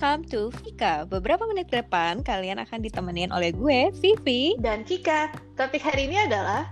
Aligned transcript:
welcome 0.00 0.24
to 0.24 0.48
Vika. 0.64 1.04
Beberapa 1.04 1.44
menit 1.44 1.68
ke 1.68 1.84
depan 1.84 2.24
kalian 2.24 2.56
akan 2.56 2.80
ditemenin 2.80 3.28
oleh 3.36 3.52
gue, 3.52 3.92
Vivi. 4.00 4.56
Dan 4.56 4.80
Kika. 4.80 5.28
Topik 5.60 5.84
hari 5.84 6.08
ini 6.08 6.16
adalah 6.16 6.64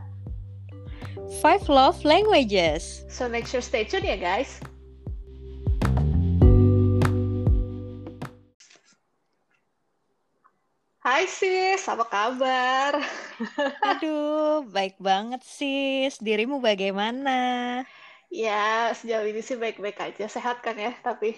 Five 1.44 1.68
Love 1.68 2.00
Languages. 2.08 3.04
So 3.12 3.28
make 3.28 3.44
sure 3.44 3.60
stay 3.60 3.84
tune 3.84 4.08
ya 4.08 4.16
guys. 4.16 4.64
Hai 11.04 11.28
sis, 11.28 11.84
apa 11.84 12.08
kabar? 12.08 12.96
Aduh, 13.92 14.64
baik 14.72 14.96
banget 14.96 15.44
sis. 15.44 16.16
Dirimu 16.16 16.64
bagaimana? 16.64 17.84
Ya, 18.32 18.88
sejauh 18.96 19.28
ini 19.28 19.44
sih 19.44 19.60
baik-baik 19.60 20.00
aja. 20.00 20.32
Sehat 20.32 20.64
kan 20.64 20.80
ya, 20.80 20.96
tapi 21.04 21.36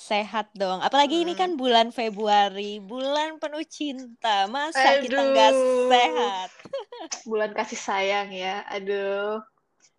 Sehat 0.00 0.48
dong. 0.56 0.80
Apalagi 0.80 1.28
ini 1.28 1.36
Hmm. 1.36 1.40
kan 1.44 1.50
bulan 1.60 1.92
Februari, 1.92 2.80
bulan 2.80 3.36
penuh 3.36 3.60
cinta. 3.68 4.48
Masa 4.48 4.96
kita 4.96 5.20
nggak 5.20 5.52
Aduh. 5.52 5.92
sehat? 5.92 6.50
bulan 7.28 7.52
kasih 7.52 7.76
sayang 7.76 8.32
ya. 8.32 8.64
Aduh, 8.72 9.44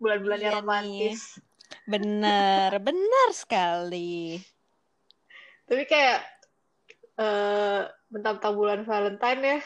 bulan-bulan 0.02 0.38
yang 0.42 0.54
Iya 0.58 0.58
nih. 0.58 0.58
romantis. 0.58 1.18
Bener, 1.86 2.70
benar 2.86 3.28
sekali. 3.30 4.42
Tapi 5.70 5.82
kayak 5.86 6.18
eh 7.22 7.82
mentang-mentang 8.10 8.54
bulan 8.58 8.80
Valentine 8.82 9.40
ya, 9.40 9.58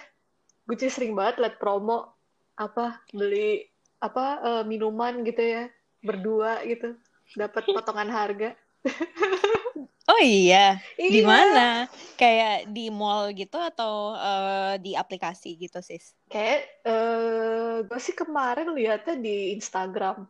gue 0.69 0.77
jadi 0.77 0.93
sering 0.93 1.17
banget 1.17 1.41
liat 1.41 1.57
promo 1.63 2.13
apa 2.61 3.01
beli 3.17 3.65
apa 4.05 4.25
eh, 4.45 4.65
minuman 4.69 5.25
gitu 5.25 5.41
ya 5.41 5.65
berdua 6.05 6.61
gitu 6.69 6.95
dapat 7.35 7.65
potongan 7.73 8.11
harga. 8.13 8.53
Oh 10.07 10.23
iya, 10.23 10.79
di 10.95 11.19
Iya. 11.19 11.27
mana? 11.27 11.67
Kayak 12.15 12.71
di 12.71 12.95
mall 12.95 13.35
gitu 13.35 13.59
atau 13.59 14.15
eh, 14.15 14.79
di 14.79 14.95
aplikasi 14.95 15.59
gitu, 15.59 15.83
sis? 15.83 16.15
Kayak 16.31 16.63
eh 16.87 17.83
gue 17.83 17.99
sih 17.99 18.15
kemarin 18.15 18.71
lihatnya 18.71 19.19
di 19.19 19.51
Instagram. 19.59 20.23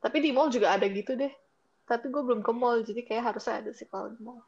Tapi 0.00 0.16
di 0.24 0.32
mall 0.32 0.48
juga 0.48 0.72
ada 0.80 0.88
gitu 0.88 1.12
deh. 1.12 1.28
Tapi 1.84 2.08
gue 2.08 2.22
belum 2.24 2.40
ke 2.40 2.52
mall, 2.56 2.80
jadi 2.80 3.04
kayak 3.04 3.36
harusnya 3.36 3.60
ada 3.60 3.70
sih 3.76 3.84
kalau 3.84 4.08
di 4.08 4.20
mall. 4.24 4.40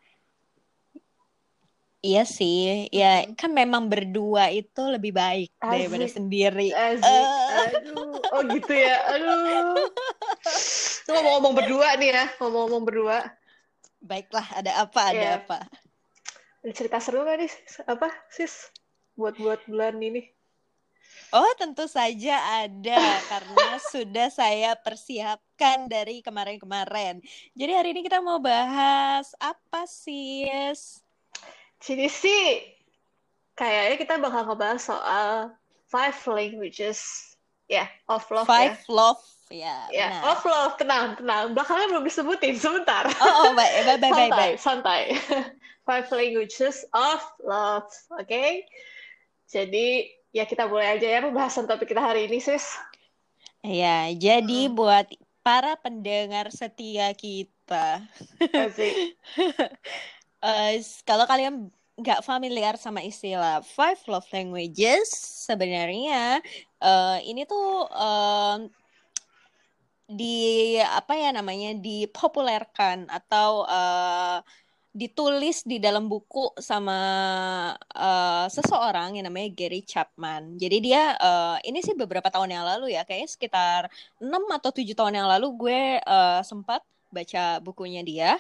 Iya 2.00 2.24
sih, 2.24 2.88
ya 2.88 3.28
kan 3.36 3.52
memang 3.52 3.84
berdua 3.84 4.48
itu 4.48 4.80
lebih 4.88 5.12
baik 5.12 5.52
daripada 5.60 6.08
Asik. 6.08 6.16
sendiri. 6.16 6.72
Eh. 6.72 6.96
Aduh, 7.76 8.16
oh 8.32 8.40
gitu 8.48 8.72
ya. 8.72 8.96
Aduh. 9.12 9.84
Itu 11.04 11.12
ngomong-ngomong 11.12 11.52
berdua 11.52 12.00
nih 12.00 12.16
ya, 12.16 12.24
ngomong-ngomong 12.40 12.82
berdua. 12.88 13.20
Baiklah, 14.00 14.46
ada 14.56 14.72
apa? 14.80 15.12
Ada 15.12 15.20
Iya. 15.20 15.32
apa? 15.44 15.58
Ada 16.64 16.72
cerita 16.76 16.98
seru 17.00 17.24
gak 17.24 17.36
nih? 17.40 17.52
Apa, 17.88 18.08
sis? 18.32 18.72
Buat-buat 19.16 19.64
bulan 19.68 20.00
ini. 20.00 20.24
Oh, 21.30 21.46
tentu 21.58 21.86
saja 21.86 22.64
ada 22.64 22.96
karena 23.30 23.76
sudah 23.92 24.28
saya 24.32 24.74
persiapkan 24.78 25.86
dari 25.86 26.24
kemarin-kemarin. 26.24 27.20
Jadi 27.54 27.72
hari 27.76 27.88
ini 27.94 28.00
kita 28.02 28.18
mau 28.24 28.40
bahas 28.40 29.30
apa 29.38 29.84
sis? 29.86 31.04
Jadi 31.80 32.06
sih, 32.08 32.44
kayaknya 33.56 33.96
kita 33.96 34.14
bakal 34.20 34.48
ngebahas 34.52 34.80
soal 34.80 35.30
five 35.88 36.16
languages. 36.28 37.00
Ya, 37.70 37.86
of 38.10 38.26
love 38.34 38.50
Five 38.50 38.82
ya. 38.82 38.90
love 38.90 39.22
ya. 39.50 39.90
Ya, 39.90 40.08
benar. 40.08 40.22
of 40.32 40.40
love. 40.46 40.74
Tenang, 40.78 41.18
tenang. 41.18 41.44
Belakangnya 41.52 41.86
belum 41.90 42.04
disebutin. 42.06 42.54
Sebentar. 42.56 43.04
Oh, 43.18 43.50
oh, 43.50 43.50
baik, 43.58 43.72
baik, 43.84 43.98
baik, 44.00 44.14
baik, 44.14 44.30
santai, 44.30 44.38
baik. 44.38 44.56
santai. 44.58 45.00
Five 45.86 46.06
languages 46.14 46.76
of 46.94 47.20
love. 47.42 47.90
Oke? 48.14 48.64
Jadi, 49.50 49.86
ya 50.30 50.46
kita 50.46 50.70
mulai 50.70 50.94
aja 50.94 51.06
ya 51.10 51.20
pembahasan 51.26 51.66
topik 51.66 51.90
kita 51.90 51.98
hari 51.98 52.30
ini, 52.30 52.38
sis. 52.38 52.78
Ya, 53.60 54.08
jadi 54.14 54.70
Mm. 54.70 54.74
buat 54.78 55.06
para 55.42 55.74
pendengar 55.76 56.48
setia 56.54 57.10
kita, 57.12 58.06
s- 60.78 61.02
kalau 61.08 61.26
kalian 61.26 61.68
nggak 62.00 62.24
familiar 62.24 62.80
sama 62.80 63.04
istilah 63.04 63.60
five 63.60 64.00
love 64.08 64.24
languages, 64.32 65.12
sebenarnya 65.44 66.40
eh, 66.80 67.18
ini 67.28 67.44
tuh 67.44 67.84
em, 67.92 68.72
di 70.18 70.24
apa 70.98 71.12
ya 71.22 71.28
namanya 71.38 71.68
dipopulerkan 71.84 72.98
atau 73.16 73.50
eh, 73.74 74.36
ditulis 75.00 75.56
di 75.70 75.76
dalam 75.84 76.04
buku 76.12 76.38
sama 76.70 76.94
eh, 77.94 78.46
seseorang 78.56 79.08
yang 79.18 79.26
namanya 79.28 79.48
Gary 79.58 79.80
Chapman. 79.86 80.56
Jadi 80.62 80.76
dia 80.86 81.00
eh, 81.18 81.56
ini 81.68 81.78
sih 81.86 81.94
beberapa 81.98 82.28
tahun 82.34 82.50
yang 82.56 82.64
lalu 82.70 82.96
ya, 82.96 83.02
kayaknya 83.06 83.30
sekitar 83.34 83.82
6 84.22 84.42
atau 84.56 84.70
7 84.74 84.94
tahun 84.98 85.14
yang 85.22 85.28
lalu 85.32 85.46
gue 85.60 85.80
eh, 86.02 86.40
sempat 86.46 86.80
baca 87.14 87.40
bukunya 87.66 88.00
dia. 88.06 88.30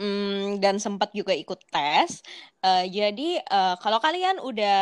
Hmm, 0.00 0.56
dan 0.64 0.76
sempat 0.80 1.12
juga 1.12 1.32
ikut 1.36 1.60
tes. 1.72 2.24
Eh, 2.64 2.84
jadi 2.96 3.22
eh, 3.44 3.74
kalau 3.82 3.98
kalian 4.04 4.36
udah 4.40 4.76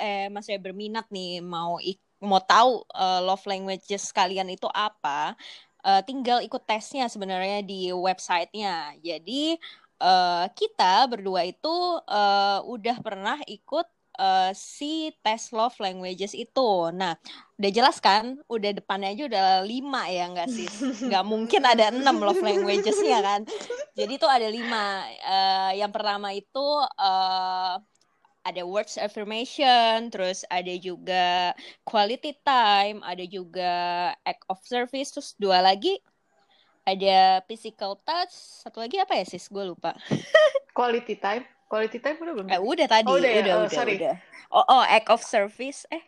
eh 0.00 0.32
masih 0.36 0.56
berminat 0.64 1.06
nih 1.14 1.44
mau 1.44 1.76
ik- 1.82 2.05
mau 2.22 2.40
tahu 2.40 2.84
eh, 2.96 3.20
love 3.24 3.44
languages 3.48 4.10
kalian 4.14 4.48
itu 4.52 4.68
apa, 4.72 5.36
eh, 5.84 6.00
tinggal 6.08 6.40
ikut 6.44 6.62
tesnya 6.64 7.06
sebenarnya 7.12 7.60
di 7.64 7.92
websitenya. 7.92 8.96
Jadi 9.04 9.56
eh, 10.02 10.44
kita 10.56 11.06
berdua 11.10 11.44
itu 11.48 11.74
eh, 12.08 12.58
udah 12.64 12.96
pernah 13.04 13.38
ikut 13.48 13.86
eh, 14.20 14.52
si 14.56 15.12
tes 15.24 15.52
love 15.52 15.76
languages 15.80 16.32
itu. 16.36 16.90
Nah, 16.96 17.16
udah 17.60 17.70
jelas 17.72 17.96
kan? 18.00 18.40
Udah 18.48 18.70
depannya 18.76 19.12
aja 19.12 19.24
udah 19.28 19.46
lima 19.64 20.08
ya 20.08 20.24
nggak 20.32 20.48
sih? 20.50 20.68
Nggak 21.08 21.24
mungkin 21.28 21.62
ada 21.64 21.92
enam 21.92 22.16
love 22.20 22.40
languagesnya 22.40 23.18
kan? 23.24 23.40
Jadi 23.96 24.12
tuh 24.20 24.28
ada 24.28 24.48
lima. 24.48 25.04
Eh, 25.20 25.80
yang 25.80 25.92
pertama 25.92 26.32
itu 26.36 26.64
eh, 27.00 27.74
ada 28.46 28.62
words 28.62 28.94
affirmation, 28.94 30.06
terus 30.14 30.46
ada 30.46 30.70
juga 30.78 31.50
quality 31.82 32.38
time, 32.46 33.02
ada 33.02 33.24
juga 33.26 33.72
act 34.22 34.46
of 34.46 34.62
service, 34.62 35.10
terus 35.10 35.34
dua 35.34 35.58
lagi 35.58 35.98
ada 36.86 37.42
physical 37.50 37.98
touch, 38.06 38.30
satu 38.62 38.78
lagi 38.78 39.02
apa 39.02 39.18
ya 39.18 39.26
sis? 39.26 39.50
Gue 39.50 39.66
lupa. 39.66 39.90
Quality 40.78 41.18
time. 41.18 41.42
Quality 41.66 41.98
time 41.98 42.16
udah 42.22 42.32
belum? 42.38 42.46
Eh 42.46 42.60
udah 42.62 42.86
tadi, 42.86 43.10
Oh, 43.10 43.18
udah 43.18 43.26
ya? 43.26 43.42
udah, 43.42 43.54
Oh, 43.58 43.62
udah, 43.66 43.74
sorry. 43.74 43.96
udah. 43.98 44.14
Oh, 44.54 44.62
oh, 44.70 44.82
act 44.86 45.10
of 45.10 45.18
service. 45.18 45.82
Eh, 45.90 45.98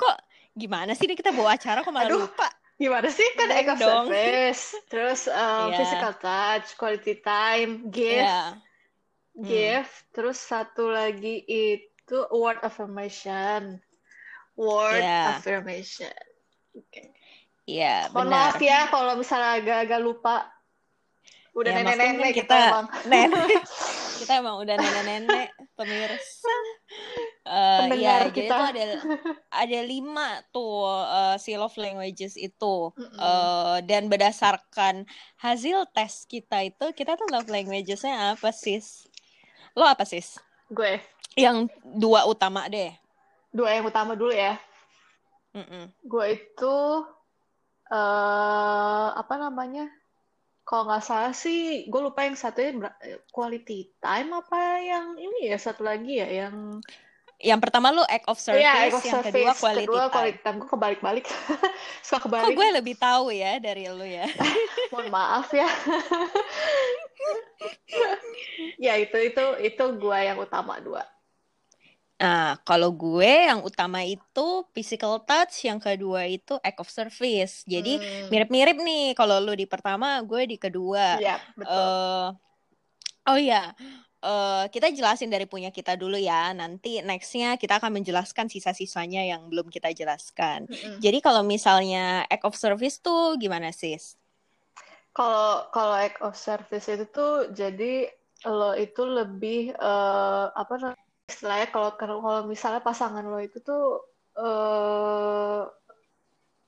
kok 0.00 0.16
gimana 0.56 0.96
sih 0.96 1.04
ini 1.04 1.12
kita 1.12 1.36
bawa 1.36 1.60
acara 1.60 1.84
kok 1.84 1.92
malah 1.92 2.08
Aduh. 2.08 2.24
lupa? 2.24 2.48
Gimana 2.80 3.12
sih? 3.12 3.28
Kan 3.36 3.52
act 3.52 3.68
of 3.68 3.78
dong. 3.78 4.08
service. 4.08 4.72
Terus 4.88 5.28
um, 5.28 5.68
Iya. 5.68 5.76
physical 5.84 6.12
touch, 6.16 6.66
quality 6.80 7.20
time, 7.20 7.92
gift, 7.92 8.24
Ya. 9.32 9.38
Hmm. 9.38 9.44
gift. 9.44 9.94
Terus 10.10 10.38
satu 10.38 10.86
lagi 10.86 11.40
itu 11.42 12.18
word 12.30 12.60
affirmation. 12.60 13.80
Word 14.52 15.00
Iya. 15.00 15.36
affirmation. 15.36 16.12
Oke. 16.72 17.12
Iya, 17.62 18.10
Mohon 18.10 18.26
benar. 18.26 18.40
maaf 18.44 18.58
ya 18.58 18.80
kalau 18.86 19.12
misalnya 19.14 19.50
agak-agak 19.56 20.00
lupa. 20.00 20.36
Udah 21.52 21.68
Ya, 21.70 21.76
nenek-nenek 21.78 22.32
kita, 22.34 22.48
kita- 22.48 22.64
emang. 22.66 22.86
nenek 23.12 23.60
kita 24.20 24.32
emang 24.34 24.56
udah 24.58 24.74
nenek-nenek 24.74 25.48
pemirsa 25.74 26.54
Pendengar 27.42 27.98
ya 27.98 28.16
jadi 28.22 28.32
kita. 28.32 28.54
tuh 28.54 28.64
ada 28.64 28.84
ada 29.52 29.80
lima 29.82 30.28
tuh 30.48 30.86
eh, 30.88 31.36
si 31.36 31.52
love 31.52 31.74
languages 31.74 32.36
itu 32.36 32.76
Mm-mm. 32.92 33.18
Eh, 33.18 33.76
dan 33.82 34.06
berdasarkan 34.06 35.04
hasil 35.36 35.90
tes 35.90 36.24
kita 36.24 36.62
itu 36.62 36.86
kita 36.92 37.16
tuh 37.16 37.26
love 37.28 37.50
languagesnya 37.50 38.32
apa 38.32 38.48
sis 38.48 39.10
lo 39.76 39.84
apa 39.88 40.04
sis 40.04 40.40
Gue 40.72 41.00
yang 41.36 41.68
dua 41.84 42.28
utama 42.28 42.68
deh 42.68 42.92
dua 43.52 43.76
yang 43.76 43.84
utama 43.86 44.16
dulu 44.16 44.32
ya. 44.32 44.56
Mm-mm. 45.52 45.92
Gue 46.08 46.26
itu 46.40 46.76
eh 47.92 49.08
apa 49.12 49.34
namanya? 49.36 49.92
Kalau 50.64 50.88
nggak 50.88 51.04
salah 51.04 51.34
sih, 51.36 51.84
gue 51.90 52.00
lupa 52.00 52.24
yang 52.24 52.38
satunya 52.38 52.72
ber- 52.72 52.98
quality 53.28 53.92
time 54.00 54.30
apa 54.32 54.80
yang 54.80 55.20
ini 55.20 55.52
ya 55.52 55.58
satu 55.60 55.84
lagi 55.84 56.16
ya 56.16 56.48
yang 56.48 56.80
yang 57.42 57.58
pertama 57.58 57.90
lu 57.90 58.00
act 58.06 58.24
of 58.24 58.38
service 58.38 58.62
Iya, 58.62 58.72
act 58.86 58.94
of 58.94 59.02
yang 59.02 59.20
kedua 59.20 59.50
service. 59.50 59.60
quality 59.60 59.86
Kedua 59.86 60.02
time 60.02 60.12
quality 60.14 60.38
time. 60.40 60.56
Gue 60.56 60.68
kebalik-balik. 60.70 61.24
Suka 62.06 62.16
kok 62.16 62.22
kebalik. 62.30 62.54
gue 62.54 62.68
lebih 62.78 62.94
tahu 62.96 63.24
ya 63.28 63.58
dari 63.58 63.90
lu 63.90 64.06
ya 64.06 64.24
Mohon 64.94 65.06
maaf 65.10 65.48
ya. 65.50 65.66
ya 68.86 68.94
itu 68.98 69.16
itu 69.18 69.44
itu 69.60 69.84
gue 69.98 70.18
yang 70.18 70.38
utama 70.38 70.78
dua. 70.78 71.02
Nah, 72.22 72.54
kalau 72.62 72.94
gue 72.94 73.50
yang 73.50 73.66
utama 73.66 74.06
itu 74.06 74.46
physical 74.70 75.18
touch, 75.26 75.66
yang 75.66 75.82
kedua 75.82 76.22
itu 76.30 76.54
act 76.62 76.78
of 76.78 76.86
service. 76.86 77.66
Jadi 77.66 77.98
Hmm. 77.98 78.30
mirip-mirip 78.30 78.78
nih. 78.78 79.18
Kalau 79.18 79.42
lu 79.42 79.58
di 79.58 79.66
pertama, 79.66 80.22
gue 80.22 80.46
di 80.46 80.54
kedua. 80.54 81.18
Iya, 81.18 81.42
betul. 81.58 81.74
eh 81.74 82.26
oh 83.26 83.38
iya, 83.38 83.74
uh, 84.22 84.64
kita 84.70 84.88
jelasin 84.94 85.28
dari 85.28 85.44
punya 85.44 85.68
kita 85.74 85.98
dulu 85.98 86.16
ya. 86.16 86.54
Nanti 86.54 87.02
nextnya 87.02 87.58
kita 87.58 87.82
akan 87.82 88.00
menjelaskan 88.00 88.48
sisa-sisanya 88.48 89.26
yang 89.26 89.50
belum 89.50 89.68
kita 89.68 89.90
jelaskan. 89.92 90.70
Mm 90.70 90.74
-hmm. 90.74 90.96
Jadi 91.02 91.18
kalau 91.20 91.42
misalnya 91.42 92.24
act 92.30 92.46
of 92.46 92.54
service 92.56 93.02
tuh 93.02 93.36
gimana 93.36 93.74
sis? 93.74 94.16
Kalau 95.12 95.68
kalau 95.74 95.94
act 95.98 96.22
of 96.24 96.38
service 96.38 96.88
itu 96.88 97.04
tuh 97.12 97.52
jadi 97.52 98.08
lo 98.48 98.74
itu 98.74 99.02
lebih 99.06 99.76
uh, 99.78 100.50
apa 100.50 100.96
istilahnya 101.30 101.70
kalau 101.70 101.94
kalau 101.94 102.42
misalnya 102.48 102.82
pasangan 102.82 103.22
lo 103.22 103.38
itu 103.38 103.62
tuh 103.62 104.02
uh, 104.40 105.68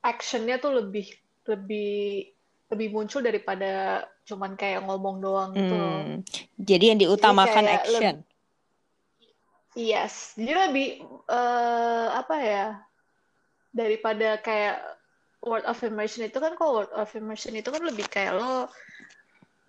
actionnya 0.05 0.61
tuh 0.61 0.79
lebih 0.79 1.09
lebih 1.49 2.31
lebih 2.71 2.87
muncul 2.93 3.21
daripada 3.21 4.05
cuman 4.25 4.57
kayak 4.57 4.81
ngomong 4.83 5.21
doang 5.21 5.53
gitu 5.53 5.75
hmm. 5.77 6.25
Jadi 6.57 6.83
yang 6.91 6.99
diutamakan 6.99 7.63
jadi 7.65 7.75
action. 7.77 8.15
yes, 9.77 10.33
jadi 10.33 10.69
lebih 10.69 11.05
uh, 11.29 12.09
apa 12.17 12.35
ya 12.41 12.65
daripada 13.69 14.41
kayak 14.41 14.81
word 15.45 15.61
affirmation 15.69 16.25
itu 16.25 16.41
kan 16.41 16.57
kalau 16.57 16.81
word 16.81 16.91
affirmation 16.97 17.53
itu 17.53 17.69
kan 17.69 17.85
lebih 17.85 18.09
kayak 18.09 18.33
lo 18.33 18.65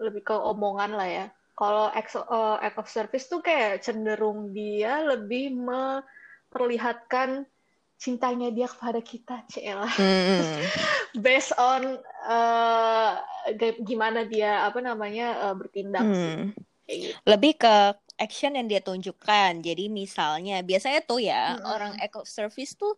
lebih 0.00 0.24
ke 0.24 0.36
omongan 0.36 0.96
lah 0.96 1.08
ya. 1.08 1.26
Kalau 1.56 1.88
act, 1.88 2.16
uh, 2.16 2.60
act 2.60 2.76
of 2.76 2.88
service 2.88 3.32
tuh 3.32 3.40
kayak 3.40 3.80
cenderung 3.80 4.52
dia 4.52 5.00
lebih 5.00 5.56
memperlihatkan 5.56 7.48
cintanya 7.96 8.52
dia 8.52 8.68
kepada 8.68 9.00
kita, 9.00 9.42
Cela. 9.48 9.88
Hmm. 9.88 10.60
Based 11.24 11.52
on 11.56 11.96
uh, 12.28 13.12
gimana 13.82 14.28
dia 14.28 14.68
apa 14.68 14.78
namanya 14.84 15.48
uh, 15.48 15.54
bertindak 15.56 16.04
hmm. 16.04 16.14
sih. 16.14 16.36
gitu. 17.10 17.18
Lebih 17.24 17.56
ke 17.56 17.74
action 18.20 18.56
yang 18.56 18.68
dia 18.68 18.84
tunjukkan. 18.84 19.64
Jadi 19.64 19.88
misalnya 19.88 20.60
biasanya 20.60 21.00
tuh 21.04 21.20
ya 21.24 21.56
hmm. 21.56 21.64
orang 21.64 21.92
eco 22.00 22.24
service 22.28 22.76
tuh 22.76 22.92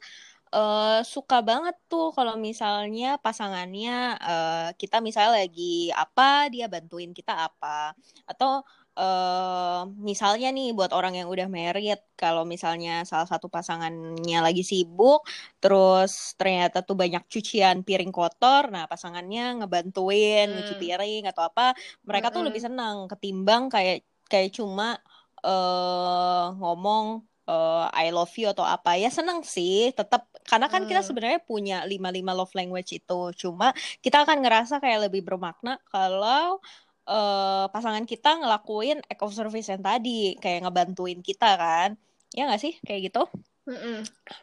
uh, 0.53 1.01
suka 1.05 1.41
banget 1.45 1.77
tuh 1.91 2.13
kalau 2.15 2.37
misalnya 2.37 3.21
pasangannya 3.21 4.17
uh, 4.21 4.69
kita 4.77 5.01
misalnya 5.05 5.45
lagi 5.45 5.93
apa 5.93 6.49
dia 6.49 6.67
bantuin 6.71 7.13
kita 7.13 7.49
apa 7.49 7.93
atau 8.25 8.65
uh, 8.99 9.87
misalnya 10.03 10.51
nih 10.51 10.75
buat 10.75 10.91
orang 10.91 11.15
yang 11.23 11.31
udah 11.31 11.47
married 11.47 12.03
kalau 12.19 12.43
misalnya 12.43 13.07
salah 13.07 13.31
satu 13.31 13.47
pasangannya 13.47 14.39
lagi 14.43 14.67
sibuk 14.67 15.23
terus 15.63 16.35
ternyata 16.35 16.83
tuh 16.83 16.99
banyak 16.99 17.23
cucian 17.31 17.87
piring 17.87 18.11
kotor 18.11 18.69
nah 18.75 18.91
pasangannya 18.91 19.63
ngebantuin 19.63 20.51
hmm. 20.51 20.55
nyuci 20.59 20.75
piring 20.83 21.23
atau 21.31 21.47
apa 21.47 21.79
mereka 22.03 22.29
hmm. 22.29 22.35
tuh 22.35 22.43
lebih 22.43 22.61
senang 22.61 23.07
ketimbang 23.07 23.71
kayak 23.71 24.03
kayak 24.27 24.51
cuma 24.53 24.99
uh, 25.47 26.53
ngomong 26.59 27.23
uh, 27.49 27.87
I 27.95 28.11
love 28.13 28.35
you 28.37 28.51
atau 28.51 28.67
apa 28.67 28.99
ya 29.01 29.09
senang 29.09 29.41
sih 29.47 29.95
tetap 29.95 30.29
karena 30.45 30.67
kan 30.69 30.85
hmm. 30.85 30.91
kita 30.91 31.01
sebenarnya 31.07 31.41
punya 31.41 31.87
lima 31.89 32.13
lima 32.13 32.37
love 32.37 32.53
language 32.53 32.99
itu 32.99 33.21
cuma 33.39 33.73
kita 34.05 34.27
akan 34.27 34.45
ngerasa 34.45 34.83
kayak 34.83 35.09
lebih 35.09 35.25
bermakna 35.25 35.81
kalau 35.89 36.61
uh, 37.09 37.67
pasangan 37.73 38.05
kita 38.05 38.37
ngelakuin 38.39 39.01
act 39.09 39.25
of 39.25 39.33
service 39.33 39.73
yang 39.73 39.81
tadi 39.81 40.37
kayak 40.39 40.69
ngebantuin 40.69 41.25
kita 41.25 41.57
kan. 41.57 41.97
Ya 42.37 42.45
nggak 42.45 42.61
sih? 42.61 42.77
Kayak 42.85 43.11
gitu? 43.11 43.23
Mm-mm. 43.69 44.01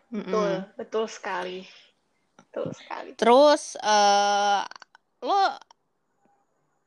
betul 0.09 0.49
betul 0.77 1.05
sekali. 1.09 1.65
Betul 2.37 2.73
sekali. 2.73 3.09
Terus 3.17 3.77
uh, 3.81 4.61
lo 5.21 5.41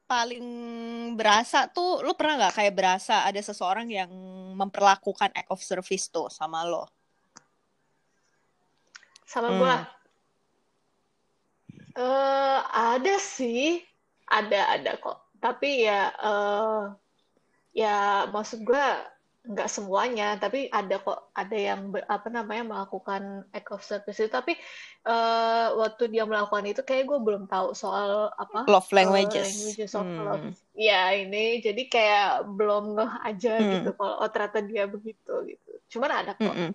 paling 0.08 0.46
berasa 1.18 1.68
tuh 1.68 2.00
lo 2.00 2.16
pernah 2.16 2.46
nggak 2.46 2.54
kayak 2.58 2.74
berasa 2.74 3.28
ada 3.28 3.38
seseorang 3.42 3.86
yang 3.92 4.10
memperlakukan 4.58 5.30
act 5.34 5.50
of 5.50 5.62
service 5.62 6.10
tuh 6.10 6.26
sama 6.30 6.66
lo? 6.66 6.86
Sama 9.28 9.52
hmm. 9.52 9.58
gue 9.58 9.74
uh, 12.02 12.60
ada 12.94 13.14
sih. 13.22 13.82
Ada 14.28 14.76
ada 14.76 14.92
kok 15.00 15.27
tapi 15.38 15.86
ya 15.86 16.10
uh, 16.18 16.94
ya 17.74 18.26
maksud 18.30 18.66
gue 18.66 18.86
nggak 19.48 19.70
semuanya 19.72 20.36
tapi 20.36 20.68
ada 20.68 21.00
kok 21.00 21.32
ada 21.32 21.56
yang 21.56 21.88
ber, 21.88 22.04
apa 22.04 22.28
namanya 22.28 22.68
melakukan 22.68 23.48
act 23.56 23.72
of 23.72 23.80
service 23.80 24.20
itu. 24.20 24.28
Tapi 24.28 24.52
uh, 25.08 25.72
waktu 25.80 26.12
dia 26.12 26.28
melakukan 26.28 26.68
itu 26.68 26.84
kayak 26.84 27.08
gue 27.08 27.18
belum 27.22 27.48
tahu 27.48 27.72
soal 27.72 28.28
apa 28.36 28.68
love 28.68 28.92
languages, 28.92 29.48
uh, 29.48 29.56
languages 29.56 29.92
of 29.96 30.04
hmm. 30.04 30.20
love. 30.20 30.46
Ya 30.76 31.16
ini 31.16 31.64
jadi 31.64 31.82
kayak 31.88 32.50
belum 32.60 33.00
ngeh 33.00 33.12
aja 33.24 33.52
hmm. 33.56 33.68
gitu 33.80 33.90
kalau 33.96 34.14
oh 34.20 34.28
ternyata 34.28 34.60
dia 34.60 34.84
begitu 34.84 35.34
gitu. 35.48 35.70
Cuman 35.96 36.10
ada 36.12 36.36
kok. 36.36 36.52
Hmm. 36.52 36.72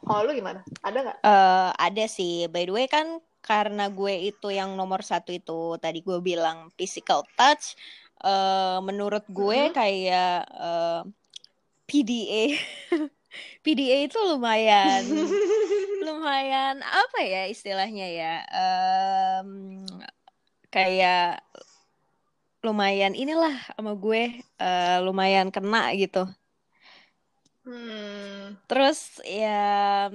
kalau 0.00 0.24
lu 0.24 0.32
gimana? 0.32 0.64
Ada 0.80 0.98
nggak? 1.04 1.18
Uh, 1.20 1.70
ada 1.76 2.04
sih. 2.08 2.48
By 2.48 2.64
the 2.64 2.72
way 2.72 2.88
kan 2.88 3.20
karena 3.40 3.88
gue 3.88 4.30
itu 4.32 4.52
yang 4.52 4.76
nomor 4.76 5.00
satu 5.00 5.32
itu 5.32 5.80
tadi 5.80 6.04
gue 6.04 6.20
bilang 6.20 6.68
physical 6.76 7.24
touch 7.34 7.74
uh, 8.24 8.78
menurut 8.84 9.24
gue 9.28 9.68
hmm. 9.68 9.74
kayak 9.74 10.44
uh, 10.52 11.02
eh, 11.02 11.02
PDA 11.88 12.44
PDA 13.64 13.98
itu 14.06 14.18
lumayan 14.20 15.02
lumayan 16.06 16.80
apa 16.84 17.18
ya 17.24 17.48
istilahnya 17.48 18.06
ya 18.08 18.34
um, 18.52 19.84
kayak 20.72 21.40
lumayan 22.60 23.16
inilah 23.16 23.56
sama 23.72 23.96
gue 23.96 24.44
uh, 24.60 24.98
lumayan 25.00 25.48
kena 25.48 25.92
gitu 25.96 26.28
hmm. 27.64 28.60
terus 28.68 29.20
ya 29.24 30.12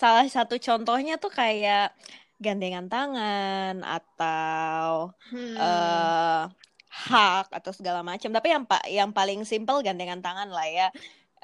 salah 0.00 0.24
satu 0.24 0.56
contohnya 0.56 1.20
tuh 1.20 1.28
kayak 1.28 1.92
gandengan 2.40 2.88
tangan 2.88 3.84
atau 3.84 5.12
hmm. 5.28 5.60
uh, 5.60 6.48
hak 6.88 7.52
atau 7.52 7.72
segala 7.76 8.00
macam. 8.00 8.32
Tapi 8.32 8.48
yang 8.48 8.64
pak 8.64 8.82
yang 8.88 9.12
paling 9.12 9.44
simple 9.44 9.84
gandengan 9.84 10.24
tangan 10.24 10.48
lah 10.48 10.64
ya. 10.64 10.88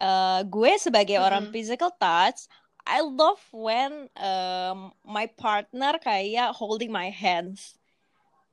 Uh, 0.01 0.41
gue 0.49 0.73
sebagai 0.81 1.21
hmm. 1.21 1.27
orang 1.29 1.45
physical 1.53 1.93
touch, 2.01 2.49
I 2.89 3.05
love 3.05 3.41
when 3.53 4.09
um, 4.17 4.97
my 5.05 5.29
partner 5.37 6.01
kayak 6.01 6.57
holding 6.57 6.89
my 6.89 7.13
hands. 7.13 7.77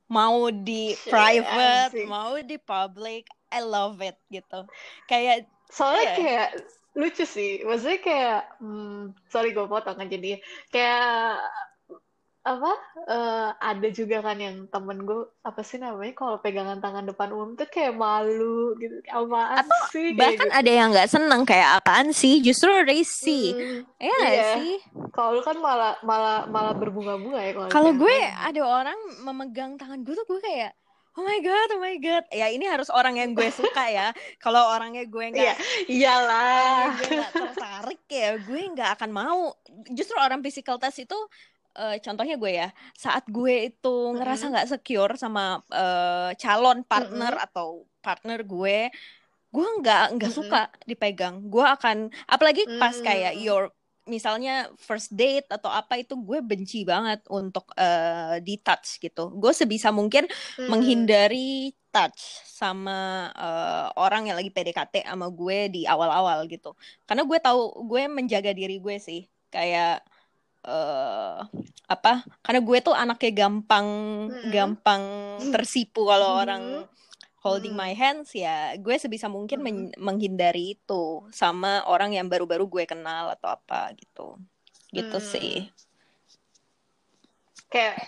Mau 0.04 0.52
di 0.52 0.92
private, 1.08 1.96
yeah, 1.96 2.04
mau 2.04 2.36
di 2.36 2.60
public, 2.60 3.24
I 3.48 3.64
love 3.64 4.04
it 4.04 4.20
gitu. 4.28 4.68
Kayak 5.08 5.48
soalnya 5.74 6.06
yeah. 6.06 6.16
kayak 6.16 6.48
lucu 6.94 7.24
sih. 7.26 7.66
Maksudnya 7.66 8.00
kayak 8.00 8.40
hmm, 8.62 9.18
sorry 9.26 9.50
gue 9.50 9.66
potong 9.66 9.98
kan 9.98 10.06
jadi 10.06 10.38
kayak 10.70 11.42
apa 12.44 12.72
uh, 13.08 13.56
ada 13.56 13.88
juga 13.88 14.20
kan 14.20 14.36
yang 14.36 14.68
temen 14.68 15.08
gue 15.08 15.32
apa 15.48 15.64
sih 15.64 15.80
namanya 15.80 16.12
kalau 16.12 16.36
pegangan 16.44 16.76
tangan 16.76 17.08
depan 17.08 17.32
umum 17.32 17.56
tuh 17.56 17.64
kayak 17.72 17.96
malu 17.96 18.76
gitu. 18.76 19.00
Apaan 19.08 19.64
Atau 19.64 19.80
sih 19.88 20.12
bahkan 20.12 20.52
gitu. 20.52 20.60
ada 20.60 20.70
yang 20.70 20.92
nggak 20.92 21.08
seneng 21.08 21.42
kayak 21.48 21.80
apaan 21.80 22.12
sih? 22.12 22.44
Justru 22.44 22.68
risih. 22.84 23.56
Hmm, 23.56 23.80
ya 23.96 24.18
iya. 24.28 24.48
sih? 24.60 24.76
Kalau 25.16 25.40
kan 25.40 25.56
malah 25.56 25.96
malah 26.04 26.44
malah 26.44 26.76
berbunga-bunga 26.76 27.40
ya 27.40 27.52
kalau 27.72 27.96
gue 27.96 28.16
ada 28.22 28.60
orang 28.60 28.98
memegang 29.24 29.80
tangan 29.80 30.04
gue 30.04 30.12
tuh 30.12 30.26
gue 30.28 30.40
kayak 30.44 30.76
oh 31.14 31.22
my 31.22 31.38
god, 31.40 31.68
oh 31.78 31.80
my 31.80 31.96
god. 32.02 32.24
Ya 32.34 32.50
ini 32.50 32.66
harus 32.66 32.90
orang 32.90 33.18
yang 33.18 33.32
gue 33.32 33.48
suka 33.54 33.86
ya. 33.90 34.10
Kalau 34.42 34.74
orangnya 34.74 35.06
gue 35.06 35.24
nggak, 35.30 35.46
yeah, 35.46 35.58
iyalah, 35.86 36.98
gue 36.98 37.08
nggak 37.14 37.32
tertarik 37.32 38.02
ya, 38.10 38.30
gue 38.38 38.60
nggak 38.74 38.90
akan 38.98 39.10
mau. 39.14 39.54
Justru 39.94 40.18
orang 40.18 40.42
physical 40.42 40.76
test 40.82 41.06
itu, 41.06 41.18
uh, 41.78 41.96
contohnya 42.02 42.34
gue 42.34 42.52
ya, 42.52 42.68
saat 42.98 43.24
gue 43.30 43.70
itu 43.70 43.96
ngerasa 44.18 44.50
nggak 44.50 44.70
secure 44.74 45.14
sama 45.14 45.62
uh, 45.70 46.34
calon 46.34 46.82
partner 46.82 47.32
mm 47.34 47.40
-hmm. 47.40 47.46
atau 47.46 47.86
partner 48.02 48.42
gue, 48.42 48.90
gue 49.54 49.68
nggak 49.80 50.04
nggak 50.18 50.30
mm 50.34 50.38
-hmm. 50.38 50.48
suka 50.50 50.60
dipegang. 50.82 51.46
Gue 51.46 51.62
akan, 51.62 52.10
apalagi 52.26 52.66
pas 52.82 52.98
kayak 52.98 53.38
your 53.38 53.70
misalnya 54.04 54.68
first 54.76 55.12
date 55.16 55.48
atau 55.48 55.72
apa 55.72 55.96
itu 56.00 56.12
gue 56.16 56.44
benci 56.44 56.84
banget 56.84 57.24
untuk 57.32 57.72
uh, 57.76 58.36
di 58.40 58.60
touch 58.60 59.00
gitu. 59.00 59.32
Gue 59.32 59.52
sebisa 59.56 59.88
mungkin 59.90 60.28
hmm. 60.60 60.68
menghindari 60.68 61.72
touch 61.88 62.44
sama 62.44 63.30
uh, 63.32 63.88
orang 63.96 64.28
yang 64.28 64.36
lagi 64.36 64.50
PDKT 64.50 65.06
sama 65.06 65.30
gue 65.32 65.72
di 65.72 65.82
awal-awal 65.88 66.44
gitu. 66.50 66.76
Karena 67.08 67.24
gue 67.24 67.38
tahu 67.40 67.88
gue 67.88 68.02
menjaga 68.10 68.52
diri 68.52 68.76
gue 68.82 68.96
sih. 69.00 69.24
Kayak 69.48 70.04
uh, 70.68 71.46
apa? 71.88 72.24
Karena 72.44 72.60
gue 72.60 72.78
tuh 72.84 72.94
anaknya 72.96 73.46
gampang 73.46 73.86
hmm. 74.28 74.50
gampang 74.52 75.02
tersipu 75.54 76.08
kalau 76.08 76.36
hmm. 76.36 76.42
orang 76.44 76.62
holding 77.44 77.76
hmm. 77.76 77.84
my 77.84 77.92
hands 77.92 78.32
ya 78.32 78.72
gue 78.80 78.96
sebisa 78.96 79.28
mungkin 79.28 79.60
hmm. 79.60 79.66
men- 79.68 79.96
menghindari 80.00 80.80
itu 80.80 81.28
sama 81.28 81.84
orang 81.84 82.16
yang 82.16 82.26
baru-baru 82.26 82.64
gue 82.64 82.84
kenal 82.88 83.28
atau 83.36 83.52
apa 83.52 83.92
gitu 84.00 84.40
gitu 84.96 85.18
hmm. 85.20 85.28
sih 85.28 85.68
kayak 87.68 88.00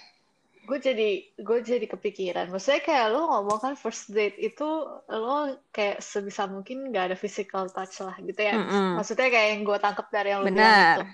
gue 0.67 0.79
jadi 0.83 1.11
gue 1.39 1.59
jadi 1.63 1.87
kepikiran 1.87 2.51
maksudnya 2.51 2.83
kayak 2.83 3.15
lo 3.15 3.31
ngomong 3.31 3.59
kan 3.63 3.75
first 3.79 4.11
date 4.11 4.35
itu 4.41 4.67
lo 5.07 5.63
kayak 5.71 6.03
sebisa 6.03 6.51
mungkin 6.51 6.91
gak 6.91 7.15
ada 7.15 7.17
physical 7.17 7.71
touch 7.71 8.03
lah 8.03 8.19
gitu 8.19 8.41
ya 8.41 8.59
Mm-mm. 8.59 8.99
maksudnya 8.99 9.31
kayak 9.31 9.49
yang 9.55 9.63
gue 9.63 9.79
tangkap 9.79 10.11
dari 10.11 10.35
yang 10.35 10.43
lo 10.43 10.51
bilang 10.51 10.59
Benar. 10.59 10.97
itu 10.99 11.05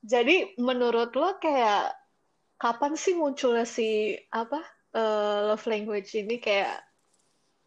jadi 0.00 0.36
menurut 0.56 1.12
lo 1.12 1.36
kayak 1.36 1.92
kapan 2.56 2.96
sih 2.96 3.12
munculnya 3.12 3.68
si 3.68 4.16
apa 4.32 4.64
eh, 4.96 5.38
love 5.52 5.66
language 5.68 6.16
ini 6.16 6.40
kayak 6.40 6.80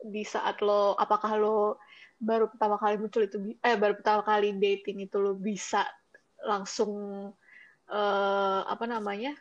di 0.04 0.24
saat 0.28 0.60
lo 0.60 0.94
apakah 1.00 1.34
lo 1.40 1.80
baru 2.20 2.48
pertama 2.52 2.76
kali 2.80 2.96
muncul 3.02 3.24
itu 3.28 3.38
eh 3.60 3.76
baru 3.76 3.94
pertama 4.00 4.22
kali 4.24 4.56
dating 4.56 5.08
itu 5.08 5.18
lo 5.20 5.36
bisa 5.36 5.84
langsung 6.44 6.92
eh, 7.90 8.62
apa 8.68 8.86
namanya 8.88 9.34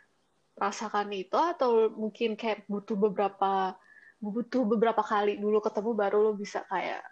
rasakan 0.59 1.11
itu 1.15 1.35
atau 1.35 1.91
mungkin 1.95 2.37
kayak 2.39 2.69
butuh 2.69 2.97
beberapa 2.99 3.75
butuh 4.23 4.63
beberapa 4.69 5.03
kali 5.03 5.39
dulu 5.41 5.59
ketemu 5.59 5.91
baru 5.99 6.19
lo 6.31 6.33
bisa 6.39 6.63
kayak 6.71 7.03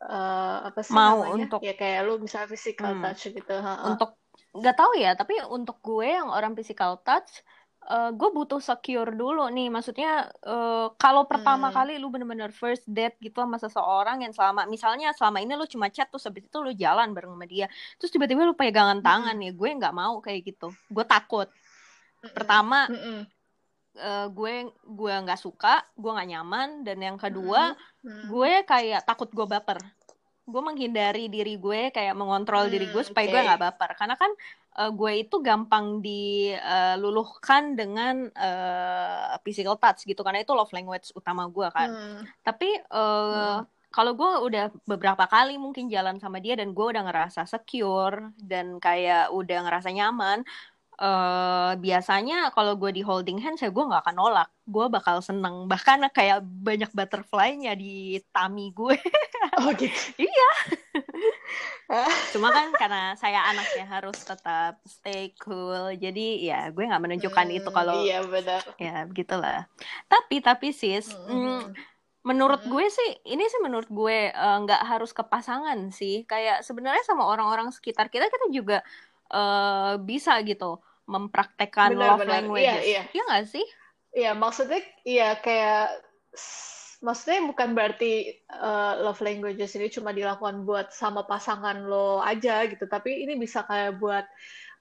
eh, 0.00 0.58
apa 0.68 0.80
sih 0.82 0.96
Mau 0.96 1.22
namanya 1.22 1.46
untuk 1.46 1.60
ya 1.62 1.74
kayak 1.76 2.00
lo 2.08 2.14
bisa 2.18 2.44
physical 2.50 2.96
Hmm. 2.96 3.02
touch 3.04 3.22
gitu 3.30 3.54
ha-ha. 3.60 3.94
untuk 3.94 4.10
nggak 4.56 4.76
tahu 4.76 4.92
ya 4.98 5.14
tapi 5.14 5.34
untuk 5.46 5.78
gue 5.84 6.08
yang 6.10 6.28
orang 6.32 6.56
physical 6.58 6.98
touch 7.06 7.44
eh, 7.80 8.10
gue 8.12 8.28
butuh 8.30 8.60
secure 8.60 9.12
dulu 9.16 9.48
nih 9.48 9.72
maksudnya 9.72 10.28
eh, 10.44 10.86
kalau 11.00 11.24
pertama 11.24 11.72
Hmm. 11.72 11.76
kali 11.80 11.96
lu 11.96 12.12
bener-bener 12.12 12.52
first 12.52 12.84
date 12.86 13.16
gitu 13.18 13.40
sama 13.40 13.56
seseorang 13.56 14.20
yang 14.24 14.32
selama 14.36 14.68
misalnya 14.68 15.10
selama 15.16 15.40
ini 15.40 15.56
lu 15.56 15.64
cuma 15.64 15.88
chat 15.88 16.06
terus 16.12 16.28
habis 16.28 16.44
itu 16.44 16.58
lu 16.60 16.70
jalan 16.76 17.10
bareng 17.16 17.32
sama 17.32 17.46
dia 17.48 17.66
terus 17.96 18.10
tiba-tiba 18.12 18.44
lu 18.44 18.52
pegangan 18.52 19.00
tangan 19.00 19.36
Mm-mm. 19.36 19.46
ya 19.48 19.52
gue 19.56 19.68
nggak 19.80 19.94
mau 19.96 20.20
kayak 20.20 20.40
gitu 20.54 20.68
gue 20.92 21.04
takut 21.08 21.48
Mm-mm. 22.20 22.34
pertama 22.36 22.84
Mm-mm. 22.92 23.18
eh, 23.96 24.26
gue 24.30 24.52
gue 24.86 25.12
nggak 25.24 25.40
suka 25.40 25.82
gue 25.98 26.10
nggak 26.14 26.28
nyaman 26.30 26.68
dan 26.86 26.98
yang 27.00 27.16
kedua 27.18 27.74
Mm-mm. 28.04 28.28
gue 28.28 28.52
kayak 28.64 29.02
takut 29.08 29.28
gue 29.32 29.46
baper 29.48 29.80
gue 30.52 30.62
menghindari 30.68 31.20
diri 31.34 31.50
gue 31.64 31.80
kayak 31.96 32.14
mengontrol 32.20 32.64
diri 32.72 32.86
gue 32.92 33.02
Hmm, 33.02 33.08
supaya 33.08 33.26
gue 33.32 33.40
oke. 33.40 33.46
nggak 33.46 33.60
baper 33.64 33.90
karena 33.98 34.14
kan 34.22 34.30
eh, 34.78 34.90
gue 34.98 35.10
itu 35.22 35.36
gampang 35.48 35.86
diluluhkan 36.06 37.62
dengan 37.78 38.14
eh, 38.34 39.34
physical 39.44 39.76
touch 39.82 40.00
gitu 40.10 40.20
karena 40.26 40.40
itu 40.44 40.52
love 40.58 40.72
language 40.76 41.10
utama 41.18 41.42
gue 41.50 41.68
kan 41.76 41.90
Hmm. 41.90 42.22
tapi 42.46 42.66
eh, 42.78 43.56
kalau 43.90 44.12
gue 44.14 44.30
udah 44.46 44.64
beberapa 44.86 45.26
kali 45.26 45.58
mungkin 45.58 45.90
jalan 45.90 46.22
sama 46.22 46.38
dia 46.38 46.54
dan 46.54 46.70
gue 46.70 46.86
udah 46.94 47.02
ngerasa 47.10 47.42
secure 47.42 48.30
dan 48.38 48.78
kayak 48.78 49.34
udah 49.34 49.58
ngerasa 49.66 49.90
nyaman 49.90 50.46
eh 51.00 51.72
biasanya 51.80 52.52
kalau 52.52 52.76
gue 52.76 52.92
di 52.92 53.00
holding 53.00 53.40
hands 53.40 53.64
ya 53.64 53.72
gue 53.72 53.80
nggak 53.88 54.04
akan 54.04 54.16
nolak. 54.16 54.48
Gue 54.68 54.86
bakal 54.86 55.24
seneng. 55.24 55.64
Bahkan 55.64 56.12
kayak 56.12 56.44
banyak 56.44 56.92
butterfly-nya 56.92 57.72
di 57.72 58.20
tummy 58.30 58.68
gue. 58.70 58.96
Oh 59.56 59.72
gitu. 59.72 59.96
iya. 60.28 60.50
Cuma 62.32 62.52
kan 62.52 62.70
karena 62.76 63.16
saya 63.16 63.48
anak 63.48 63.66
ya 63.74 63.86
harus 63.88 64.20
tetap 64.20 64.78
stay 64.86 65.32
cool. 65.40 65.96
Jadi 65.96 66.46
ya 66.46 66.68
gue 66.70 66.84
nggak 66.84 67.02
menunjukkan 67.02 67.46
itu 67.50 67.68
Hmm, 67.68 67.76
kalau 67.76 67.96
Iya 67.96 68.20
benar. 68.24 68.62
ya 68.76 68.94
begitulah. 69.08 69.66
Tapi 70.06 70.36
tapi 70.40 70.68
sis 70.70 71.10
Hmm, 71.10 71.32
mm, 71.32 71.40
hmm, 71.40 71.60
menurut 72.22 72.60
Hmm. 72.62 72.70
gue 72.70 72.86
sih 72.92 73.10
ini 73.26 73.48
sih 73.48 73.60
menurut 73.64 73.88
gue 73.88 74.30
eh, 74.30 74.56
nggak 74.62 74.82
harus 74.84 75.10
ke 75.10 75.24
pasangan 75.24 75.90
sih. 75.90 76.28
Kayak 76.28 76.62
sebenarnya 76.62 77.02
sama 77.08 77.24
orang-orang 77.24 77.72
sekitar 77.72 78.12
kita 78.12 78.28
kita 78.28 78.46
juga 78.52 78.84
eh, 79.32 79.94
bisa 79.98 80.36
gitu 80.44 80.78
mempraktekkan 81.08 81.94
Benar, 81.94 82.16
love 82.16 82.20
benar. 82.24 82.32
languages 82.40 82.82
Iya, 82.82 82.82
iya. 82.84 83.02
iya 83.12 83.22
nggak 83.28 83.46
sih 83.48 83.66
Iya, 84.10 84.34
maksudnya 84.34 84.82
iya 85.06 85.38
kayak 85.38 86.02
maksudnya 87.00 87.40
bukan 87.46 87.72
berarti 87.72 88.42
uh, 88.52 89.06
love 89.06 89.22
languages 89.22 89.78
ini 89.78 89.88
cuma 89.88 90.10
dilakukan 90.10 90.66
buat 90.66 90.90
sama 90.90 91.24
pasangan 91.24 91.86
lo 91.86 92.18
aja 92.20 92.66
gitu, 92.66 92.90
tapi 92.90 93.22
ini 93.24 93.38
bisa 93.38 93.62
kayak 93.64 94.02
buat 94.02 94.26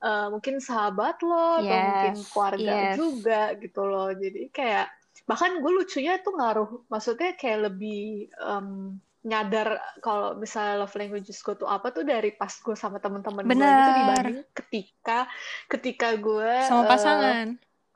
uh, 0.02 0.34
mungkin 0.34 0.60
sahabat 0.60 1.22
lo 1.24 1.64
atau 1.64 1.78
mungkin 1.78 2.16
yes 2.18 2.28
keluarga 2.34 2.74
yes 2.74 2.96
juga 2.98 3.42
gitu 3.62 3.82
loh. 3.86 4.10
Jadi 4.12 4.50
kayak 4.50 4.90
bahkan 5.30 5.62
gue 5.62 5.72
lucunya 5.72 6.18
tuh 6.26 6.34
ngaruh, 6.36 6.70
maksudnya 6.90 7.38
kayak 7.38 7.70
lebih 7.72 8.34
um, 8.42 8.98
nyadar 9.20 9.76
kalau 10.00 10.40
misalnya 10.40 10.80
love 10.80 10.96
languages 10.96 11.44
gue 11.44 11.56
tuh 11.60 11.68
apa 11.68 11.92
tuh 11.92 12.08
dari 12.08 12.32
pas 12.32 12.52
gue 12.56 12.76
sama 12.76 13.04
temen-temen 13.04 13.44
gue 13.44 13.52
gitu 13.52 13.92
dibanding 13.92 14.40
ketika 14.56 15.28
ketika 15.68 16.08
gue 16.16 16.52
sama 16.64 16.84
uh, 16.84 16.90
pasangan 16.90 17.48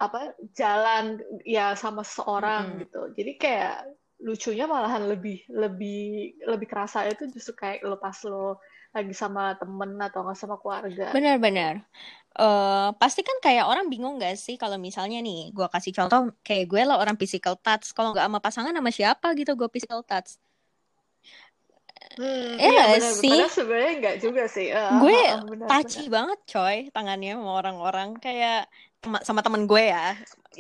apa 0.04 0.36
jalan 0.52 1.24
ya 1.48 1.80
sama 1.80 2.04
seseorang 2.04 2.76
Mm-mm. 2.76 2.82
gitu. 2.84 3.02
Jadi 3.16 3.32
kayak 3.40 3.88
lucunya 4.24 4.66
malahan 4.68 5.08
lebih 5.08 5.48
lebih 5.48 6.36
lebih 6.44 6.68
kerasa 6.68 7.08
itu 7.08 7.28
justru 7.32 7.56
kayak 7.56 7.88
lo 7.88 7.96
pas 8.00 8.16
lo 8.28 8.60
lagi 8.94 9.16
sama 9.16 9.56
temen 9.58 9.96
atau 10.00 10.28
nggak 10.28 10.38
sama 10.38 10.56
keluarga. 10.60 11.10
benar-benar 11.16 11.82
eh 12.34 12.90
pasti 12.98 13.22
kan 13.22 13.38
kayak 13.46 13.70
orang 13.70 13.86
bingung 13.94 14.18
gak 14.18 14.34
sih 14.42 14.58
kalau 14.58 14.82
misalnya 14.82 15.22
nih 15.22 15.54
gue 15.54 15.68
kasih 15.70 15.94
contoh 15.94 16.34
kayak 16.42 16.66
gue 16.66 16.82
lah 16.82 16.98
orang 16.98 17.14
physical 17.14 17.54
touch 17.62 17.94
kalau 17.94 18.10
nggak 18.10 18.26
sama 18.26 18.40
pasangan 18.42 18.74
sama 18.74 18.90
siapa 18.90 19.28
gitu 19.38 19.54
gue 19.54 19.70
physical 19.70 20.02
touch 20.02 20.42
Hmm, 22.18 22.62
ya 22.66 22.70
iya 22.70 22.80
gak 22.80 22.92
benar. 22.94 23.12
sih 23.20 23.30
Padahal 23.30 23.52
sebenarnya 23.58 23.92
nggak 24.02 24.16
juga 24.24 24.42
sih. 24.56 24.66
Eh, 24.78 25.00
gue 25.00 25.14
eh, 25.18 25.24
eh, 25.34 25.42
touchy 25.68 26.02
benar. 26.02 26.06
banget 26.16 26.40
coy 26.52 26.76
tangannya 26.96 27.30
sama 27.38 27.52
orang-orang 27.60 28.10
kayak 28.24 28.54
sama 29.28 29.42
temen 29.46 29.64
gue 29.72 29.82
ya 29.94 30.00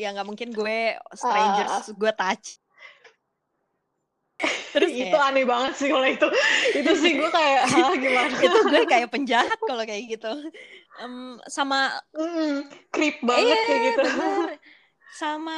ya 0.01 0.05
nggak 0.13 0.27
mungkin 0.29 0.49
gue 0.57 0.73
Ah, 1.21 1.27
ah, 1.27 1.65
ah. 1.77 1.83
strangers 1.83 1.83
gue 1.99 2.11
touch 2.19 2.45
terus 4.73 4.91
Itu 5.03 5.15
kayak 5.15 5.21
aneh 5.21 5.43
banget 5.47 5.73
sih 5.79 5.87
kalau 5.93 6.05
itu. 6.07 6.27
Itu 6.77 6.91
sih 7.01 7.11
gue 7.19 7.29
kayak, 7.29 7.61
hah 7.71 7.91
gimana? 7.97 8.37
itu 8.43 8.57
gue 8.69 8.81
kayak 8.91 9.07
penjahat 9.13 9.59
kalau 9.67 9.83
kayak 9.87 10.03
gitu 10.17 10.27
Em, 10.93 11.41
sama 11.49 11.89
Hmm, 12.13 12.69
creep 12.93 13.15
banget 13.29 13.59
kayak 13.65 13.81
iya 13.81 13.93
gitu. 13.93 14.01
bener 14.03 14.39
sama 15.13 15.53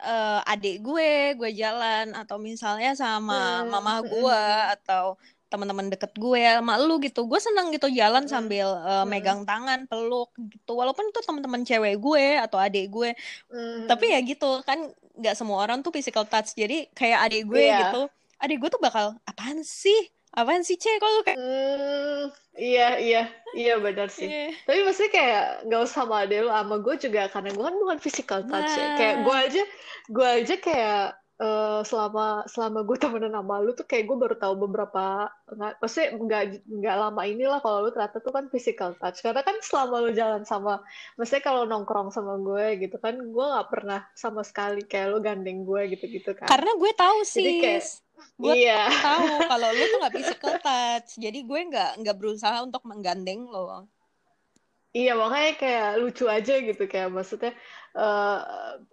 eh, 0.00 0.40
adik 0.52 0.74
gue 0.86 1.10
gue 1.38 1.50
jalan 1.62 2.06
atau 2.20 2.36
misalnya 2.48 2.90
sama 2.98 3.62
Hmm, 3.62 3.70
mama 3.72 4.02
gue 4.02 4.42
atau 4.74 5.04
teman-teman 5.50 5.90
deket 5.92 6.12
gue 6.14 6.42
sama 6.58 6.74
lu 6.78 6.98
gitu. 7.06 7.20
Gue 7.30 7.40
seneng 7.42 7.66
gitu 7.74 7.86
jalan 8.00 8.24
hmm, 8.24 8.32
sambil 8.34 8.66
eh, 8.90 9.04
hmm, 9.04 9.08
megang 9.12 9.40
tangan 9.48 9.80
peluk 9.90 10.30
gitu. 10.52 10.70
Walaupun 10.80 11.04
itu 11.10 11.20
teman-teman 11.26 11.62
cewek 11.68 11.94
gue 11.98 12.24
atau 12.44 12.58
adik 12.58 12.86
gue. 12.94 13.10
Hmm, 13.50 13.86
tapi 13.90 14.04
ya 14.14 14.18
gitu 14.22 14.62
kan 14.68 14.78
nggak 15.18 15.34
semua 15.38 15.58
orang 15.64 15.78
tuh 15.84 15.92
physical 15.94 16.24
touch. 16.26 16.54
Jadi 16.54 16.90
kayak 16.94 17.18
adik 17.30 17.42
gue 17.50 17.64
Iya. 17.66 17.78
gitu 17.86 18.00
adik 18.40 18.56
gue 18.56 18.70
tuh 18.72 18.80
bakal 18.80 19.06
apaan 19.28 19.60
sih 19.60 20.00
apaan 20.30 20.62
sih 20.62 20.78
cek 20.78 21.02
kalau 21.02 21.20
kayak 21.26 21.38
Hmm, 21.38 22.30
iya, 22.54 22.88
iya, 23.02 23.22
iya 23.56 23.74
benar 23.82 24.06
sih. 24.08 24.30
Eh, 24.30 24.52
Tapi 24.62 24.80
pasti 24.86 25.10
kayak 25.10 25.66
nggak 25.66 25.80
usah 25.82 26.06
sama 26.06 26.22
ade 26.22 26.38
lu, 26.38 26.50
sama 26.50 26.76
gue 26.78 26.94
juga 26.98 27.26
karena 27.26 27.50
gue 27.50 27.64
kan 27.64 27.76
bukan 27.76 27.98
physical 27.98 28.40
touch 28.46 28.72
ya. 28.72 28.86
Kayak 28.94 29.16
gue 29.26 29.34
nah 29.34 29.46
aja, 29.46 29.62
gue 30.06 30.28
aja 30.28 30.54
kayak 30.60 31.02
eh, 31.40 31.80
selama 31.82 32.44
selama 32.46 32.84
gue 32.84 32.96
temenan 33.00 33.32
sama 33.32 33.54
lu 33.64 33.72
tuh 33.72 33.88
kayak 33.88 34.04
gue 34.06 34.16
baru 34.20 34.36
tahu 34.36 34.54
beberapa, 34.60 35.32
nggak, 35.50 35.72
maksudnya 35.80 36.08
nggak 36.14 36.42
nggak 36.68 36.96
lama 37.00 37.22
inilah 37.24 37.58
kalau 37.64 37.88
lu 37.88 37.90
ternyata 37.90 38.20
tuh 38.20 38.30
kan 38.30 38.44
physical 38.52 38.92
touch. 39.00 39.24
Karena 39.24 39.40
kan 39.40 39.56
selama 39.64 40.04
lu 40.04 40.10
jalan 40.12 40.44
sama, 40.44 40.84
maksudnya 41.16 41.42
kalau 41.42 41.64
nongkrong 41.64 42.12
sama 42.12 42.36
gue 42.38 42.78
gitu 42.86 43.00
kan, 43.00 43.16
gue 43.16 43.44
nggak 43.50 43.68
pernah 43.72 44.04
sama 44.14 44.44
sekali 44.44 44.84
kayak 44.84 45.10
lu 45.10 45.18
gandeng 45.24 45.64
gue 45.64 45.96
gitu-gitu 45.96 46.36
kan. 46.38 46.46
karena 46.46 46.70
gue 46.76 46.92
tahu 46.92 47.18
Jadi 47.24 47.52
kayak, 47.64 47.84
gue 48.40 48.54
iya. 48.56 48.88
tahu 49.04 49.44
kalau 49.50 49.68
lu 49.76 49.84
tuh 49.84 49.98
nggak 50.00 50.16
physical 50.16 50.54
touch 50.66 51.20
jadi 51.20 51.38
gue 51.44 51.60
nggak 51.70 51.90
nggak 52.00 52.16
berusaha 52.16 52.56
untuk 52.64 52.82
menggandeng 52.88 53.44
lo. 53.48 53.88
Iya 54.90 55.14
makanya 55.14 55.52
kayak 55.54 55.90
lucu 56.02 56.26
aja 56.26 56.54
gitu 56.58 56.82
kayak 56.90 57.14
maksudnya 57.14 57.54
eh 57.94 58.38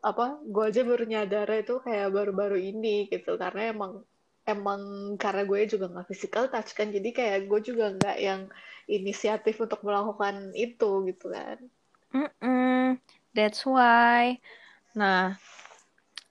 apa 0.05 0.24
gue 0.46 0.63
aja 0.69 0.81
baru 0.86 1.03
nyadar 1.10 1.50
itu 1.57 1.81
kayak 1.81 2.13
baru-baru 2.13 2.57
ini 2.62 3.10
gitu 3.10 3.34
karena 3.41 3.74
emang 3.74 4.05
emang 4.46 4.81
karena 5.17 5.43
gue 5.50 5.60
juga 5.65 5.89
nggak 5.89 6.07
physical 6.07 6.46
touch 6.53 6.77
kan 6.77 6.93
jadi 6.93 7.10
kayak 7.17 7.39
gue 7.50 7.60
juga 7.65 7.98
nggak 7.98 8.17
yang 8.22 8.41
inisiatif 8.86 9.57
untuk 9.57 9.81
melakukan 9.81 10.53
itu 10.53 10.89
gitu 11.10 11.34
kan. 11.34 11.57
Mm-mm, 12.13 13.01
that's 13.34 13.65
why. 13.65 14.38
Nah 14.93 15.36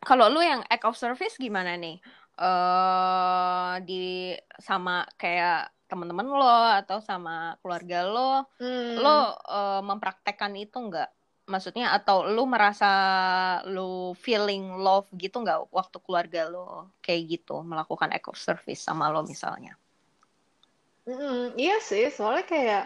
kalau 0.07 0.31
lu 0.31 0.41
yang 0.47 0.63
act 0.71 0.87
of 0.87 0.95
service 0.95 1.35
gimana 1.35 1.75
nih 1.75 1.99
eh 2.41 3.75
di 3.89 4.35
sama 4.67 4.93
kayak 5.21 5.73
teman-teman 5.91 6.27
lo 6.27 6.59
atau 6.81 6.99
sama 7.09 7.55
keluarga 7.63 7.99
lo 8.15 8.31
hmm 8.61 8.97
lo 9.03 9.11
eh, 9.57 9.81
mempraktekkan 9.89 10.53
itu 10.57 10.77
nggak? 10.89 11.11
Maksudnya 11.53 11.87
atau 11.97 12.17
lu 12.35 12.43
merasa 12.55 12.91
lu 13.75 14.13
feeling 14.25 14.65
love 14.87 15.09
gitu 15.23 15.37
nggak 15.45 15.61
waktu 15.79 15.99
keluarga 16.05 16.41
lo 16.55 16.91
kayak 17.05 17.23
gitu 17.33 17.55
melakukan 17.71 18.11
act 18.17 18.29
of 18.33 18.39
service 18.47 18.83
sama 18.89 19.05
lo 19.15 19.21
misalnya? 19.33 19.73
Mm, 21.07 21.55
iya 21.63 21.75
sih 21.89 22.05
soalnya 22.17 22.45
kayak 22.53 22.83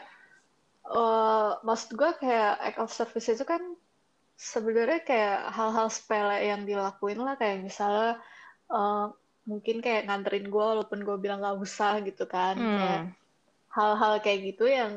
eh 0.96 1.50
maksud 1.66 1.90
gue 2.00 2.10
kayak 2.22 2.52
act 2.66 2.78
of 2.84 2.90
service 2.98 3.28
itu 3.34 3.44
kan 3.52 3.62
sebenarnya 4.50 5.00
kayak 5.08 5.38
hal-hal 5.56 5.88
sepele 5.92 6.36
yang 6.50 6.62
dilakuin 6.70 7.20
lah 7.26 7.34
kayak 7.40 7.58
misalnya 7.68 8.18
uh, 8.72 9.12
mungkin 9.50 9.76
kayak 9.84 10.06
nganterin 10.06 10.46
gue 10.54 10.64
walaupun 10.72 11.02
gue 11.02 11.16
bilang 11.18 11.42
gak 11.42 11.58
usah 11.58 11.98
gitu 12.06 12.24
kan 12.30 12.54
Hmm. 12.54 12.78
kayak 12.78 13.02
hal-hal 13.74 14.14
kayak 14.22 14.40
gitu 14.54 14.64
yang 14.70 14.92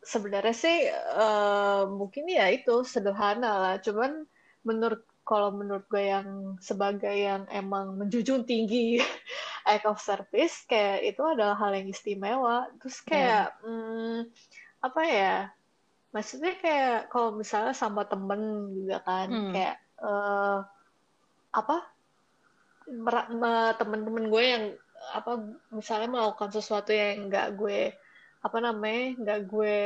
sebenarnya 0.00 0.56
sih 0.56 0.78
uh, 1.16 1.84
mungkin 1.84 2.24
ya 2.28 2.48
itu 2.48 2.80
sederhana 2.88 3.52
lah 3.60 3.74
cuman 3.84 4.24
menurut 4.64 5.04
kalau 5.28 5.52
menurut 5.52 5.84
gue 5.92 6.04
yang 6.08 6.56
sebagai 6.58 7.12
yang 7.12 7.44
emang 7.52 8.00
menjunjung 8.00 8.48
tinggi 8.48 8.98
act 9.70 9.84
of 9.84 10.00
service 10.00 10.64
kayak 10.64 11.04
itu 11.14 11.20
adalah 11.20 11.54
hal 11.60 11.76
yang 11.76 11.88
istimewa 11.92 12.64
terus 12.80 13.04
kayak 13.04 13.52
hmm, 13.60 14.24
apa 14.80 15.02
ya 15.04 15.36
maksudnya 16.10 16.56
kayak 16.58 17.12
kalau 17.12 17.36
misalnya 17.36 17.76
sama 17.76 18.02
temen 18.08 18.72
juga 18.74 18.98
kan 19.04 19.28
Hmm. 19.28 19.52
kayak 19.52 19.76
eh 20.00 20.58
apa 21.50 21.76
temen-temen 23.78 24.24
gue 24.28 24.44
yang 24.44 24.64
apa 25.16 25.40
misalnya 25.72 26.08
melakukan 26.12 26.52
sesuatu 26.52 26.92
yang 26.92 27.32
nggak 27.32 27.56
gue 27.56 27.94
apa 28.40 28.58
namanya 28.60 29.04
nggak 29.20 29.40
gue 29.48 29.78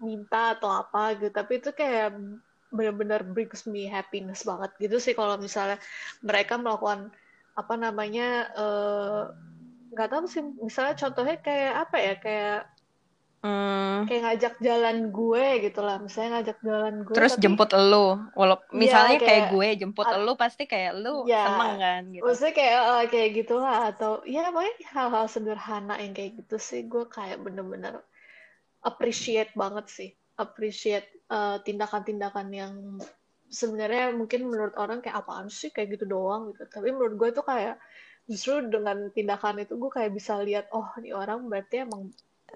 minta 0.00 0.56
atau 0.56 0.70
apa 0.72 1.16
gitu. 1.16 1.32
Tapi 1.32 1.52
itu 1.60 1.70
kayak 1.72 2.16
benar-benar 2.74 3.22
brings 3.24 3.64
me 3.64 3.88
happiness 3.88 4.42
banget 4.44 4.74
gitu 4.82 4.96
sih 4.98 5.14
kalau 5.16 5.38
misalnya 5.40 5.80
mereka 6.20 6.58
melakukan 6.60 7.08
apa 7.56 7.74
namanya 7.78 8.50
eh, 8.52 9.22
nggak 9.94 10.08
tahu 10.12 10.24
sih. 10.28 10.44
Misalnya 10.60 10.94
contohnya 10.98 11.36
kayak 11.40 11.74
apa 11.88 11.96
ya 11.96 12.14
kayak 12.20 12.60
Hmm. 13.46 14.02
kayak 14.04 14.22
ngajak 14.22 14.54
jalan 14.58 14.96
gue 15.08 15.44
gitu 15.62 15.80
lah 15.80 15.96
misalnya 15.96 16.30
ngajak 16.36 16.58
jalan 16.60 16.94
gue 17.00 17.14
Terus 17.14 17.32
tapi 17.32 17.42
jemput 17.46 17.70
elu, 17.70 18.06
walaupun 18.34 18.66
Iya, 18.68 18.78
misalnya 18.78 19.16
kayak 19.16 19.26
kayak- 19.30 19.50
gue 19.50 19.68
jemput 19.78 20.04
at- 20.04 20.14
elu 20.16 20.32
pasti 20.34 20.62
kayak 20.64 20.92
lu 20.96 21.14
Iya. 21.24 21.42
seneng 21.46 21.74
kan 21.78 22.02
gitu. 22.10 22.22
maksudnya 22.22 22.52
kayak 22.52 22.74
eh, 22.76 23.04
kayak 23.08 23.30
gitulah 23.36 23.78
atau 23.86 24.12
ya 24.26 24.42
pokoknya 24.48 24.74
hal-hal 24.90 25.24
sederhana 25.26 25.94
yang 25.96 26.12
kayak 26.12 26.32
gitu 26.36 26.56
sih 26.58 26.82
gue 26.84 27.04
kayak 27.06 27.38
bener-bener 27.38 28.02
appreciate 28.82 29.54
banget 29.54 29.86
sih 29.86 30.10
appreciate 30.36 31.06
eh, 31.26 31.56
tindakan-tindakan 31.62 32.48
yang 32.50 32.74
sebenarnya 33.48 34.10
mungkin 34.12 34.44
menurut 34.44 34.74
orang 34.74 34.98
kayak 34.98 35.22
apaan 35.22 35.46
sih 35.48 35.70
kayak 35.70 35.94
gitu 35.94 36.06
doang 36.06 36.50
gitu 36.50 36.66
tapi 36.66 36.90
menurut 36.90 37.14
gue 37.16 37.28
tuh 37.32 37.42
kayak 37.42 37.78
justru 38.26 38.58
dengan 38.66 39.06
tindakan 39.10 39.62
itu 39.62 39.78
gue 39.78 39.86
kayak 39.88 40.10
bisa 40.10 40.34
lihat 40.42 40.66
oh 40.70 40.86
ini 40.98 41.14
orang 41.14 41.46
berarti 41.46 41.86
emang 41.86 42.10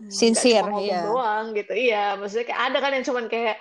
Sincere, 0.09 0.65
cuma 0.65 0.81
iya. 0.81 1.05
doang 1.05 1.53
gitu. 1.53 1.73
Iya 1.75 2.17
maksudnya 2.17 2.47
kayak 2.49 2.61
ada 2.73 2.79
kan 2.81 2.91
yang 2.97 3.05
cuman 3.05 3.25
kayak 3.27 3.57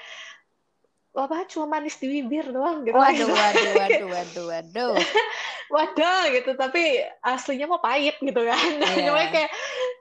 apa? 1.17 1.37
Cuma 1.51 1.65
manis 1.67 1.97
di 1.99 2.07
bibir 2.07 2.47
doang? 2.53 2.85
gitu. 2.87 2.95
Waduh, 2.95 3.27
waduh, 3.27 3.73
waduh, 3.75 4.07
waduh, 4.15 4.45
waduh. 4.47 4.93
waduh 5.75 6.21
gitu. 6.31 6.51
Tapi 6.55 7.03
aslinya 7.25 7.65
mah 7.67 7.81
pahit 7.81 8.15
gitu 8.21 8.41
kan. 8.45 8.71
Iya. 8.79 9.03
cuma 9.11 9.21
kayak 9.27 9.51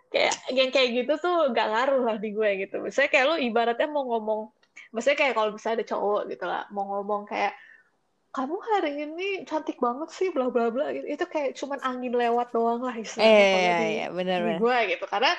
kayak 0.09 0.35
yang 0.55 0.71
kayak 0.71 0.89
gitu 1.05 1.13
tuh 1.21 1.53
gak 1.53 1.69
ngaruh 1.75 2.03
lah 2.07 2.17
di 2.21 2.31
gue 2.31 2.51
gitu. 2.69 2.79
Misalnya 2.85 3.11
kayak 3.11 3.27
lu 3.29 3.37
ibaratnya 3.43 3.89
mau 3.91 4.07
ngomong 4.07 4.53
maksudnya 4.93 5.19
kayak 5.19 5.35
kalau 5.37 5.51
misalnya 5.53 5.77
ada 5.83 5.87
cowok 5.91 6.23
gitu 6.33 6.45
lah 6.49 6.63
mau 6.73 6.85
ngomong 6.89 7.29
kayak 7.29 7.53
kamu 8.29 8.57
hari 8.61 8.93
ini 9.09 9.29
cantik 9.49 9.81
banget 9.81 10.13
sih 10.13 10.29
bla 10.31 10.53
bla 10.53 10.69
bla 10.69 10.93
gitu. 10.93 11.07
Itu 11.09 11.25
kayak 11.27 11.57
cuman 11.57 11.81
angin 11.81 12.15
lewat 12.15 12.53
doang 12.53 12.85
lah 12.85 12.95
istilahnya 12.95 13.33
Eh, 13.33 13.49
kalau 13.49 13.61
iya, 13.65 13.77
di, 13.79 13.89
iya, 13.89 14.07
benar, 14.13 14.39
di 14.45 14.53
gue 14.61 14.79
gitu. 14.95 15.05
Karena 15.09 15.33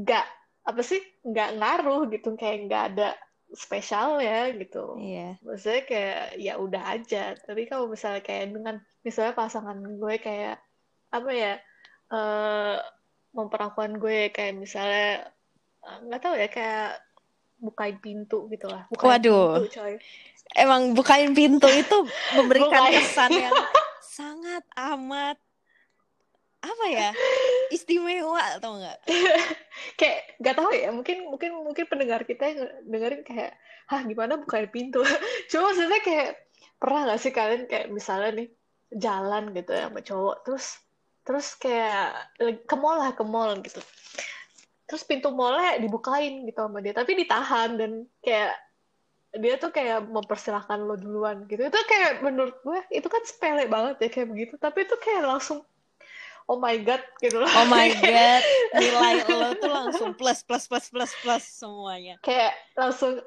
gak 0.00 0.26
apa 0.60 0.80
sih 0.84 1.00
nggak 1.24 1.50
ngaruh 1.60 2.02
gitu. 2.08 2.28
Kayak 2.40 2.58
nggak 2.68 2.84
ada 2.94 3.08
spesial 3.52 4.22
ya 4.22 4.48
gitu. 4.54 4.96
Iya. 4.96 5.36
maksudnya 5.42 5.82
kayak 5.84 6.22
ya 6.40 6.52
udah 6.56 6.82
aja. 6.96 7.24
Tapi 7.36 7.62
kalau 7.68 7.90
misalnya 7.92 8.22
kayak 8.24 8.56
dengan 8.56 8.76
misalnya 9.04 9.34
pasangan 9.36 9.76
gue 9.76 10.14
kayak 10.20 10.56
apa 11.10 11.30
ya 11.34 11.52
eh 12.10 12.76
memperlakukan 13.30 14.02
gue 14.02 14.34
kayak 14.34 14.58
misalnya 14.58 15.28
eh, 15.86 15.98
nggak 16.08 16.20
tahu 16.24 16.34
ya 16.34 16.48
kayak 16.48 17.04
bukain 17.60 18.00
pintu 18.00 18.48
gitu 18.48 18.66
lah. 18.66 18.88
Bukain 18.88 19.20
Waduh. 19.20 19.60
pintu 19.60 19.76
coy 19.76 19.94
Emang 20.58 20.92
bukain 20.98 21.30
pintu 21.30 21.70
itu 21.70 21.96
memberikan 22.34 22.90
Bukain. 22.90 22.94
kesan 22.98 23.30
yang 23.34 23.54
sangat 24.18 24.64
amat 24.74 25.38
apa 26.60 26.84
ya 26.92 27.08
istimewa 27.72 28.60
atau 28.60 28.76
enggak? 28.76 29.00
kayak 29.96 30.36
nggak 30.44 30.54
tahu 30.60 30.70
ya 30.76 30.92
mungkin 30.92 31.24
mungkin 31.24 31.50
mungkin 31.56 31.84
pendengar 31.88 32.28
kita 32.28 32.52
yang 32.52 32.60
dengerin 32.84 33.24
kayak 33.24 33.56
hah 33.88 34.04
gimana 34.04 34.36
bukain 34.36 34.68
pintu 34.68 35.00
cuma 35.48 35.72
maksudnya 35.72 36.00
kayak 36.04 36.30
pernah 36.76 37.08
nggak 37.08 37.20
sih 37.20 37.32
kalian 37.32 37.64
kayak 37.64 37.88
misalnya 37.88 38.44
nih 38.44 38.48
jalan 38.92 39.56
gitu 39.56 39.70
ya 39.72 39.88
sama 39.88 40.00
cowok 40.04 40.36
terus 40.44 40.66
terus 41.24 41.46
kayak 41.56 42.12
ke 42.66 42.76
mall 42.76 42.98
lah 42.98 43.16
ke 43.16 43.24
mall 43.24 43.56
gitu 43.64 43.80
terus 44.84 45.06
pintu 45.06 45.30
mallnya 45.30 45.78
dibukain 45.78 46.44
gitu 46.44 46.60
sama 46.60 46.82
dia 46.82 46.90
tapi 46.90 47.14
ditahan 47.14 47.78
dan 47.78 48.04
kayak 48.20 48.52
dia 49.30 49.54
tuh 49.62 49.70
kayak 49.70 50.10
mempersilahkan 50.10 50.78
lo 50.82 50.98
duluan 50.98 51.46
gitu 51.46 51.62
itu 51.62 51.80
kayak 51.86 52.18
menurut 52.20 52.56
gue 52.66 52.80
itu 52.90 53.06
kan 53.06 53.22
sepele 53.22 53.70
banget 53.70 53.94
ya 54.02 54.08
kayak 54.10 54.28
begitu 54.28 54.54
tapi 54.58 54.82
itu 54.82 54.96
kayak 54.98 55.22
langsung 55.22 55.62
oh 56.50 56.58
my 56.58 56.76
god 56.82 57.02
gitu 57.22 57.38
loh 57.38 57.50
Oh 57.54 57.66
my 57.66 57.90
god, 58.06 58.42
nilai 58.74 59.22
lo 59.30 59.54
tuh 59.54 59.70
langsung 59.70 60.10
plus 60.18 60.42
plus 60.42 60.66
plus 60.66 60.86
plus 60.90 61.12
plus 61.16 61.44
semuanya. 61.46 62.18
kayak 62.22 62.52
langsung 62.74 63.22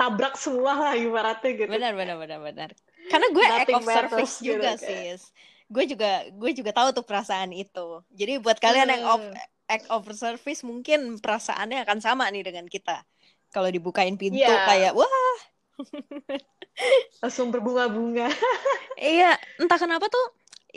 tabrak 0.00 0.34
semua 0.40 0.72
lah 0.90 0.94
ibaratnya 0.96 1.50
gitu. 1.54 1.70
Benar 1.70 1.92
benar 1.96 2.16
benar 2.18 2.40
benar. 2.40 2.70
Karena 3.10 3.26
gue 3.32 3.46
act 3.46 3.72
Nothing 3.72 3.76
of 3.76 3.84
service 3.84 4.10
matters 4.16 4.32
gitu, 4.40 4.60
juga 4.60 4.70
kayak. 4.80 5.12
sis. 5.12 5.22
Gue 5.68 5.84
juga 5.88 6.24
gue 6.32 6.50
juga 6.52 6.70
tahu 6.72 6.88
tuh 6.96 7.04
perasaan 7.04 7.52
itu. 7.52 8.04
Jadi 8.12 8.32
buat 8.40 8.58
kalian 8.60 8.88
yang 8.90 9.04
of, 9.04 9.20
Hmm. 9.20 9.36
act 9.68 9.86
of 9.88 10.04
service 10.12 10.60
mungkin 10.64 11.20
perasaannya 11.20 11.84
akan 11.84 11.98
sama 12.04 12.28
nih 12.32 12.44
dengan 12.44 12.66
kita. 12.68 13.04
Kalau 13.54 13.68
dibukain 13.74 14.16
pintu 14.22 14.38
Iya. 14.40 14.58
kayak 14.66 14.92
wah 14.98 15.34
langsung 17.22 17.48
berbunga-bunga. 17.54 18.28
iya 19.02 19.24
entah 19.60 19.78
kenapa 19.82 20.06
tuh 20.14 20.24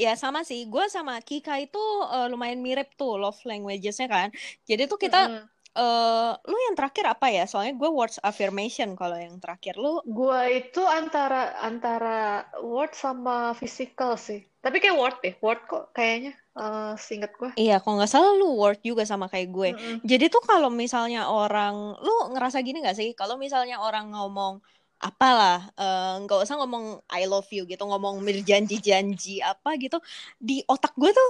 ya 0.03 0.09
sama 0.23 0.39
sih 0.49 0.59
gue 0.71 0.83
sama 0.95 1.13
Kika 1.27 1.53
itu 1.63 1.77
eh, 2.13 2.25
lumayan 2.31 2.59
mirip 2.65 2.87
tuh 2.99 3.11
love 3.21 3.39
languages-nya 3.49 4.07
kan. 4.15 4.29
Jadi 4.69 4.81
tuh 4.91 4.99
kita 5.05 5.17
Mm-mm. 5.17 5.49
Eh 5.77 6.31
lu 6.49 6.57
yang 6.69 6.75
terakhir 6.75 7.05
apa 7.05 7.29
ya? 7.29 7.45
Soalnya 7.45 7.77
gue 7.77 7.89
words 7.93 8.17
affirmation 8.25 8.97
kalau 8.97 9.13
yang 9.13 9.37
terakhir 9.37 9.77
lu 9.77 10.01
Gua 10.09 10.49
itu 10.49 10.81
antara 10.81 11.53
antara 11.61 12.49
word 12.65 12.97
sama 12.97 13.53
physical 13.53 14.17
sih. 14.17 14.41
Tapi 14.57 14.81
kayak 14.81 14.97
word 14.97 15.17
deh, 15.21 15.35
word 15.39 15.61
kok 15.69 15.93
kayaknya 15.93 16.33
eh 16.57 16.93
seinget 16.97 17.31
gua. 17.37 17.53
Iya, 17.53 17.77
kalau 17.79 18.01
nggak 18.01 18.11
salah 18.11 18.33
lu 18.33 18.57
word 18.57 18.81
juga 18.81 19.05
sama 19.05 19.29
kayak 19.29 19.49
gue. 19.53 19.69
Mm-mm. 19.77 19.97
Jadi 20.03 20.25
tuh 20.33 20.41
kalau 20.41 20.73
misalnya 20.73 21.29
orang, 21.29 21.93
lu 22.01 22.33
ngerasa 22.33 22.59
gini 22.65 22.81
nggak 22.81 22.97
sih? 22.97 23.09
Kalau 23.13 23.37
misalnya 23.37 23.77
orang 23.79 24.09
ngomong 24.11 24.59
apalah, 24.97 25.69
eh, 25.77 26.13
nggak 26.25 26.39
usah 26.41 26.57
ngomong 26.57 27.05
I 27.13 27.29
love 27.29 27.45
you 27.53 27.69
gitu, 27.69 27.85
ngomong 27.85 28.25
berjanji-janji 28.25 29.45
apa 29.45 29.77
gitu, 29.77 30.01
di 30.41 30.65
otak 30.65 30.97
gue 30.97 31.13
tuh, 31.13 31.29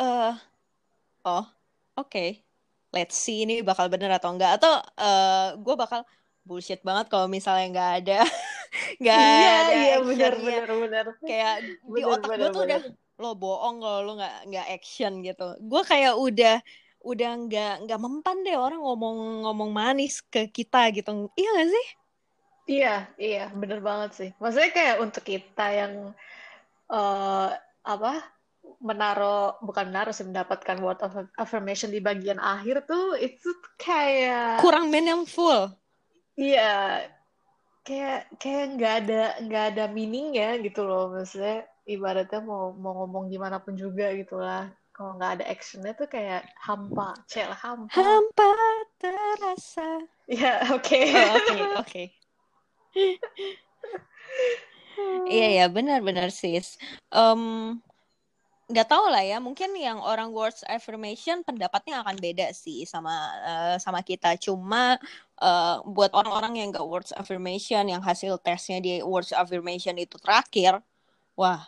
eh, 0.00 0.32
oh, 1.28 1.44
oke, 2.00 2.43
let's 2.96 3.16
see 3.24 3.36
ini 3.44 3.52
bakal 3.68 3.86
bener 3.92 4.10
atau 4.16 4.28
enggak, 4.34 4.50
atau 4.58 4.72
eh, 5.02 5.46
gue 5.64 5.74
bakal 5.82 6.00
bullshit 6.46 6.80
banget 6.88 7.06
kalau 7.12 7.26
misalnya 7.36 7.64
nggak 7.74 7.90
ada, 7.98 8.14
nggak 9.00 9.20
Iya, 9.20 9.48
ada 9.60 9.74
iya 9.76 9.92
benar 10.08 10.32
actionnya. 10.34 10.44
benar 10.46 10.68
benar. 10.82 11.04
Kayak 11.26 11.54
di 11.94 12.00
Benar, 12.02 12.14
otak 12.14 12.32
gue 12.38 12.48
tuh 12.54 12.62
udah 12.66 12.80
lo 13.22 13.28
bohong 13.40 13.76
kalau 13.82 13.98
lo 14.06 14.10
nggak 14.18 14.34
nggak 14.50 14.66
action 14.74 15.12
gitu 15.26 15.42
gue 15.70 15.82
kayak 15.90 16.14
udah 16.26 16.52
udah 17.10 17.28
nggak 17.46 17.70
nggak 17.86 18.00
mempan 18.04 18.36
deh 18.46 18.56
orang 18.58 18.80
ngomong 18.82 19.16
ngomong 19.46 19.70
manis 19.80 20.14
ke 20.32 20.50
kita 20.56 20.78
gitu 20.96 21.10
iya 21.38 21.48
gak 21.58 21.68
sih 21.74 21.86
Iya, 22.72 22.88
iya, 23.24 23.38
bener 23.60 23.78
banget 23.88 24.10
sih. 24.18 24.28
Maksudnya 24.40 24.70
kayak 24.76 24.96
untuk 25.04 25.22
kita 25.30 25.62
yang 25.80 25.92
eh 26.92 27.48
apa 27.92 28.10
menaruh 28.84 29.56
bukan 29.64 29.88
menaruh 29.88 30.12
sih 30.12 30.28
mendapatkan 30.28 30.76
word 30.84 31.00
of 31.00 31.16
affirmation 31.40 31.88
di 31.88 32.04
bagian 32.04 32.36
akhir 32.36 32.84
tuh 32.84 33.16
itu 33.16 33.48
kayak 33.80 34.60
kurang 34.60 34.92
meaningful 34.92 35.72
Iya, 36.34 37.06
kayak 37.86 38.26
kayak 38.42 38.64
nggak 38.74 38.94
ada 39.06 39.22
nggak 39.46 39.64
ada 39.74 39.84
meaning 39.86 40.34
ya 40.34 40.58
gitu 40.58 40.82
loh. 40.82 41.14
Maksudnya 41.14 41.62
ibaratnya 41.86 42.42
mau 42.42 42.74
mau 42.74 43.06
ngomong 43.06 43.30
gimana 43.30 43.62
pun 43.62 43.78
juga 43.78 44.10
gitu 44.18 44.42
lah. 44.42 44.66
Kalau 44.90 45.14
nggak 45.14 45.38
ada 45.38 45.44
actionnya 45.46 45.94
tuh 45.94 46.10
kayak 46.10 46.42
hampa 46.58 47.14
cel 47.30 47.54
hampa. 47.54 47.94
Hampa 47.94 48.50
terasa. 48.98 50.02
Ya 50.26 50.58
oke. 50.74 51.00
Oke 51.38 51.58
oke. 51.78 52.04
Iya 55.26 55.48
ya 55.58 55.66
benar-benar 55.66 56.30
sis. 56.30 56.78
Em, 57.10 57.42
nggak 58.64 58.88
tahu 58.88 59.12
lah 59.12 59.20
ya 59.20 59.36
mungkin 59.44 59.76
yang 59.76 60.00
orang 60.00 60.32
words 60.32 60.64
affirmation 60.64 61.44
pendapatnya 61.44 62.00
akan 62.00 62.16
beda 62.16 62.48
sih 62.56 62.88
sama 62.88 63.12
uh, 63.44 63.76
sama 63.76 64.00
kita 64.00 64.40
cuma 64.40 64.96
uh, 65.44 65.84
buat 65.84 66.08
orang-orang 66.16 66.64
yang 66.64 66.68
nggak 66.72 66.88
words 66.88 67.12
affirmation 67.12 67.84
yang 67.92 68.00
hasil 68.00 68.40
tesnya 68.40 68.80
di 68.80 69.04
words 69.04 69.36
affirmation 69.36 69.92
itu 70.00 70.16
terakhir 70.16 70.80
wah 71.36 71.60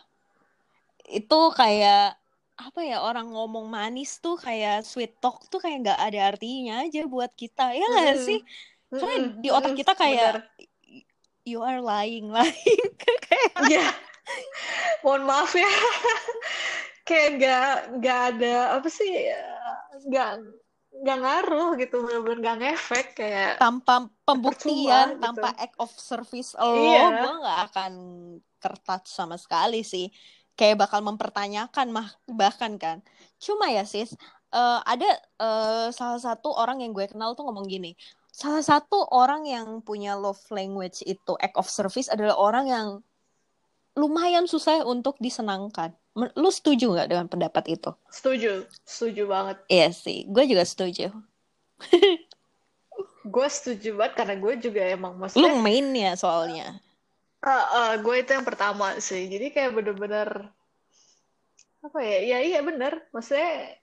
itu 1.05 1.39
kayak 1.53 2.17
apa 2.57 2.79
ya 2.81 3.05
orang 3.05 3.29
ngomong 3.29 3.69
manis 3.69 4.17
tuh 4.17 4.33
kayak 4.33 4.81
sweet 4.81 5.13
talk 5.21 5.45
tuh 5.53 5.61
kayak 5.61 5.85
nggak 5.85 6.01
ada 6.01 6.33
artinya 6.33 6.81
aja 6.81 7.05
buat 7.05 7.29
kita 7.37 7.77
ya 7.77 7.85
nggak 7.85 8.17
mm. 8.17 8.25
sih 8.25 8.39
karena 8.89 9.15
mm. 9.21 9.29
di 9.45 9.49
otak 9.53 9.77
kita 9.77 9.93
kayak 9.93 10.41
Bener. 10.41 10.65
you 11.45 11.61
are 11.61 11.77
lying 11.77 12.31
lying 12.35 12.89
kayak 12.97 13.53
yeah. 13.69 13.93
mohon 15.05 15.29
maaf 15.29 15.53
ya 15.53 15.69
kayak 17.07 17.29
nggak 17.39 17.71
nggak 18.03 18.19
ada 18.35 18.55
apa 18.75 18.89
sih 18.91 19.07
nggak 20.11 20.29
nggak 20.97 21.17
ngaruh 21.23 21.69
gitu 21.77 21.95
benar-benar 22.03 22.37
nggak 22.41 22.57
ngefek 22.61 23.07
kayak 23.15 23.53
tanpa 23.61 24.09
pembuktian 24.25 25.15
gitu. 25.15 25.23
tanpa 25.23 25.49
act 25.55 25.77
of 25.77 25.91
service 25.93 26.57
lo 26.57 26.73
iya. 26.73 27.23
gue 27.23 27.33
nggak 27.41 27.59
akan 27.71 27.93
tertouch 28.57 29.07
sama 29.07 29.37
sekali 29.37 29.85
sih 29.85 30.09
kayak 30.57 30.81
bakal 30.81 31.05
mempertanyakan 31.05 31.93
mah 31.93 32.09
bahkan 32.25 32.81
kan 32.81 33.05
cuma 33.37 33.69
ya 33.69 33.85
sis 33.85 34.17
uh, 34.51 34.81
ada 34.83 35.07
uh, 35.37 35.87
salah 35.93 36.17
satu 36.17 36.49
orang 36.49 36.81
yang 36.81 36.91
gue 36.97 37.05
kenal 37.05 37.37
tuh 37.37 37.45
ngomong 37.45 37.69
gini 37.69 37.93
salah 38.33 38.65
satu 38.65 39.05
orang 39.13 39.45
yang 39.45 39.81
punya 39.85 40.17
love 40.17 40.41
language 40.49 41.05
itu 41.05 41.37
act 41.37 41.57
of 41.57 41.69
service 41.69 42.09
adalah 42.09 42.37
orang 42.37 42.65
yang 42.65 42.87
lumayan 43.97 44.45
susah 44.45 44.85
untuk 44.85 45.17
disenangkan 45.17 45.97
Lu 46.17 46.49
setuju 46.49 46.97
nggak 46.97 47.09
dengan 47.13 47.27
pendapat 47.29 47.77
itu? 47.77 47.93
Setuju, 48.09 48.65
setuju 48.81 49.29
banget. 49.29 49.57
Iya 49.69 49.93
sih, 49.93 50.25
gue 50.25 50.43
juga 50.49 50.65
setuju. 50.65 51.13
gue 53.37 53.47
setuju 53.53 53.93
banget 53.93 54.13
karena 54.17 54.35
gue 54.41 54.53
juga 54.57 54.81
emang 54.81 55.13
maksudnya. 55.21 55.45
Lu 55.45 55.61
main 55.61 55.85
ya 55.93 56.17
soalnya. 56.17 56.81
Uh, 57.45 57.53
uh, 57.53 57.91
gue 58.01 58.15
itu 58.17 58.33
yang 58.33 58.47
pertama 58.49 58.97
sih, 58.97 59.29
jadi 59.29 59.53
kayak 59.53 59.77
bener-bener 59.77 60.49
apa 61.85 61.99
ya? 62.01 62.17
Ya 62.25 62.37
iya 62.41 62.59
bener, 62.65 63.05
maksudnya 63.13 63.77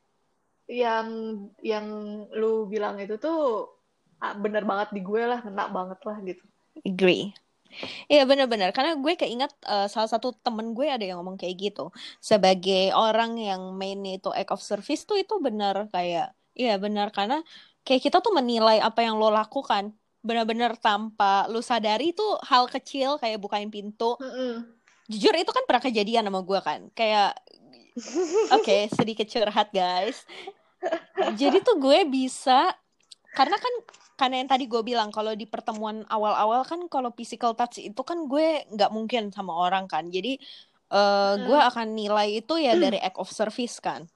yang 0.67 1.07
yang 1.63 1.87
lu 2.35 2.67
bilang 2.67 2.99
itu 2.99 3.15
tuh 3.15 3.71
ah, 4.19 4.35
bener 4.35 4.67
banget 4.67 4.91
di 4.91 5.07
gue 5.07 5.23
lah, 5.23 5.39
kena 5.39 5.71
banget 5.71 6.03
lah 6.03 6.19
gitu. 6.27 6.43
Agree. 6.83 7.31
Iya 8.09 8.25
benar-benar. 8.29 8.71
Karena 8.71 8.95
gue 8.99 9.15
keinget 9.19 9.53
uh, 9.67 9.89
salah 9.91 10.11
satu 10.11 10.35
temen 10.41 10.73
gue 10.73 10.87
ada 10.87 11.03
yang 11.03 11.21
ngomong 11.21 11.41
kayak 11.41 11.57
gitu. 11.71 11.91
Sebagai 12.23 12.95
orang 12.95 13.37
yang 13.41 13.75
mainnya 13.75 14.19
itu 14.19 14.31
act 14.31 14.53
of 14.55 14.63
service 14.63 15.05
tuh 15.05 15.21
itu 15.21 15.37
benar 15.43 15.89
kayak 15.91 16.33
iya 16.55 16.79
benar. 16.79 17.11
Karena 17.11 17.43
kayak 17.85 18.11
kita 18.11 18.19
tuh 18.25 18.33
menilai 18.33 18.81
apa 18.81 19.05
yang 19.05 19.19
lo 19.21 19.29
lakukan 19.29 19.93
benar-benar 20.25 20.81
tanpa 20.81 21.45
lo 21.53 21.61
sadari 21.61 22.17
itu 22.17 22.25
hal 22.49 22.65
kecil 22.71 23.21
kayak 23.21 23.39
bukain 23.39 23.69
pintu. 23.69 24.17
Mm 24.21 24.33
-mm. 24.33 24.55
jujur 25.05 25.37
itu 25.37 25.53
kan 25.53 25.69
pernah 25.69 25.85
kejadian 25.85 26.25
sama 26.25 26.41
gue 26.41 26.61
kan. 26.65 26.81
Kayak 26.97 27.37
oke 28.51 28.65
okay, 28.65 28.89
sedikit 28.97 29.29
curhat 29.29 29.69
guys. 29.71 30.25
Jadi 31.37 31.65
tuh 31.65 31.81
gue 31.81 32.05
bisa 32.09 32.73
karena 33.35 33.59
kan 33.59 33.75
karena 34.15 34.35
yang 34.41 34.51
tadi 34.51 34.65
gue 34.71 34.83
bilang 34.87 35.11
kalau 35.11 35.35
di 35.35 35.43
pertemuan 35.45 36.07
awal-awal 36.07 36.63
kan 36.63 36.87
kalau 36.87 37.11
physical 37.11 37.59
touch 37.59 37.83
itu 37.83 37.99
kan 38.07 38.31
gue 38.31 38.63
nggak 38.71 38.91
mungkin 38.95 39.35
sama 39.35 39.51
orang 39.51 39.91
kan. 39.91 40.07
Jadi 40.09 40.39
uh, 40.95 41.35
gue 41.43 41.59
akan 41.59 41.99
nilai 41.99 42.39
itu 42.39 42.55
ya 42.63 42.79
dari 42.79 43.03
act 43.03 43.19
of 43.19 43.29
service 43.29 43.83
kan. 43.83 44.07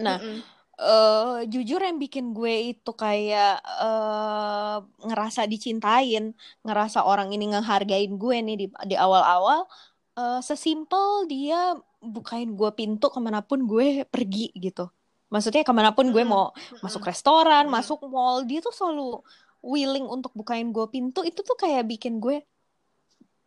Nah 0.00 0.18
mm 0.18 0.28
-mm. 0.28 0.40
Uh, 0.82 1.44
jujur 1.46 1.78
yang 1.78 2.00
bikin 2.00 2.34
gue 2.34 2.74
itu 2.74 2.90
kayak 2.96 3.60
uh, 3.62 4.82
ngerasa 5.04 5.46
dicintain, 5.46 6.34
ngerasa 6.64 7.06
orang 7.06 7.30
ini 7.30 7.54
ngehargain 7.54 8.18
gue 8.18 8.36
nih 8.42 8.56
di 8.56 8.66
di 8.90 8.96
awal-awal, 8.98 9.68
uh, 10.16 10.40
sesimpel 10.42 11.28
dia 11.28 11.76
bukain 12.02 12.56
gue 12.58 12.70
pintu 12.74 13.06
ke 13.12 13.20
mana 13.22 13.44
pun 13.44 13.62
gue 13.68 14.02
pergi 14.08 14.50
gitu 14.58 14.90
maksudnya 15.32 15.64
ke 15.64 15.72
mana 15.72 15.96
pun 15.96 16.12
gue 16.12 16.24
mau 16.28 16.52
masuk 16.84 17.08
restoran 17.08 17.64
masuk 17.72 18.04
mall 18.04 18.44
dia 18.44 18.60
tuh 18.60 18.70
selalu 18.76 19.24
willing 19.64 20.04
untuk 20.04 20.36
bukain 20.36 20.68
gue 20.68 20.84
pintu 20.92 21.24
itu 21.24 21.40
tuh 21.40 21.56
kayak 21.56 21.88
bikin 21.88 22.20
gue 22.20 22.44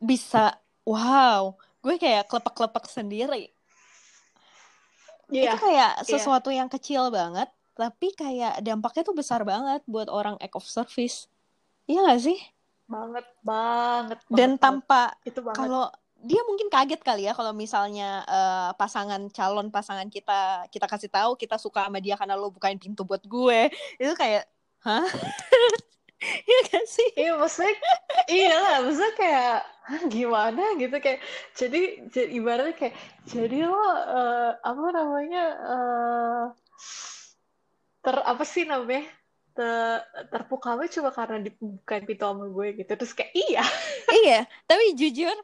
bisa 0.02 0.58
wow 0.82 1.54
gue 1.86 2.02
kayak 2.02 2.26
klepek-klepek 2.26 2.90
sendiri 2.90 3.54
yeah. 5.30 5.54
itu 5.54 5.58
kayak 5.62 5.92
iya. 6.02 6.10
sesuatu 6.10 6.50
yeah. 6.50 6.66
yang 6.66 6.70
kecil 6.74 7.14
banget 7.14 7.54
tapi 7.78 8.16
kayak 8.18 8.66
dampaknya 8.66 9.04
tuh 9.06 9.14
besar 9.14 9.46
banget 9.46 9.86
buat 9.86 10.10
orang 10.10 10.42
act 10.42 10.58
of 10.58 10.66
service 10.66 11.30
iya 11.86 12.02
gak 12.02 12.26
sih 12.26 12.40
banget 12.90 13.26
banget, 13.46 14.20
banget 14.26 14.38
dan 14.38 14.50
tanpa 14.58 15.14
kalau 15.54 15.94
dia 16.26 16.42
mungkin 16.50 16.68
kaget 16.74 17.02
kali 17.06 17.30
ya 17.30 17.34
kalau 17.38 17.54
misalnya 17.54 18.26
uh, 18.26 18.72
pasangan 18.74 19.30
calon 19.30 19.70
pasangan 19.70 20.10
kita 20.10 20.66
kita 20.74 20.90
kasih 20.90 21.10
tahu 21.14 21.38
kita 21.38 21.62
suka 21.62 21.86
sama 21.86 22.02
dia 22.02 22.18
karena 22.18 22.34
lo 22.34 22.50
bukain 22.50 22.82
pintu 22.82 23.06
buat 23.06 23.22
gue. 23.22 23.70
Itu 24.02 24.14
kayak 24.18 24.50
hah? 24.82 25.06
Iya 26.26 26.62
kan 26.74 26.84
sih? 26.90 27.10
Iya 27.14 27.38
maksudnya 27.38 27.76
iya 28.32 28.56
lah 28.58 28.76
maksudnya 28.82 29.14
kayak 29.14 29.58
gimana? 30.10 30.64
Gitu 30.82 30.96
kayak 30.98 31.20
jadi, 31.54 31.82
jadi 32.10 32.30
ibaratnya 32.34 32.74
kayak 32.74 32.96
jadi 33.30 33.70
lo 33.70 33.78
uh, 33.78 34.58
apa 34.58 34.86
namanya 34.96 35.44
uh, 35.62 36.44
ter 38.02 38.16
apa 38.26 38.44
sih 38.48 38.66
namanya 38.66 39.06
ter, 39.54 40.02
terpukau 40.34 40.82
cuma 40.90 41.14
karena 41.14 41.46
dibukain 41.46 42.08
pintu 42.10 42.26
sama 42.26 42.50
gue 42.50 42.68
gitu. 42.82 42.92
Terus 42.98 43.14
kayak 43.14 43.34
iya. 43.36 43.66
Iya 44.26 44.40
tapi 44.66 44.98
jujur 44.98 45.36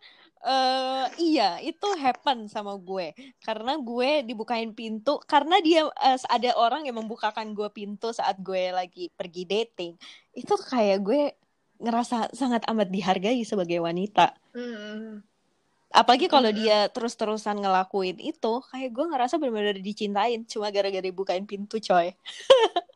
uh, 0.45 1.05
iya 1.17 1.61
itu 1.61 1.87
happen 1.97 2.49
sama 2.49 2.75
gue 2.77 3.13
karena 3.41 3.77
gue 3.77 4.25
dibukain 4.25 4.73
pintu 4.73 5.21
karena 5.25 5.61
dia 5.61 5.87
uh, 5.87 6.19
ada 6.29 6.51
orang 6.57 6.85
yang 6.85 6.97
membukakan 6.97 7.53
gue 7.53 7.69
pintu 7.69 8.13
saat 8.13 8.37
gue 8.41 8.73
lagi 8.73 9.09
pergi 9.13 9.43
dating 9.45 9.93
itu 10.33 10.53
kayak 10.67 10.99
gue 11.01 11.21
ngerasa 11.81 12.33
sangat 12.33 12.61
amat 12.69 12.93
dihargai 12.93 13.41
sebagai 13.41 13.81
wanita 13.81 14.37
mm. 14.53 15.25
apalagi 15.93 16.29
kalau 16.29 16.53
mm. 16.53 16.57
dia 16.57 16.77
terus-terusan 16.93 17.57
ngelakuin 17.57 18.21
itu 18.21 18.53
kayak 18.69 18.89
gue 18.93 19.05
ngerasa 19.09 19.41
benar-benar 19.41 19.77
dicintain 19.81 20.45
cuma 20.45 20.69
gara-gara 20.69 21.01
dibukain 21.01 21.45
pintu 21.45 21.81
coy 21.81 22.13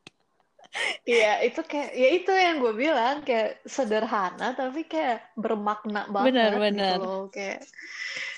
Iya, 1.07 1.43
itu 1.47 1.61
kayak 1.63 1.91
ya 1.95 2.07
itu 2.11 2.31
yang 2.35 2.59
gue 2.59 2.73
bilang 2.75 3.23
kayak 3.23 3.63
sederhana 3.63 4.51
tapi 4.57 4.83
kayak 4.83 5.31
bermakna 5.39 6.09
banget 6.11 6.35
benar, 6.35 6.49
gitu 6.51 6.63
benar. 6.67 6.95
loh 6.99 7.23
kayak 7.31 7.63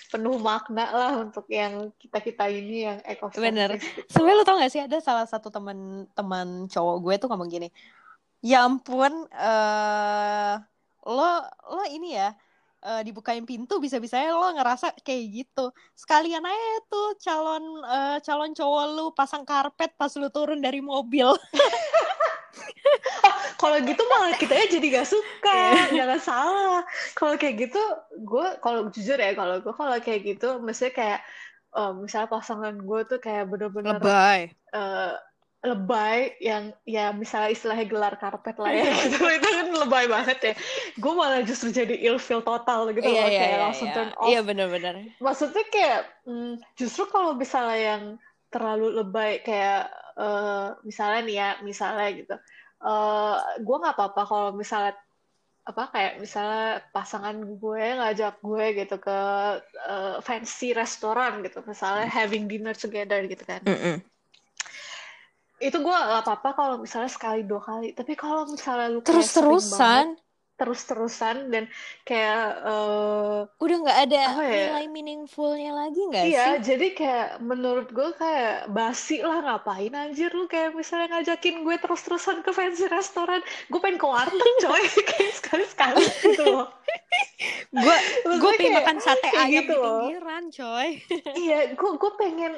penuh 0.07 0.39
makna 0.39 0.85
lah 0.87 1.13
untuk 1.19 1.43
yang 1.51 1.91
kita 1.99 2.23
kita 2.23 2.47
ini 2.47 2.87
yang 2.87 2.97
ekosistem. 3.03 3.51
Bener. 3.51 3.69
Gitu. 3.75 4.07
Sebenernya 4.07 4.39
lo 4.39 4.45
tau 4.47 4.55
gak 4.61 4.71
sih 4.71 4.81
ada 4.85 4.97
salah 5.03 5.27
satu 5.27 5.51
teman 5.51 6.07
teman 6.15 6.71
cowok 6.71 6.95
gue 7.03 7.13
tuh 7.19 7.27
ngomong 7.27 7.49
gini, 7.51 7.67
ya 8.39 8.63
ampun, 8.63 9.27
uh, 9.35 10.53
lo 11.03 11.31
lo 11.73 11.83
ini 11.91 12.15
ya 12.15 12.31
uh, 12.87 13.01
dibukain 13.03 13.43
pintu 13.43 13.83
bisa-bisanya 13.83 14.31
lo 14.31 14.47
ngerasa 14.55 14.95
kayak 15.03 15.43
gitu. 15.43 15.75
Sekalian 15.91 16.47
aja 16.47 16.73
tuh 16.87 17.19
calon 17.19 17.63
uh, 17.83 18.17
calon 18.23 18.55
cowok 18.55 18.83
lu 18.95 19.05
pasang 19.11 19.43
karpet 19.43 19.91
pas 19.99 20.11
lu 20.15 20.31
turun 20.31 20.63
dari 20.63 20.79
mobil. 20.79 21.27
kalau 23.61 23.77
gitu 23.83 24.01
malah 24.09 24.35
kita 24.37 24.53
ya 24.59 24.65
jadi 24.69 24.87
gak 25.01 25.09
suka 25.09 25.59
jangan 25.93 26.19
salah 26.21 26.81
kalau 27.13 27.35
kayak 27.35 27.69
gitu 27.69 27.81
gue 28.23 28.47
kalau 28.61 28.89
jujur 28.91 29.17
ya 29.17 29.33
kalau 29.33 29.61
gue 29.61 29.73
kalau 29.73 29.97
kayak 30.01 30.21
gitu 30.25 30.61
mestinya 30.61 30.93
kayak 30.93 31.19
um, 31.73 32.05
misalnya 32.05 32.29
pasangan 32.31 32.75
gue 32.77 32.99
tuh 33.07 33.19
kayak 33.21 33.49
bener-bener 33.49 33.99
lebay 33.99 34.53
uh, 34.73 35.15
lebay 35.65 36.37
yang 36.37 36.69
ya 36.85 37.09
misalnya 37.09 37.49
istilahnya 37.49 37.89
gelar 37.89 38.13
karpet 38.21 38.57
lah 38.61 38.69
ya. 38.69 38.85
Gitu 39.09 39.17
itu 39.17 39.49
kan 39.49 39.67
lebay 39.73 40.05
banget 40.05 40.37
ya. 40.41 40.53
Gue 41.01 41.13
malah 41.17 41.41
justru 41.41 41.73
jadi 41.73 41.97
ilfeel 41.97 42.45
total 42.45 42.93
gitu 42.93 43.09
iya, 43.09 43.25
loh 43.25 43.29
iya, 43.29 43.39
kayak 43.41 43.51
iya, 43.51 43.63
langsung 43.65 43.89
iya. 43.89 43.95
turn 43.95 44.11
off. 44.13 44.27
iya 44.29 44.39
bener-bener 44.45 44.93
maksudnya 45.17 45.65
kayak 45.73 46.01
hmm, 46.29 46.61
justru 46.77 47.09
kalau 47.09 47.33
misalnya 47.33 47.79
yang 47.79 48.03
terlalu 48.53 49.01
lebay 49.01 49.41
kayak 49.41 49.89
uh, 50.15 50.77
misalnya 50.85 51.21
nih 51.25 51.35
ya 51.35 51.49
misalnya 51.65 52.07
gitu. 52.13 52.35
Uh, 52.77 53.41
gue 53.57 53.77
nggak 53.81 53.97
apa-apa 53.97 54.21
kalau 54.29 54.49
misalnya 54.53 54.93
apa 55.67 55.91
kayak 55.91 56.23
misalnya 56.23 56.79
pasangan 56.95 57.35
gue 57.35 57.83
ngajak 57.99 58.39
gue 58.39 58.65
gitu 58.77 58.95
ke 59.01 59.19
uh, 59.89 60.15
fancy 60.21 60.71
restoran 60.71 61.41
gitu. 61.41 61.65
Misalnya 61.65 62.05
having 62.07 62.45
dinner 62.45 62.77
together 62.77 63.25
gitu 63.25 63.43
kan. 63.43 63.65
Mm 63.65 63.77
-mm. 63.77 63.97
Itu 65.57 65.77
gue 65.81 65.95
gak 65.95 66.21
apa-apa 66.21 66.49
kalau 66.53 66.75
misalnya 66.77 67.09
sekali 67.09 67.41
dua 67.41 67.61
kali 67.61 67.93
tapi 67.97 68.13
kalau 68.13 68.45
misalnya 68.45 68.93
lu 68.93 68.99
terus 69.01 69.33
terusan 69.33 70.17
terus-terusan 70.57 71.53
dan 71.53 71.69
kayak 72.01 72.57
uh, 72.65 73.45
udah 73.61 73.77
nggak 73.77 73.99
ada 74.09 74.21
ya? 74.41 74.73
nilai 74.73 74.85
meaningfulnya 74.89 75.69
lagi 75.69 76.01
nggak 76.09 76.25
iya, 76.25 76.33
sih? 76.33 76.33
Iya, 76.33 76.53
jadi 76.65 76.87
kayak 76.97 77.29
menurut 77.45 77.93
gue 77.93 78.09
kayak 78.17 78.73
basi 78.73 79.21
lah 79.21 79.45
ngapain 79.45 79.93
anjir 79.93 80.33
lu 80.33 80.49
kayak 80.49 80.73
misalnya 80.73 81.13
ngajakin 81.13 81.61
gue 81.61 81.77
terus-terusan 81.77 82.41
ke 82.41 82.49
fancy 82.57 82.89
restoran, 82.89 83.45
gue 83.69 83.79
pengen 83.79 84.01
ke 84.01 84.07
warteg 84.09 84.53
coy 84.65 84.83
kayak 85.13 85.33
sekali-sekali 85.37 86.03
gitu 86.25 86.43
loh. 86.49 86.67
gue 87.77 87.97
gue 88.25 88.51
pengen 88.57 88.81
makan 88.81 88.97
sate 88.97 89.29
ayam 89.37 89.61
gitu 89.61 89.77
di 89.77 89.77
pinggiran 89.77 90.43
coy. 90.49 90.89
iya, 91.37 91.59
gue 91.77 91.91
gue 92.01 92.11
pengen 92.17 92.53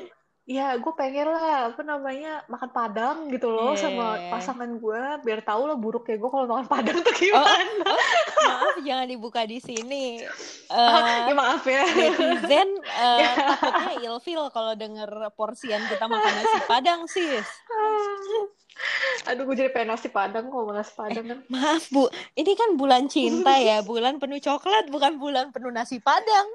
ya 0.49 0.73
gue 0.81 0.93
pengen 0.97 1.29
lah 1.29 1.69
apa 1.69 1.85
namanya 1.85 2.41
makan 2.49 2.73
padang 2.73 3.29
gitu 3.29 3.53
loh 3.53 3.77
yeah. 3.77 3.85
sama 3.85 4.17
iya, 4.17 4.25
iya. 4.25 4.29
pasangan 4.33 4.71
gue 4.81 5.01
biar 5.21 5.45
tahu 5.45 5.69
lah 5.69 5.77
buruk 5.77 6.09
ya 6.09 6.17
gue 6.17 6.25
kalau 6.25 6.49
makan 6.49 6.65
padang 6.65 6.97
tuh 7.05 7.13
oh, 7.13 7.17
gimana. 7.21 7.85
oh, 7.85 7.93
oh, 7.93 8.45
maaf 8.49 8.75
jangan 8.81 9.05
dibuka 9.05 9.45
di 9.45 9.61
sini. 9.61 10.25
Uh, 10.73 11.05
ya 11.29 11.33
maaf 11.37 11.61
ya. 11.69 11.85
netizen 11.85 12.69
uh, 12.81 13.21
takutnya 13.61 13.93
ilfil 14.09 14.49
kalau 14.49 14.73
denger 14.73 15.29
porsian 15.37 15.85
kita 15.85 16.09
makan 16.09 16.33
nasi 16.41 16.59
padang 16.65 17.05
sis. 17.05 17.45
Aduh, 19.29 19.45
gue 19.45 19.53
jadi 19.53 19.69
pengen 19.69 19.93
nasi 19.93 20.09
padang 20.09 20.49
kok 20.49 20.65
nasi 20.73 20.93
padang 20.97 21.25
kan. 21.29 21.39
Eh, 21.45 21.51
maaf 21.53 21.93
bu, 21.93 22.09
ini 22.33 22.57
kan 22.57 22.73
bulan 22.73 23.05
cinta 23.05 23.53
ya, 23.61 23.85
bulan 23.85 24.17
penuh 24.17 24.41
coklat, 24.41 24.89
bukan 24.89 25.21
bulan 25.21 25.53
penuh 25.53 25.69
nasi 25.69 26.01
padang 26.01 26.49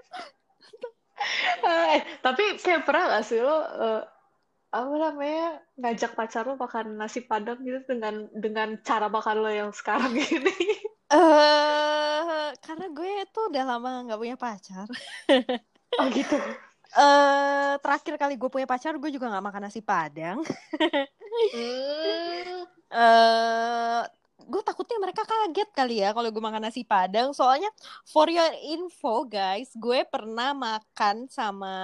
eh, 1.65 2.01
tapi 2.21 2.59
kayak 2.59 2.83
pernah 2.85 3.19
gak 3.19 3.25
sih 3.27 3.41
lo 3.41 3.55
uh, 3.55 4.03
apa 4.75 4.95
namanya 4.99 5.63
ngajak 5.79 6.19
pacar 6.19 6.43
lo 6.51 6.59
makan 6.59 6.99
nasi 6.99 7.23
padang 7.23 7.63
gitu 7.63 7.79
dengan 7.87 8.27
dengan 8.35 8.75
cara 8.83 9.07
makan 9.07 9.47
lo 9.47 9.51
yang 9.51 9.71
sekarang 9.71 10.11
ini? 10.35 10.59
Eh, 11.15 11.15
uh, 11.15 12.51
karena 12.59 12.87
gue 12.91 13.13
tuh 13.31 13.55
udah 13.55 13.63
lama 13.63 14.03
nggak 14.11 14.19
punya 14.19 14.35
pacar. 14.35 14.91
oh 16.03 16.07
gitu. 16.11 16.35
Eh, 16.35 16.99
uh, 16.99 17.79
terakhir 17.79 18.19
kali 18.19 18.35
gue 18.35 18.51
punya 18.51 18.67
pacar, 18.67 18.99
gue 18.99 19.11
juga 19.15 19.31
nggak 19.31 19.47
makan 19.47 19.63
nasi 19.71 19.79
padang. 19.79 20.43
uh, 22.91 24.03
gue 24.45 24.63
takutnya 24.63 24.99
mereka 25.01 25.23
kaget 25.25 25.71
kali 25.73 25.97
ya 26.05 26.13
kalau 26.13 26.29
gue 26.29 26.43
makan 26.43 26.69
nasi 26.69 26.85
padang. 26.85 27.33
Soalnya 27.33 27.69
for 28.05 28.29
your 28.29 28.49
info 28.65 29.25
guys 29.25 29.73
gue 29.75 30.05
pernah 30.09 30.53
makan 30.53 31.27
sama 31.29 31.77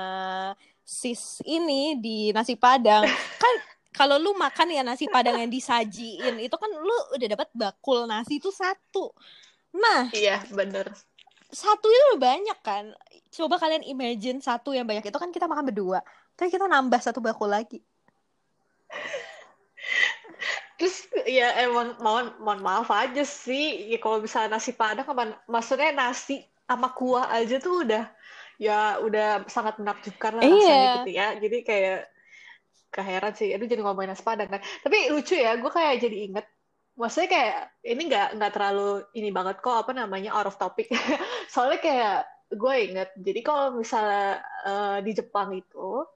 sis 0.84 1.40
ini 1.48 1.98
di 1.98 2.30
nasi 2.30 2.54
padang. 2.54 3.04
Kan 3.42 3.54
kalau 3.90 4.22
lu 4.22 4.36
makan 4.38 4.70
ya 4.70 4.86
nasi 4.86 5.10
padang 5.10 5.40
yang 5.40 5.50
disajiin 5.50 6.38
itu 6.38 6.56
kan 6.56 6.70
lu 6.70 6.98
udah 7.18 7.28
dapat 7.34 7.48
bakul 7.56 8.06
nasi 8.06 8.38
itu 8.38 8.52
satu. 8.54 9.10
Nah 9.74 10.12
iya 10.14 10.44
bener. 10.50 10.92
satu 11.50 11.90
itu 11.90 12.14
banyak 12.22 12.58
kan. 12.62 12.94
Coba 13.34 13.58
kalian 13.58 13.82
imagine 13.82 14.38
satu 14.38 14.70
yang 14.70 14.86
banyak. 14.86 15.02
Itu 15.10 15.18
kan 15.18 15.34
kita 15.34 15.50
makan 15.50 15.66
berdua. 15.66 15.98
Tapi 16.38 16.46
kita 16.46 16.70
nambah 16.70 17.02
satu 17.02 17.18
bakul 17.18 17.50
lagi 17.50 17.82
terus 20.80 21.04
ya 21.28 21.52
emang 21.60 21.92
mohon 22.00 22.32
mohon 22.40 22.64
maaf 22.64 22.88
aja 22.88 23.20
sih. 23.20 23.92
Ya 23.92 24.00
kalau 24.00 24.24
bisa 24.24 24.48
nasi 24.48 24.72
padang 24.72 25.04
apa 25.04 25.36
maksudnya 25.44 25.92
nasi 25.92 26.40
sama 26.64 26.88
kuah 26.96 27.28
aja 27.28 27.60
tuh 27.60 27.84
udah 27.84 28.08
ya 28.56 28.96
udah 29.04 29.44
sangat 29.44 29.76
menakjubkan 29.76 30.40
lah 30.40 30.42
iya. 30.42 30.56
rasanya 30.56 30.88
gitu 31.04 31.10
ya. 31.12 31.28
Jadi 31.36 31.58
kayak 31.68 31.98
keheran 32.88 33.32
sih. 33.36 33.52
Itu 33.52 33.68
jadi 33.68 33.84
ngomongin 33.84 34.16
nasi 34.16 34.24
padang 34.24 34.48
kan 34.48 34.64
tapi 34.80 35.12
lucu 35.12 35.36
ya 35.36 35.60
gue 35.60 35.68
kayak 35.68 36.00
jadi 36.00 36.16
inget. 36.32 36.46
Maksudnya 36.96 37.28
kayak 37.28 37.58
ini 37.84 38.02
nggak 38.08 38.28
nggak 38.40 38.52
terlalu 38.56 39.04
ini 39.12 39.28
banget 39.28 39.60
kok 39.60 39.84
apa 39.84 39.92
namanya 39.92 40.32
out 40.32 40.48
of 40.48 40.56
topic. 40.56 40.88
Soalnya 41.52 41.84
kayak 41.84 42.18
gue 42.56 42.74
inget. 42.80 43.12
Jadi 43.20 43.40
kalau 43.44 43.76
misalnya 43.76 44.40
uh, 44.64 44.98
di 45.04 45.12
Jepang 45.12 45.52
itu 45.52 46.08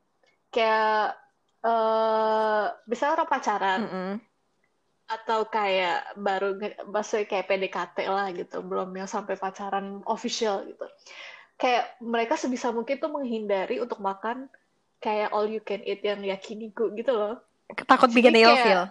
kayak 0.48 1.20
uh, 1.60 2.72
misalnya 2.88 3.12
orang 3.20 3.28
pacaran. 3.28 3.80
Mm 3.84 3.92
-hmm 3.92 4.33
atau 5.04 5.44
kayak 5.48 6.16
baru 6.16 6.56
maksudnya 6.88 7.28
kayak 7.28 7.46
PDKT 7.48 7.96
lah 8.08 8.32
gitu 8.32 8.64
belum 8.64 8.92
yang 8.96 9.08
sampai 9.08 9.36
pacaran 9.36 10.00
official 10.08 10.64
gitu. 10.64 10.86
Kayak 11.60 11.94
mereka 12.02 12.34
sebisa 12.34 12.74
mungkin 12.74 12.98
tuh 12.98 13.12
menghindari 13.12 13.78
untuk 13.78 14.00
makan 14.00 14.48
kayak 14.98 15.30
all 15.30 15.46
you 15.46 15.60
can 15.60 15.84
eat 15.84 16.00
yang 16.00 16.24
yakiniku 16.24 16.90
gitu 16.96 17.12
loh. 17.12 17.38
Takut 17.86 18.10
bikin 18.10 18.34
ilfil 18.34 18.88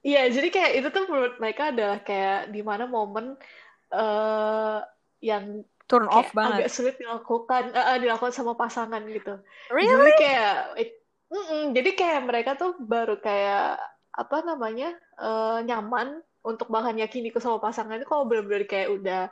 iya 0.00 0.28
jadi 0.32 0.48
kayak 0.48 0.72
itu 0.80 0.88
tuh 0.92 1.04
menurut 1.08 1.34
mereka 1.36 1.72
adalah 1.72 2.00
kayak 2.00 2.48
di 2.48 2.60
mana 2.64 2.88
momen 2.88 3.36
uh, 3.92 4.80
yang 5.20 5.64
turn 5.84 6.08
off 6.08 6.32
banget. 6.32 6.64
agak 6.64 6.70
sulit 6.72 6.96
dilakukan 6.96 7.74
uh, 7.76 7.98
dilakukan 8.00 8.32
sama 8.32 8.56
pasangan 8.56 9.02
gitu. 9.04 9.36
Really? 9.68 9.92
jadi 9.92 10.12
kayak 10.16 10.54
mm 11.28 11.44
-mm, 11.44 11.62
jadi 11.76 11.90
kayak 11.92 12.20
mereka 12.24 12.50
tuh 12.56 12.72
baru 12.80 13.20
kayak 13.20 13.76
apa 14.14 14.42
namanya 14.42 14.94
uh, 15.18 15.62
nyaman 15.62 16.22
untuk 16.40 16.72
bahan 16.72 16.96
yakiniku 16.96 17.36
sama 17.36 17.60
pasangan 17.60 18.00
itu 18.00 18.08
kalau 18.08 18.24
benar-benar 18.24 18.64
kayak 18.64 18.88
udah 18.88 19.22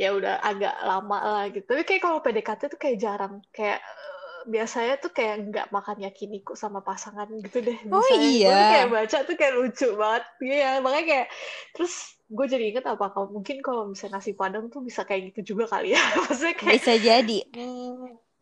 ya 0.00 0.16
udah 0.16 0.40
agak 0.40 0.74
lama 0.80 1.18
lah 1.20 1.44
gitu. 1.52 1.64
Tapi 1.68 1.84
kayak 1.84 2.02
kalau 2.02 2.18
PDKT 2.24 2.72
tuh 2.72 2.80
kayak 2.80 2.98
jarang. 3.00 3.44
Kayak 3.52 3.84
uh, 3.84 4.48
biasanya 4.48 4.96
tuh 4.96 5.12
kayak 5.12 5.44
nggak 5.52 5.66
makan 5.68 6.08
yakiniku 6.08 6.56
sama 6.56 6.80
pasangan 6.80 7.28
gitu 7.44 7.60
deh. 7.60 7.76
Oh 7.92 8.08
iya. 8.16 8.48
gue 8.48 8.64
kayak 8.72 8.88
baca 8.88 9.18
tuh 9.28 9.36
kayak 9.36 9.54
lucu 9.60 9.88
banget. 9.92 10.24
Iya 10.40 10.70
makanya 10.80 11.04
kayak 11.04 11.28
terus 11.76 11.94
gue 12.32 12.46
jadi 12.48 12.64
inget 12.72 12.84
apa 12.88 13.12
kalau 13.12 13.28
mungkin 13.28 13.60
kalau 13.60 13.92
misalnya 13.92 14.24
nasi 14.24 14.32
padang 14.32 14.72
tuh 14.72 14.80
bisa 14.80 15.04
kayak 15.04 15.36
gitu 15.36 15.54
juga 15.54 15.68
kali 15.76 15.92
ya. 15.92 16.00
Maksudnya 16.24 16.56
kayak 16.56 16.80
bisa 16.80 16.94
jadi. 16.96 17.38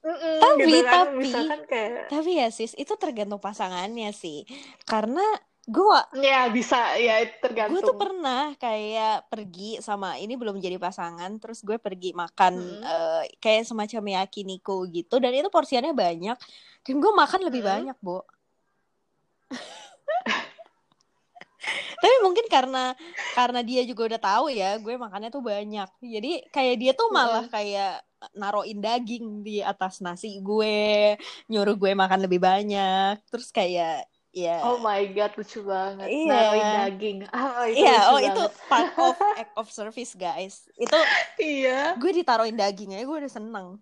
Mm-mm, 0.03 0.43
tapi 0.43 0.67
gitu 0.67 0.83
kan, 0.83 1.15
tapi 1.15 1.27
kayak... 1.71 2.11
tapi 2.11 2.31
ya 2.35 2.51
sis 2.51 2.75
itu 2.75 2.91
tergantung 2.99 3.39
pasangannya 3.39 4.11
sih. 4.11 4.43
Karena 4.83 5.23
gue 5.63 6.01
ya 6.27 6.51
bisa. 6.51 6.99
Ya 6.99 7.23
tergantung. 7.39 7.79
Gue 7.79 7.87
tuh 7.87 7.95
pernah 7.95 8.51
kayak 8.59 9.31
pergi 9.31 9.79
sama 9.79 10.19
ini 10.19 10.35
belum 10.35 10.59
jadi 10.59 10.75
pasangan 10.79 11.39
terus 11.39 11.63
gue 11.63 11.79
pergi 11.79 12.11
makan 12.11 12.55
hmm. 12.59 12.83
uh, 12.83 13.23
kayak 13.39 13.71
semacam 13.71 14.23
yakiniku 14.23 14.83
gitu 14.91 15.23
dan 15.23 15.31
itu 15.31 15.51
porsiannya 15.53 15.95
banyak 15.95 16.35
dan 16.83 16.95
gue 16.99 17.13
makan 17.15 17.41
lebih 17.47 17.63
hmm. 17.63 17.71
banyak 17.71 17.97
bu 18.03 18.19
tapi 22.03 22.15
mungkin 22.27 22.43
karena 22.51 22.99
karena 23.39 23.63
dia 23.63 23.87
juga 23.87 24.11
udah 24.11 24.19
tahu 24.19 24.51
ya 24.51 24.75
gue 24.83 24.99
makannya 24.99 25.31
tuh 25.31 25.47
banyak. 25.47 25.87
Jadi 26.03 26.51
kayak 26.51 26.75
dia 26.83 26.93
tuh 26.99 27.15
malah 27.15 27.47
kayak 27.47 28.03
naroin 28.35 28.79
daging 28.79 29.43
di 29.43 29.59
atas 29.63 29.99
nasi 29.99 30.39
gue 30.39 31.19
nyuruh 31.51 31.75
gue 31.75 31.91
makan 31.91 32.23
lebih 32.23 32.39
banyak 32.39 33.19
terus 33.27 33.51
kayak 33.51 34.07
Iya. 34.33 34.49
Yeah. 34.49 34.59
Oh 34.65 34.81
my 34.81 35.05
god, 35.13 35.37
lucu 35.37 35.61
banget. 35.61 36.09
Iya. 36.09 36.25
Yeah. 36.25 36.33
Naruhin 36.33 36.71
daging. 36.81 37.19
Oh, 37.33 37.67
itu 37.69 37.85
yeah, 37.85 38.01
oh 38.09 38.17
banget. 38.17 38.33
itu 38.33 38.43
part 38.67 38.93
of 38.97 39.17
act 39.45 39.55
of 39.61 39.69
service, 39.69 40.13
guys. 40.17 40.55
Itu 40.81 40.97
Iya. 41.37 42.01
Gue 42.01 42.17
ditaruhin 42.17 42.57
dagingnya, 42.57 43.05
gue 43.05 43.17
udah 43.23 43.33
seneng. 43.33 43.77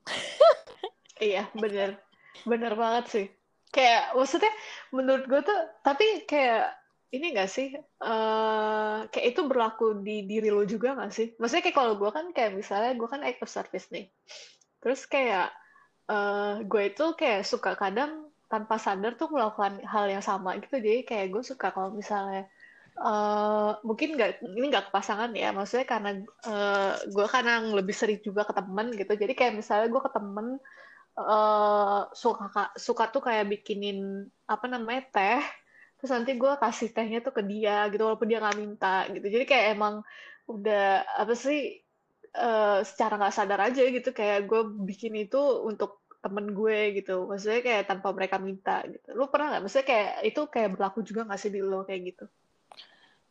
iya, 1.22 1.46
bener. 1.54 2.02
Bener 2.42 2.74
banget 2.74 3.04
sih. 3.06 3.26
Kayak 3.70 4.18
maksudnya 4.18 4.50
menurut 4.90 5.30
gue 5.30 5.40
tuh 5.46 5.58
tapi 5.86 6.26
kayak 6.26 6.74
ini 7.14 7.34
gak 7.34 7.50
sih 7.50 7.70
uh, 8.02 9.06
kayak 9.10 9.34
itu 9.34 9.46
berlaku 9.46 10.02
di 10.02 10.26
diri 10.26 10.50
lo 10.50 10.66
juga 10.66 10.98
gak 10.98 11.14
sih? 11.14 11.30
Maksudnya 11.38 11.62
kayak 11.70 11.78
kalau 11.78 11.94
gue 11.94 12.10
kan 12.10 12.34
kayak 12.34 12.58
misalnya 12.58 12.98
gue 12.98 13.06
kan 13.06 13.22
act 13.22 13.38
of 13.38 13.50
service 13.50 13.86
nih. 13.94 14.10
Terus 14.82 15.06
kayak 15.06 15.54
uh, 16.10 16.58
gue 16.66 16.82
itu 16.90 17.06
kayak 17.14 17.46
suka 17.46 17.78
kadang 17.78 18.29
tanpa 18.50 18.82
sadar 18.82 19.14
tuh 19.14 19.30
melakukan 19.30 19.78
hal 19.86 20.10
yang 20.10 20.24
sama 20.26 20.58
gitu. 20.58 20.82
Jadi 20.82 21.06
kayak 21.06 21.30
gue 21.30 21.42
suka 21.46 21.70
kalau 21.70 21.94
misalnya 21.94 22.50
uh, 22.98 23.78
mungkin 23.86 24.18
nggak 24.18 24.42
ini 24.42 24.66
nggak 24.74 24.90
ke 24.90 24.92
pasangan 24.92 25.30
ya. 25.30 25.54
Maksudnya 25.54 25.86
karena 25.86 26.10
uh, 26.50 26.98
gue 27.06 27.26
kadang 27.30 27.70
lebih 27.78 27.94
sering 27.94 28.18
juga 28.18 28.42
ke 28.42 28.52
temen 28.58 28.90
gitu. 28.98 29.12
Jadi 29.14 29.32
kayak 29.38 29.54
misalnya 29.54 29.86
gue 29.86 30.02
ke 30.02 30.10
temen 30.10 30.46
uh, 31.14 32.10
suka 32.10 32.74
suka 32.74 33.04
tuh 33.14 33.22
kayak 33.22 33.46
bikinin 33.46 34.26
apa 34.50 34.66
namanya 34.66 35.06
teh. 35.14 35.42
Terus 36.02 36.10
nanti 36.10 36.34
gue 36.34 36.52
kasih 36.58 36.90
tehnya 36.90 37.22
tuh 37.22 37.30
ke 37.30 37.46
dia 37.46 37.86
gitu 37.94 38.02
walaupun 38.02 38.26
dia 38.26 38.42
nggak 38.42 38.58
minta 38.58 39.06
gitu. 39.14 39.26
Jadi 39.30 39.44
kayak 39.46 39.66
emang 39.78 40.02
udah 40.50 41.06
apa 41.22 41.38
sih 41.38 41.78
uh, 42.34 42.82
secara 42.82 43.14
nggak 43.14 43.34
sadar 43.34 43.60
aja 43.70 43.82
gitu 43.86 44.10
kayak 44.10 44.50
gue 44.50 44.62
bikin 44.82 45.14
itu 45.14 45.38
untuk 45.62 45.99
temen 46.20 46.52
gue 46.52 46.78
gitu. 47.00 47.26
Maksudnya 47.26 47.61
kayak 47.64 47.85
tanpa 47.88 48.09
mereka 48.12 48.37
minta 48.37 48.85
gitu. 48.87 49.16
Lu 49.16 49.33
pernah 49.33 49.56
nggak? 49.56 49.62
Maksudnya 49.64 49.87
kayak 49.88 50.11
itu 50.28 50.40
kayak 50.46 50.70
berlaku 50.76 51.00
juga 51.04 51.26
nggak 51.26 51.40
sih 51.40 51.50
di 51.52 51.61
lo 51.64 51.83
kayak 51.85 52.00
gitu? 52.14 52.24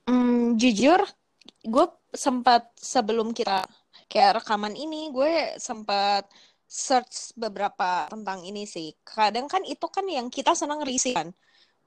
Hmm, 0.10 0.58
jujur 0.58 1.02
gue 1.66 1.86
sempat 2.14 2.74
sebelum 2.78 3.32
kita 3.34 3.66
kayak 4.10 4.42
rekaman 4.42 4.74
ini 4.74 5.14
gue 5.14 5.54
sempat 5.62 6.26
search 6.70 7.34
beberapa 7.38 8.10
tentang 8.10 8.46
ini 8.46 8.66
sih. 8.66 8.94
Kadang 9.06 9.50
kan 9.50 9.62
itu 9.66 9.86
kan 9.90 10.06
yang 10.06 10.30
kita 10.30 10.54
senang 10.54 10.82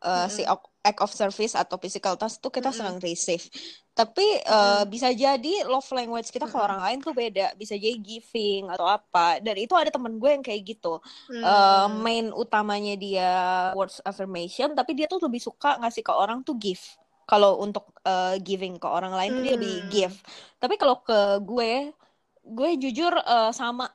risih 0.02 0.44
kan 0.46 0.58
uh, 0.58 0.58
si 0.58 0.66
act 0.82 0.98
of 0.98 1.14
service 1.14 1.54
atau 1.54 1.78
physical 1.78 2.18
touch 2.18 2.42
tuh 2.42 2.50
kita 2.50 2.74
Mm-mm. 2.74 2.78
senang 2.78 2.96
receive. 2.98 3.46
Tapi 3.94 4.42
uh, 4.48 4.82
Mm-mm. 4.82 4.90
bisa 4.90 5.14
jadi 5.14 5.62
love 5.68 5.86
language 5.94 6.32
kita 6.34 6.50
ke 6.50 6.56
Mm-mm. 6.56 6.64
orang 6.66 6.80
lain 6.82 6.98
tuh 6.98 7.14
beda. 7.14 7.54
Bisa 7.54 7.78
jadi 7.78 7.94
giving 8.02 8.66
atau 8.66 8.90
apa. 8.90 9.38
Dan 9.38 9.62
itu 9.62 9.72
ada 9.78 9.94
temen 9.94 10.18
gue 10.18 10.30
yang 10.32 10.42
kayak 10.42 10.62
gitu. 10.74 10.98
Hmm. 11.30 11.44
Uh, 11.44 11.86
main 12.02 12.34
utamanya 12.34 12.98
dia 12.98 13.30
words 13.78 14.02
affirmation, 14.02 14.74
tapi 14.74 14.98
dia 14.98 15.06
tuh 15.06 15.22
lebih 15.22 15.38
suka 15.38 15.78
ngasih 15.78 16.02
ke 16.02 16.10
orang 16.10 16.42
tuh 16.42 16.58
give. 16.58 16.82
Kalau 17.22 17.62
untuk 17.62 17.94
uh, 18.02 18.34
giving 18.42 18.82
ke 18.82 18.88
orang 18.90 19.14
lain 19.14 19.38
tuh 19.38 19.42
dia 19.46 19.54
lebih 19.54 19.86
Hmm. 19.86 19.90
give. 19.92 20.16
Tapi 20.58 20.74
kalau 20.74 20.98
ke 21.06 21.38
gue, 21.46 21.94
gue 22.42 22.70
jujur 22.80 23.14
uh, 23.22 23.54
sama. 23.54 23.86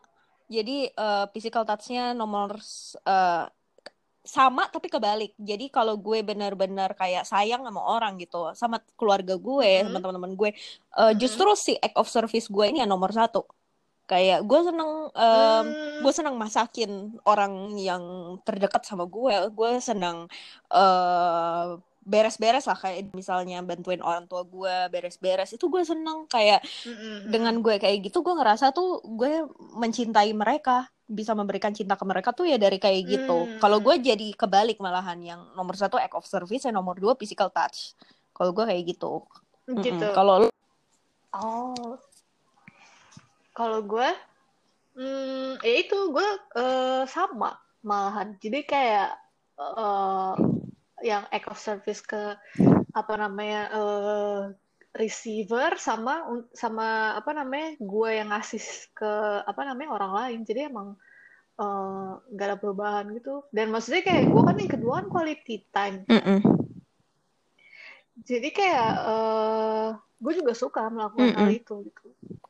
Jadi 0.47 0.87
uh, 0.95 1.27
physical 1.35 1.67
touch-nya 1.67 2.15
nomor 2.15 2.55
uh, 3.03 3.51
sama 4.27 4.67
tapi 4.69 4.87
kebalik. 4.91 5.31
Jadi 5.39 5.71
kalau 5.71 5.95
gue 5.97 6.19
benar-benar 6.21 6.93
kayak 6.99 7.23
sayang 7.25 7.63
sama 7.63 7.81
orang 7.81 8.19
gitu, 8.19 8.51
sama 8.53 8.77
keluarga 8.99 9.33
gue, 9.39 9.69
Mm-mm. 9.81 9.85
sama 9.89 9.97
teman-teman 10.03 10.33
gue, 10.35 10.49
uh, 10.99 11.11
Mm-mm. 11.11 11.19
justru 11.21 11.47
si 11.55 11.73
act 11.79 11.95
of 11.95 12.07
service 12.11 12.47
gue 12.51 12.65
ini 12.69 12.83
yang 12.83 12.91
nomor 12.91 13.11
satu. 13.15 13.47
Kayak 14.07 14.47
gue 14.47 14.59
seneng, 14.63 14.91
um, 15.11 15.65
Hmm. 15.67 15.99
gue 16.03 16.13
seneng 16.15 16.35
masakin 16.39 16.91
orang 17.27 17.75
yang 17.75 18.03
terdekat 18.47 18.83
sama 18.87 19.03
gue. 19.03 19.35
Gue 19.51 19.83
seneng 19.83 20.31
uh, 20.71 21.75
beres-beres 22.07 22.63
lah 22.71 22.79
kayak 22.79 23.11
misalnya 23.11 23.59
bantuin 23.67 23.99
orang 23.99 24.23
tua 24.31 24.47
gue 24.47 24.75
beres-beres 24.87 25.51
itu 25.51 25.67
gue 25.67 25.83
seneng 25.83 26.23
kayak 26.31 26.63
Mm-mm. 26.87 27.27
dengan 27.27 27.59
gue 27.59 27.75
kayak 27.83 27.99
gitu 28.07 28.23
gue 28.23 28.31
ngerasa 28.31 28.71
tuh 28.71 29.03
gue 29.03 29.43
mencintai 29.75 30.31
mereka 30.31 30.87
bisa 31.07 31.31
memberikan 31.31 31.71
cinta 31.71 31.95
ke 31.95 32.03
mereka 32.03 32.35
tuh 32.35 32.45
ya 32.45 32.59
dari 32.59 32.77
kayak 32.77 33.01
gitu 33.07 33.37
Hmm. 33.47 33.59
kalau 33.63 33.79
gue 33.79 33.95
jadi 33.97 34.27
kebalik 34.35 34.77
malahan 34.83 35.17
yang 35.23 35.41
nomor 35.55 35.73
satu 35.79 35.95
act 35.95 36.13
of 36.13 36.27
service 36.27 36.67
yang 36.67 36.75
nomor 36.75 36.99
dua 36.99 37.15
physical 37.15 37.47
touch 37.47 37.95
kalau 38.35 38.51
gue 38.51 38.67
kayak 38.67 38.83
gitu 38.91 39.23
gitu. 39.71 40.07
kalau 40.11 40.45
lu 40.45 40.49
Oh, 41.37 41.99
kalau 43.51 43.83
gue, 43.83 44.09
hmm, 44.95 45.59
ya 45.61 45.73
itu 45.81 45.97
gue 46.09 46.29
eh, 46.55 47.03
sama 47.09 47.57
malahan. 47.83 48.37
Jadi 48.39 48.63
kayak 48.63 49.17
eh, 49.59 50.33
yang 51.05 51.25
act 51.29 51.49
of 51.51 51.59
service 51.59 52.01
ke 52.01 52.37
apa 52.95 53.13
namanya 53.17 53.61
eh, 53.69 54.41
receiver 54.97 55.77
sama 55.77 56.25
sama 56.51 57.13
apa 57.15 57.31
namanya 57.37 57.77
gue 57.77 58.09
yang 58.09 58.33
ngasih 58.33 58.61
ke 58.97 59.11
apa 59.45 59.61
namanya 59.63 59.89
orang 59.93 60.11
lain. 60.17 60.39
Jadi 60.43 60.59
emang 60.67 60.97
eh, 61.61 62.11
nggak 62.33 62.47
ada 62.49 62.57
perubahan 62.57 63.05
gitu. 63.13 63.45
Dan 63.53 63.69
maksudnya 63.69 64.01
kayak 64.01 64.33
gue 64.33 64.41
kan 64.41 64.55
yang 64.57 64.71
kedua 64.73 64.93
kan 65.01 65.07
quality 65.13 65.55
time. 65.69 66.03
Mm-mm. 66.09 66.39
Jadi 68.25 68.49
kayak 68.49 68.91
eh, 69.05 69.89
gue 70.17 70.33
juga 70.33 70.53
suka 70.57 70.89
melakukan 70.89 71.37
hal 71.37 71.49
Mm-mm. 71.53 71.59
itu 71.61 71.75
gitu. 71.85 72.07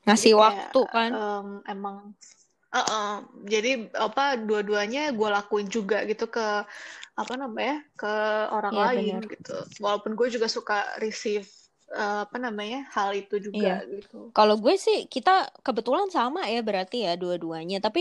ngasih 0.08 0.32
Jadi 0.32 0.40
kayak, 0.40 0.44
waktu 0.48 0.82
kan 0.88 1.10
em, 1.12 1.48
emang 1.68 1.98
Uh-uh. 2.68 3.24
Jadi 3.48 3.88
apa 3.96 4.36
dua-duanya 4.36 5.16
gue 5.16 5.30
lakuin 5.32 5.72
juga 5.72 6.04
gitu 6.04 6.28
ke 6.28 6.68
apa 7.18 7.34
namanya 7.40 7.82
ke 7.96 8.14
orang 8.52 8.74
Iya, 8.76 8.84
lain 8.92 9.14
benar. 9.24 9.32
gitu. 9.32 9.56
Walaupun 9.80 10.12
gue 10.20 10.28
juga 10.36 10.48
suka 10.52 10.84
receive 11.00 11.48
eh, 11.92 12.20
apa 12.26 12.38
namanya 12.46 12.78
hal 12.96 13.10
itu 13.16 13.36
juga 13.40 13.84
gitu. 13.88 14.36
Kalau 14.36 14.56
gue 14.64 14.76
sih 14.78 15.10
kita 15.10 15.50
kebetulan 15.66 16.08
sama 16.14 16.46
ya 16.46 16.60
berarti 16.62 16.96
ya 17.08 17.18
dua-duanya. 17.18 17.82
Tapi 17.82 18.00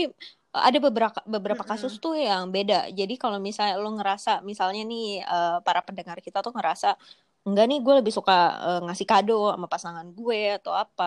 uh, 0.53 0.63
ada 0.67 0.77
beberapa 0.77 1.19
beberapa 1.25 1.63
Mm-mm. 1.63 1.71
kasus 1.71 1.97
tuh 2.03 2.13
yang 2.19 2.53
beda. 2.55 2.93
Jadi 2.93 3.13
kalau 3.17 3.37
misalnya 3.41 3.75
lo 3.81 3.89
ngerasa 3.97 4.29
misalnya 4.45 4.81
nih 4.85 5.25
uh, 5.25 5.57
para 5.65 5.81
pendengar 5.87 6.17
kita 6.21 6.39
tuh 6.45 6.53
ngerasa 6.53 6.87
enggak 7.47 7.65
nih 7.69 7.79
gue 7.85 7.93
lebih 8.03 8.13
suka 8.13 8.33
uh, 8.67 8.79
ngasih 8.85 9.07
kado 9.09 9.33
sama 9.53 9.67
pasangan 9.71 10.07
gue 10.13 10.39
atau 10.61 10.73
apa. 10.77 11.03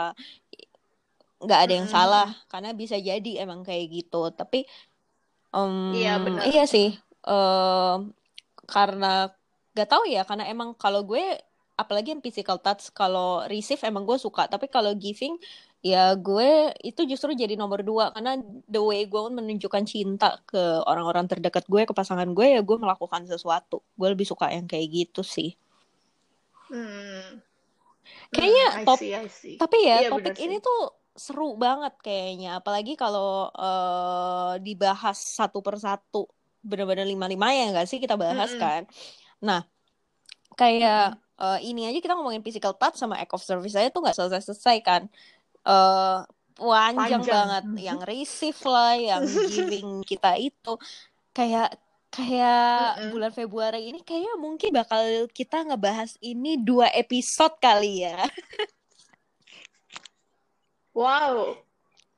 Nggak 1.41 1.61
ada 1.65 1.73
yang 1.79 1.89
Mm-mm. 1.89 1.95
salah 1.97 2.29
karena 2.53 2.71
bisa 2.77 2.97
jadi 3.01 3.31
emang 3.45 3.61
kayak 3.65 3.87
gitu. 3.97 4.29
Tapi 4.39 4.59
em, 5.57 5.73
Iya, 5.91 6.11
benar. 6.25 6.51
iya 6.51 6.63
sih. 6.75 6.87
Em, 7.27 7.99
karena 8.75 9.07
gak 9.77 9.89
tahu 9.93 10.05
ya 10.15 10.23
karena 10.29 10.45
emang 10.53 10.71
kalau 10.83 11.01
gue 11.11 11.23
apalagi 11.83 12.09
yang 12.15 12.23
physical 12.27 12.59
touch 12.65 12.93
kalau 12.93 13.43
receive 13.53 13.81
emang 13.91 14.05
gue 14.09 14.19
suka 14.27 14.43
tapi 14.53 14.67
kalau 14.69 14.93
giving 15.05 15.35
ya 15.81 16.13
gue 16.27 16.49
itu 16.85 17.01
justru 17.11 17.33
jadi 17.33 17.55
nomor 17.57 17.81
dua 17.81 18.05
karena 18.15 18.37
the 18.69 18.81
way 18.89 19.09
gue 19.09 19.21
menunjukkan 19.33 19.85
cinta 19.89 20.27
ke 20.45 20.61
orang-orang 20.91 21.25
terdekat 21.31 21.65
gue 21.73 21.83
ke 21.89 21.95
pasangan 21.97 22.29
gue 22.37 22.47
ya 22.55 22.61
gue 22.61 22.77
melakukan 22.77 23.25
sesuatu 23.25 23.81
gue 23.99 24.09
lebih 24.13 24.27
suka 24.29 24.53
yang 24.53 24.69
kayak 24.69 24.87
gitu 24.93 25.21
sih 25.25 25.51
Hmm. 26.71 27.43
Kayaknya 28.31 28.67
Hmm, 28.71 28.81
I 28.81 28.85
top- 28.87 29.01
see, 29.03 29.13
I 29.15 29.27
see. 29.27 29.55
tapi 29.59 29.79
ya 29.83 29.97
Iya, 30.07 30.09
topik 30.15 30.35
ini 30.39 30.57
sih. 30.57 30.63
tuh 30.63 30.79
seru 31.25 31.59
banget 31.59 31.95
kayaknya 32.07 32.49
apalagi 32.63 32.93
kalau 32.95 33.51
eh, 33.59 34.53
dibahas 34.63 35.19
satu 35.19 35.59
persatu 35.67 36.31
bener-bener 36.63 37.05
lima-lima 37.09 37.51
ya 37.51 37.63
nggak 37.75 37.87
sih 37.91 37.99
kita 37.99 38.15
bahas 38.15 38.53
Mm-mm. 38.53 38.63
kan 38.63 38.83
nah 39.43 39.61
kayak 40.61 41.17
eh, 41.41 41.59
ini 41.65 41.89
aja 41.89 41.99
kita 42.05 42.15
ngomongin 42.17 42.45
physical 42.45 42.77
touch 42.77 42.97
sama 43.01 43.17
act 43.19 43.33
of 43.33 43.43
service 43.43 43.75
aja 43.77 43.89
tuh 43.89 44.01
nggak 44.05 44.17
selesai-selesai 44.19 44.77
kan. 44.85 45.03
Eh 45.67 46.19
panjang, 46.61 47.23
Panjang. 47.25 47.25
banget. 47.25 47.65
Yang 47.89 48.01
receive 48.11 48.61
lah 48.69 48.93
yang 48.97 49.23
giving 49.53 49.89
kita 50.05 50.37
itu. 50.37 50.73
Kayak 51.33 51.79
kayak 52.11 52.99
Mm-mm. 52.99 53.11
bulan 53.15 53.33
Februari 53.33 53.81
ini 53.89 54.03
kayaknya 54.03 54.35
mungkin 54.37 54.71
bakal 54.75 55.01
kita 55.31 55.63
ngebahas 55.63 56.19
ini 56.21 56.59
dua 56.61 56.91
episode 56.93 57.55
kali 57.63 58.05
ya. 58.07 58.27
Wow, 60.95 61.57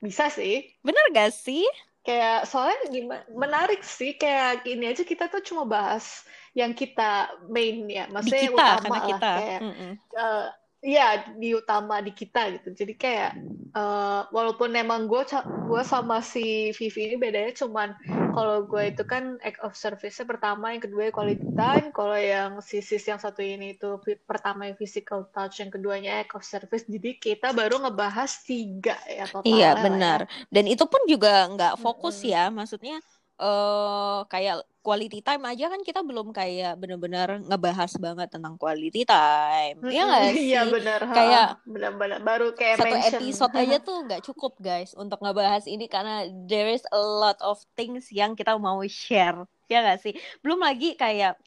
bisa 0.05 0.25
sih. 0.33 0.55
bener 0.87 1.05
gak 1.17 1.33
sih? 1.37 1.65
Kayak 2.07 2.51
soalnya 2.51 2.79
gimana 2.91 3.23
menarik 3.43 3.81
sih. 3.87 4.11
Kayak 4.19 4.67
gini 4.67 4.85
aja 4.91 5.03
kita 5.07 5.25
tuh 5.33 5.43
cuma 5.49 5.63
bahas 5.69 6.27
yang 6.53 6.73
kita 6.77 7.33
main 7.49 7.77
ya, 7.88 8.05
di 8.25 8.31
maksudnya 8.31 8.41
kita 8.41 8.62
utama 8.62 8.85
karena 8.85 9.01
lah 9.12 9.21
kita 9.21 9.35
kayak 9.35 9.62
Mm-mm. 9.62 9.93
eh, 10.17 10.49
Iya, 10.83 11.31
di 11.38 11.55
utama 11.55 12.03
di 12.03 12.11
kita 12.11 12.51
gitu. 12.59 12.75
Jadi 12.75 12.99
kayak 12.99 13.31
eh, 13.71 14.21
walaupun 14.35 14.75
emang 14.75 15.07
gue 15.07 15.23
gue 15.69 15.83
sama 15.87 16.19
si 16.27 16.75
Vivi 16.75 17.01
ini 17.07 17.17
bedanya 17.23 17.55
cuman 17.55 17.95
kalau 18.35 18.67
gue 18.67 18.91
itu 18.91 19.07
kan 19.07 19.38
act 19.47 19.62
of 19.62 19.79
service 19.79 20.19
pertama, 20.27 20.75
yang 20.75 20.83
kedua 20.83 21.15
quality 21.15 21.47
time. 21.55 21.95
Kalau 21.95 22.19
yang 22.19 22.59
si 22.67 22.83
sis 22.83 23.05
yang 23.07 23.23
satu 23.23 23.47
ini 23.47 23.79
itu 23.79 23.95
pertama 24.27 24.67
yang 24.67 24.75
physical 24.75 25.31
touch, 25.31 25.62
yang 25.62 25.71
keduanya 25.71 26.11
act 26.27 26.35
of 26.35 26.43
service. 26.43 26.83
Jadi 26.91 27.15
kita 27.15 27.55
baru 27.55 27.79
ngebahas 27.87 28.31
tiga 28.43 28.99
ya 29.07 29.31
totalnya 29.31 29.47
Iya 29.47 29.69
ya. 29.79 29.85
benar. 29.85 30.21
Dan 30.55 30.65
itu 30.71 30.85
pun 30.87 31.03
juga 31.11 31.51
nggak 31.51 31.75
fokus 31.83 32.17
Mm-mm. 32.17 32.31
ya, 32.33 32.47
maksudnya 32.55 33.03
eh 33.40 34.18
kayak 34.29 34.55
quality 34.83 35.23
time 35.23 35.42
aja 35.47 35.71
kan 35.71 35.81
kita 35.83 36.01
belum 36.03 36.35
kayak 36.35 36.75
benar-benar 36.75 37.38
ngebahas 37.47 37.92
banget 37.99 38.29
tentang 38.35 38.55
quality 38.59 39.03
time. 39.07 39.77
Iya 39.87 40.03
nggak 40.11 40.23
Mm-mm, 40.27 40.42
Iya 40.42 40.61
sih? 40.66 40.73
benar, 40.75 41.01
ha, 41.07 41.14
Kayak 41.14 41.47
benar-benar 41.64 42.18
baru 42.21 42.47
kayak 42.55 42.77
satu 42.79 42.95
mention. 42.99 43.23
episode 43.23 43.55
aja 43.55 43.77
tuh 43.79 43.97
nggak 44.07 44.23
cukup 44.27 44.53
guys 44.59 44.90
untuk 44.95 45.18
ngebahas 45.23 45.64
ini 45.66 45.87
karena 45.87 46.27
there 46.47 46.66
is 46.68 46.83
a 46.90 46.99
lot 46.99 47.38
of 47.40 47.62
things 47.75 48.11
yang 48.11 48.35
kita 48.35 48.55
mau 48.59 48.79
share. 48.87 49.47
Ya 49.71 49.83
nggak 49.83 50.01
sih? 50.03 50.12
Belum 50.42 50.59
lagi 50.59 50.95
kayak 50.95 51.38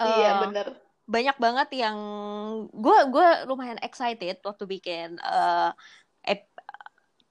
Iya 0.00 0.28
eh 0.32 0.40
benar. 0.40 0.66
banyak 1.06 1.36
banget 1.38 1.68
yang 1.86 1.98
gue 2.74 2.98
gue 3.14 3.28
lumayan 3.46 3.78
excited 3.80 4.42
waktu 4.42 4.64
bikin 4.66 5.08
eh, 5.22 5.70
ep- 5.70 6.05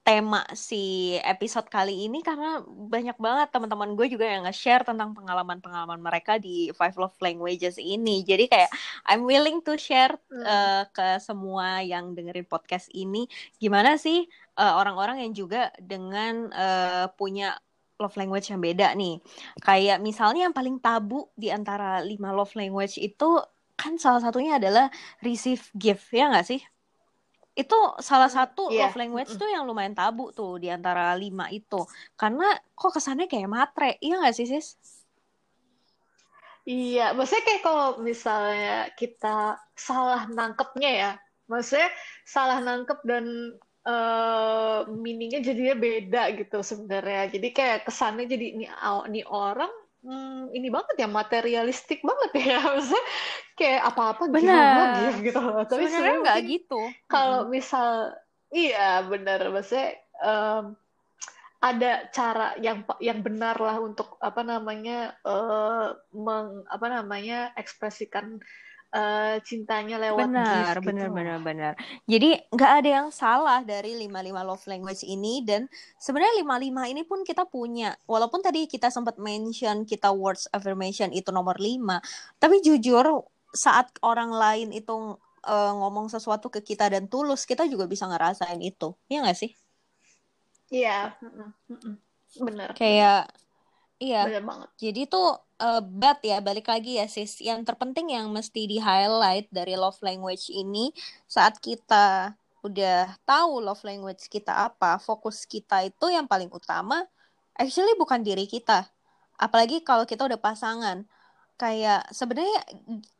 tema 0.05 0.45
si 0.53 1.17
episode 1.25 1.65
kali 1.65 2.05
ini 2.05 2.21
karena 2.21 2.61
banyak 2.61 3.17
banget 3.17 3.49
teman-teman 3.49 3.97
gue 3.97 4.05
juga 4.13 4.29
yang 4.29 4.45
nge-share 4.45 4.85
tentang 4.85 5.17
pengalaman-pengalaman 5.17 5.97
mereka 5.97 6.37
di 6.37 6.69
Five 6.77 6.93
Love 7.01 7.17
Languages 7.25 7.81
ini. 7.81 8.21
Jadi 8.21 8.45
kayak 8.45 8.69
I'm 9.09 9.25
willing 9.25 9.65
to 9.65 9.73
share 9.81 10.13
eh, 10.29 10.85
ke 10.93 11.17
semua 11.17 11.81
yang 11.81 12.13
dengerin 12.13 12.45
podcast 12.45 12.85
ini 12.93 13.25
gimana 13.57 13.97
sih 13.97 14.29
eh, 14.61 14.73
orang-orang 14.77 15.25
yang 15.25 15.33
juga 15.33 15.73
dengan 15.81 16.53
eh, 16.53 17.09
punya 17.17 17.57
love 17.97 18.13
language 18.13 18.53
yang 18.53 18.61
beda 18.61 18.93
nih. 18.93 19.17
Kayak 19.57 20.05
misalnya 20.05 20.45
yang 20.45 20.55
paling 20.55 20.77
tabu 20.77 21.33
di 21.33 21.49
antara 21.49 22.05
lima 22.05 22.29
love 22.29 22.53
language 22.53 23.01
itu 23.01 23.41
kan 23.73 23.97
salah 23.97 24.21
satunya 24.21 24.61
adalah 24.61 24.87
receive 25.25 25.65
gift 25.73 26.13
ya 26.13 26.29
nggak 26.29 26.45
sih? 26.45 26.61
Itu 27.61 27.75
salah 28.09 28.29
satu 28.37 28.61
Iya. 28.71 28.91
love 28.91 28.97
language 29.01 29.31
tuh 29.41 29.47
yang 29.55 29.63
lumayan 29.69 29.95
tabu 29.99 30.23
tuh 30.37 30.51
di 30.63 30.67
antara 30.75 31.15
lima 31.23 31.45
itu. 31.59 31.81
Karena 32.19 32.43
kok 32.79 32.91
kesannya 32.95 33.25
kayak 33.31 33.49
matre, 33.55 33.89
iya 34.05 34.13
nggak 34.19 34.35
sih 34.37 34.47
sis? 34.53 34.67
Iya, 36.65 37.01
maksudnya 37.15 37.43
kayak 37.47 37.61
kalau 37.67 37.87
misalnya 38.09 38.89
kita 38.99 39.27
salah 39.87 40.21
nangkepnya 40.37 40.89
ya, 41.01 41.09
maksudnya 41.51 41.89
salah 42.25 42.57
nangkep 42.67 42.99
dan 43.05 43.25
eh 43.85 44.79
meaningnya 45.03 45.39
jadinya 45.47 45.75
beda 45.85 46.21
gitu 46.39 46.57
sebenarnya. 46.65 47.21
Jadi 47.33 47.47
kayak 47.57 47.79
kesannya 47.85 48.25
jadi 48.33 48.45
nih, 48.59 48.69
aw- 48.87 49.05
nih 49.13 49.25
orang 49.29 49.69
hmm, 50.05 50.53
ini 50.53 50.67
banget 50.69 50.95
ya 51.01 51.07
materialistik 51.09 51.99
banget 52.05 52.31
ya 52.45 52.57
maksudnya 52.77 53.05
kayak 53.57 53.81
apa-apa 53.89 54.23
Benar. 54.29 54.87
gift 55.01 55.19
gitu 55.25 55.39
loh 55.41 55.63
tapi 55.65 55.89
Sebenarnya 55.89 56.15
nggak 56.21 56.39
gitu. 56.45 56.81
kalau 57.09 57.49
Mm-mm. 57.49 57.51
misal 57.51 58.13
iya 58.53 59.01
benar 59.03 59.49
maksudnya 59.49 59.97
em, 60.21 60.65
ada 61.65 61.91
cara 62.13 62.53
yang 62.61 62.85
yang 63.01 63.25
benar 63.25 63.57
lah 63.57 63.81
untuk 63.81 64.21
apa 64.21 64.45
namanya 64.45 65.17
eh, 65.25 65.87
meng 66.13 66.61
apa 66.69 66.87
namanya 66.87 67.49
ekspresikan 67.57 68.37
eh, 68.93 69.35
cintanya 69.41 69.97
lewat 69.97 70.29
Benar, 70.29 70.75
gift 70.75 70.85
benar, 70.85 71.07
gitu 71.07 71.15
benar, 71.15 71.37
benar. 71.41 71.73
Jadi 72.05 72.29
nggak 72.51 72.71
ada 72.81 72.89
yang 72.89 73.07
salah 73.09 73.61
dari 73.65 73.97
55 73.97 74.49
love 74.49 74.65
language 74.69 75.03
ini 75.07 75.41
dan 75.41 75.65
sebenarnya 75.97 76.43
55 76.43 76.93
ini 76.93 77.01
pun 77.05 77.19
kita 77.25 77.43
punya. 77.49 77.97
Walaupun 78.05 78.43
tadi 78.45 78.69
kita 78.69 78.91
sempat 78.93 79.17
mention 79.17 79.83
kita 79.87 80.11
words 80.13 80.45
affirmation 80.51 81.09
itu 81.11 81.29
nomor 81.33 81.57
5, 81.57 82.01
tapi 82.37 82.61
jujur 82.61 83.25
saat 83.55 83.87
orang 84.03 84.35
lain 84.35 84.69
itu 84.75 85.15
eh, 85.47 85.73
ngomong 85.75 86.11
sesuatu 86.11 86.51
ke 86.51 86.59
kita 86.59 86.91
dan 86.91 87.07
tulus, 87.07 87.47
kita 87.47 87.65
juga 87.69 87.87
bisa 87.87 88.05
ngerasain 88.09 88.59
itu. 88.59 88.93
Iya 89.07 89.23
nggak 89.23 89.37
sih? 89.37 89.51
Iya, 90.73 91.13
mm-mm. 91.21 91.95
benar, 92.41 92.69
benar, 92.69 92.69
Kayak 92.73 93.29
iya. 94.01 94.25
benar 94.25 94.43
banget. 94.43 94.69
Jadi 94.81 95.01
tuh 95.05 95.44
eh, 95.61 95.81
but 95.83 96.19
ya 96.25 96.39
balik 96.43 96.67
lagi 96.67 96.99
ya 96.99 97.05
sis, 97.07 97.39
yang 97.43 97.63
terpenting 97.63 98.11
yang 98.11 98.27
mesti 98.31 98.67
di 98.67 98.77
highlight 98.81 99.47
dari 99.53 99.75
love 99.79 99.99
language 100.03 100.51
ini 100.51 100.91
saat 101.27 101.59
kita 101.59 102.35
udah 102.65 103.13
tahu 103.29 103.61
love 103.61 103.83
language 103.85 104.25
kita 104.27 104.51
apa, 104.71 104.97
fokus 104.97 105.45
kita 105.45 105.85
itu 105.85 106.09
yang 106.09 106.25
paling 106.25 106.49
utama 106.49 107.05
actually 107.55 107.95
bukan 107.95 108.21
diri 108.25 108.45
kita. 108.49 108.89
Apalagi 109.39 109.83
kalau 109.83 110.03
kita 110.07 110.27
udah 110.27 110.39
pasangan. 110.39 111.07
Kayak 111.55 112.11
sebenarnya 112.11 112.59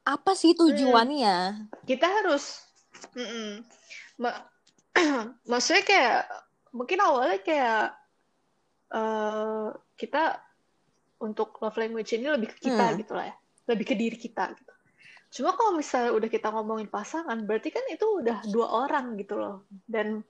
apa 0.04 0.36
sih 0.36 0.52
Hmm. 0.52 0.68
tujuannya? 0.68 1.72
Kita 1.88 2.04
harus, 2.04 2.68
mm-mm. 3.16 3.64
Ma- 4.20 4.44
maksudnya 5.52 5.84
kayak 5.88 6.20
mungkin 6.76 7.00
awalnya 7.00 7.40
kayak 7.40 7.96
eh, 8.92 9.68
kita 9.96 10.36
untuk 11.20 11.57
love 11.59 11.78
language 11.78 12.11
ini 12.11 12.28
lebih 12.28 12.51
ke 12.51 12.70
kita 12.70 12.91
Hmm. 12.91 12.97
gitu 12.99 13.13
lah 13.16 13.26
ya, 13.32 13.36
lebih 13.68 13.86
ke 13.88 13.95
diri 13.95 14.18
kita 14.18 14.51
gitu. 14.51 14.74
Cuma 15.32 15.51
kalau 15.53 15.76
misalnya 15.76 16.11
udah 16.16 16.30
kita 16.32 16.47
ngomongin 16.47 16.88
pasangan, 16.88 17.36
berarti 17.43 17.70
kan 17.70 17.84
itu 17.91 18.24
udah 18.24 18.45
dua 18.47 18.88
orang 18.88 19.16
gitu 19.16 19.36
loh. 19.36 19.68
Dan 19.84 20.24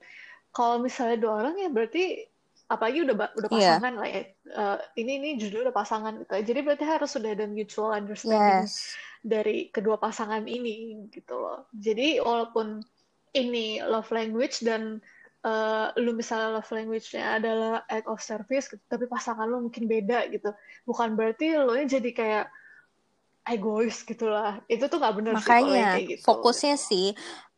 kalau 0.50 0.80
misalnya 0.80 1.20
dua 1.20 1.32
orang 1.44 1.54
ya 1.58 1.68
berarti 1.68 2.26
apalagi 2.66 3.06
udah 3.06 3.14
udah 3.38 3.48
Iya. 3.54 3.78
pasangan 3.78 3.92
lah 3.94 4.08
ya. 4.08 4.22
Eh, 4.26 4.78
ini 4.98 5.12
ini 5.22 5.28
judulnya 5.38 5.70
udah 5.70 5.76
pasangan 5.76 6.12
gitu. 6.18 6.32
Jadi 6.42 6.60
berarti 6.62 6.84
harus 6.84 7.10
sudah 7.14 7.30
ada 7.30 7.46
mutual 7.46 7.94
understanding 7.94 8.66
Yes. 8.66 8.98
dari 9.22 9.70
kedua 9.70 9.94
pasangan 9.94 10.42
ini 10.42 11.06
gitu 11.14 11.38
loh. 11.38 11.70
Jadi 11.70 12.18
walaupun 12.18 12.82
ini 13.30 13.78
love 13.84 14.10
language 14.10 14.64
dan 14.66 14.98
eh, 15.44 15.86
lu 16.00 16.16
misalnya 16.16 16.60
love 16.60 16.70
language-nya 16.72 17.42
adalah 17.42 17.84
act 17.90 18.08
of 18.08 18.22
service, 18.22 18.70
gitu, 18.72 18.82
tapi 18.88 19.04
pasangan 19.10 19.44
lu 19.44 19.68
mungkin 19.68 19.84
beda 19.84 20.30
gitu. 20.32 20.54
Bukan 20.88 21.18
berarti 21.18 21.58
lo 21.58 21.76
jadi 21.76 22.10
kayak 22.14 22.46
egois 23.46 24.02
gitu 24.02 24.26
lah. 24.26 24.58
Itu 24.66 24.90
tuh 24.90 24.98
nggak 24.98 25.14
bener 25.22 25.32
sih 25.38 25.46
kalau 25.46 25.70
yang 25.70 25.86
Makanya 25.86 25.86
kayak 25.94 26.06
gitu. 26.18 26.24
fokusnya 26.26 26.76
sih 26.78 27.08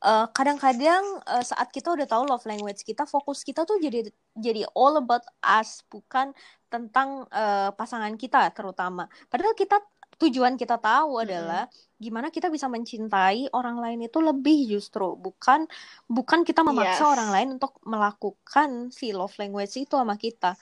eh, 0.05 0.27
kadang-kadang 0.37 1.05
eh, 1.25 1.45
saat 1.45 1.69
kita 1.73 1.97
udah 1.97 2.07
tahu 2.07 2.23
love 2.29 2.45
language 2.45 2.85
kita, 2.85 3.09
fokus 3.09 3.41
kita 3.41 3.65
tuh 3.65 3.81
jadi 3.81 4.05
jadi 4.37 4.69
all 4.77 5.01
about 5.01 5.25
us, 5.41 5.81
bukan 5.89 6.37
tentang 6.69 7.25
eh, 7.33 7.71
pasangan 7.73 8.13
kita 8.21 8.53
terutama. 8.53 9.09
Padahal 9.33 9.57
kita 9.57 9.81
tujuan 10.19 10.59
kita 10.59 10.83
tahu 10.83 11.23
adalah 11.23 11.71
gimana 11.99 12.31
kita 12.31 12.51
bisa 12.51 12.67
mencintai 12.67 13.51
orang 13.55 13.79
lain 13.79 14.07
itu 14.07 14.19
lebih 14.19 14.67
justru, 14.79 15.15
bukan 15.15 15.67
bukan 16.11 16.43
kita 16.43 16.63
memaksa 16.67 17.07
Yes. 17.07 17.13
orang 17.15 17.29
lain 17.31 17.49
untuk 17.59 17.79
melakukan 17.87 18.91
si 18.91 19.15
love 19.15 19.35
language 19.39 19.75
itu 19.79 19.95
sama 19.95 20.19
kita. 20.19 20.59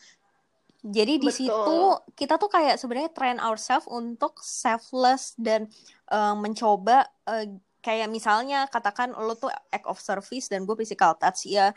Jadi 0.86 1.18
di 1.18 1.30
situ 1.34 1.52
Betul. 1.52 2.14
kita 2.14 2.38
tuh 2.38 2.46
kayak 2.52 2.76
sebenarnya 2.78 3.10
train 3.10 3.38
ourselves 3.42 3.88
untuk 3.90 4.38
selfless 4.44 5.34
dan 5.34 5.66
eh, 6.12 6.34
mencoba 6.36 7.08
eh, 7.26 7.58
kayak 7.82 8.06
misalnya 8.10 8.66
katakan 8.70 9.14
lo 9.14 9.34
tuh 9.34 9.50
act 9.72 9.86
of 9.86 9.98
service 9.98 10.46
dan 10.46 10.62
gue 10.66 10.76
physical 10.78 11.14
touch 11.18 11.46
ya 11.46 11.70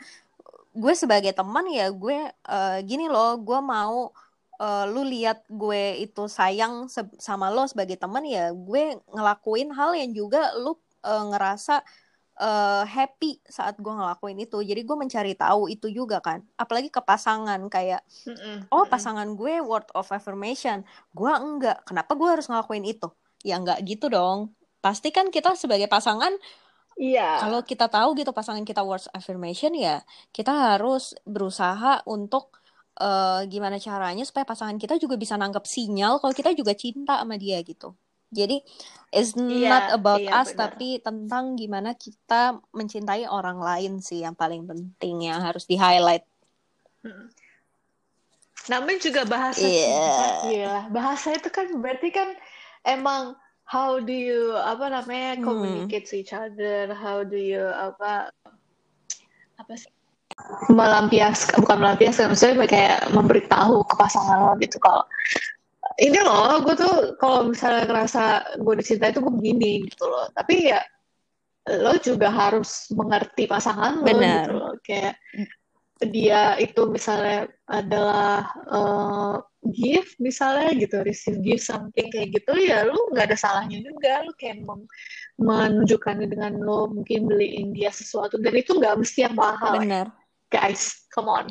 gue 0.70 0.94
sebagai 0.94 1.34
teman 1.34 1.66
ya 1.70 1.90
gue 1.90 2.18
eh, 2.30 2.78
gini 2.86 3.10
loh 3.10 3.34
gue 3.38 3.58
mau 3.58 4.14
eh, 4.60 4.82
lu 4.92 5.00
lihat 5.12 5.38
gue 5.60 5.80
itu 6.04 6.20
sayang 6.38 6.74
sama 7.28 7.46
lo 7.54 7.62
sebagai 7.70 7.96
teman 8.02 8.24
ya 8.34 8.40
gue 8.66 8.80
ngelakuin 9.14 9.68
hal 9.78 9.90
yang 10.00 10.10
juga 10.20 10.38
lu 10.62 10.70
eh, 11.06 11.22
ngerasa 11.30 11.72
eh, 12.42 12.82
happy 12.96 13.26
saat 13.56 13.74
gue 13.84 13.92
ngelakuin 13.98 14.38
itu. 14.44 14.58
Jadi 14.70 14.80
gue 14.88 14.96
mencari 15.02 15.32
tahu 15.42 15.62
itu 15.74 15.86
juga 15.98 16.16
kan. 16.26 16.40
Apalagi 16.62 16.88
ke 16.96 17.00
pasangan 17.10 17.60
kayak 17.74 18.00
Mm-mm, 18.26 18.68
oh 18.72 18.84
mm-mm. 18.84 18.90
pasangan 18.92 19.28
gue 19.40 19.52
word 19.64 19.86
of 19.98 20.08
affirmation. 20.14 20.78
Gue 21.16 21.30
enggak. 21.32 21.76
Kenapa 21.88 22.12
gue 22.18 22.28
harus 22.32 22.46
ngelakuin 22.50 22.84
itu? 22.88 23.08
Ya 23.46 23.54
enggak 23.60 23.78
gitu 23.88 24.06
dong. 24.12 24.38
Pasti 24.84 25.08
kan 25.16 25.28
kita 25.34 25.54
sebagai 25.58 25.88
pasangan 25.92 26.32
Iya. 27.00 27.22
kalau 27.38 27.60
kita 27.70 27.86
tahu 27.88 28.08
gitu 28.20 28.30
pasangan 28.36 28.64
kita 28.68 28.82
words 28.84 29.08
affirmation 29.16 29.72
ya 29.72 30.04
kita 30.36 30.50
harus 30.76 31.16
berusaha 31.24 32.04
untuk 32.04 32.59
eh, 33.00 33.40
gimana 33.48 33.80
caranya 33.80 34.22
supaya 34.28 34.44
pasangan 34.44 34.76
kita 34.76 35.00
juga 35.00 35.16
bisa 35.16 35.34
nangkep 35.40 35.64
sinyal 35.64 36.20
kalau 36.20 36.36
kita 36.36 36.52
juga 36.52 36.76
cinta 36.76 37.16
sama 37.18 37.40
dia 37.40 37.56
gitu 37.64 37.96
jadi 38.30 38.62
it's 39.10 39.34
Iya, 39.34 39.66
not 39.66 39.84
about 39.90 40.22
iya 40.22 40.38
us 40.38 40.54
benar. 40.54 40.70
tapi 40.70 41.02
tentang 41.02 41.58
gimana 41.58 41.96
kita 41.98 42.60
mencintai 42.70 43.26
orang 43.26 43.58
lain 43.58 43.98
sih 43.98 44.22
yang 44.22 44.36
paling 44.38 44.68
penting 44.68 45.26
yang 45.26 45.40
harus 45.40 45.64
di 45.64 45.80
highlight 45.80 46.22
Mm. 47.00 47.32
Namanya 48.68 49.00
juga 49.00 49.24
bahasa 49.24 49.64
cinta. 49.64 50.20
Iya. 50.44 50.52
Iya, 50.52 50.74
bahasa 50.92 51.32
itu 51.32 51.48
kan 51.48 51.80
berarti 51.80 52.12
kan 52.12 52.28
emang 52.84 53.32
how 53.64 53.96
do 53.96 54.12
you 54.12 54.52
apa 54.52 54.92
namanya 54.92 55.40
Hmm. 55.40 55.48
communicate 55.48 56.04
to 56.04 56.20
each 56.20 56.36
other, 56.36 56.92
how 56.92 57.24
do 57.24 57.40
you 57.40 57.64
apa 57.72 58.28
apa 59.56 59.72
sih 59.80 59.88
melampiaskan 60.70 61.60
bukan 61.62 61.78
melampiaskan 61.82 62.32
maksudnya 62.32 62.66
kayak 62.66 62.98
memberitahu 63.10 63.82
ke 63.86 63.94
pasangan 63.98 64.38
lo 64.46 64.52
gitu 64.62 64.78
kalau 64.78 65.02
ini 66.00 66.18
loh 66.24 66.62
gue 66.64 66.74
tuh 66.80 66.94
kalau 67.20 67.52
misalnya 67.52 67.84
ngerasa 67.84 68.22
gue 68.62 68.74
dicintai 68.80 69.12
itu 69.12 69.20
gue 69.20 69.34
begini 69.36 69.72
gitu 69.90 70.08
loh. 70.08 70.26
Tapi 70.32 70.72
ya 70.72 70.80
lo 71.76 71.92
juga 72.00 72.32
harus 72.32 72.88
mengerti 72.96 73.44
pasangan 73.44 74.00
lo 74.00 74.06
Benar. 74.08 74.48
gitu 74.48 74.52
loh. 74.56 74.72
Kayak 74.80 75.14
dia 76.00 76.56
itu 76.56 76.88
misalnya 76.88 77.52
adalah 77.68 78.48
eh, 78.72 79.34
gift 79.76 80.16
misalnya 80.16 80.72
gitu 80.72 81.04
receive 81.04 81.36
gift 81.44 81.68
something 81.68 82.08
kayak 82.08 82.32
gitu 82.32 82.56
ya 82.56 82.88
lu 82.88 82.96
nggak 83.12 83.28
ada 83.28 83.36
salahnya 83.36 83.84
juga. 83.84 84.24
Lu 84.24 84.32
kayak 84.40 84.64
menunjukkannya 85.36 86.26
dengan 86.32 86.56
lo 86.64 86.88
mungkin 86.88 87.28
beliin 87.28 87.76
dia 87.76 87.92
sesuatu 87.92 88.40
dan 88.40 88.56
itu 88.56 88.72
nggak 88.72 88.96
mesti 88.96 89.28
yang 89.28 89.36
mahal. 89.36 89.76
Ya, 89.76 89.80
benar 89.84 90.06
guys 90.50 91.06
come 91.08 91.30
on. 91.30 91.46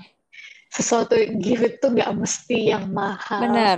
Sesuatu 0.69 1.17
gift 1.41 1.81
itu 1.81 1.87
nggak 1.89 2.13
mesti 2.13 2.75
yang 2.75 2.93
mahal. 2.93 3.41
Benar. 3.41 3.77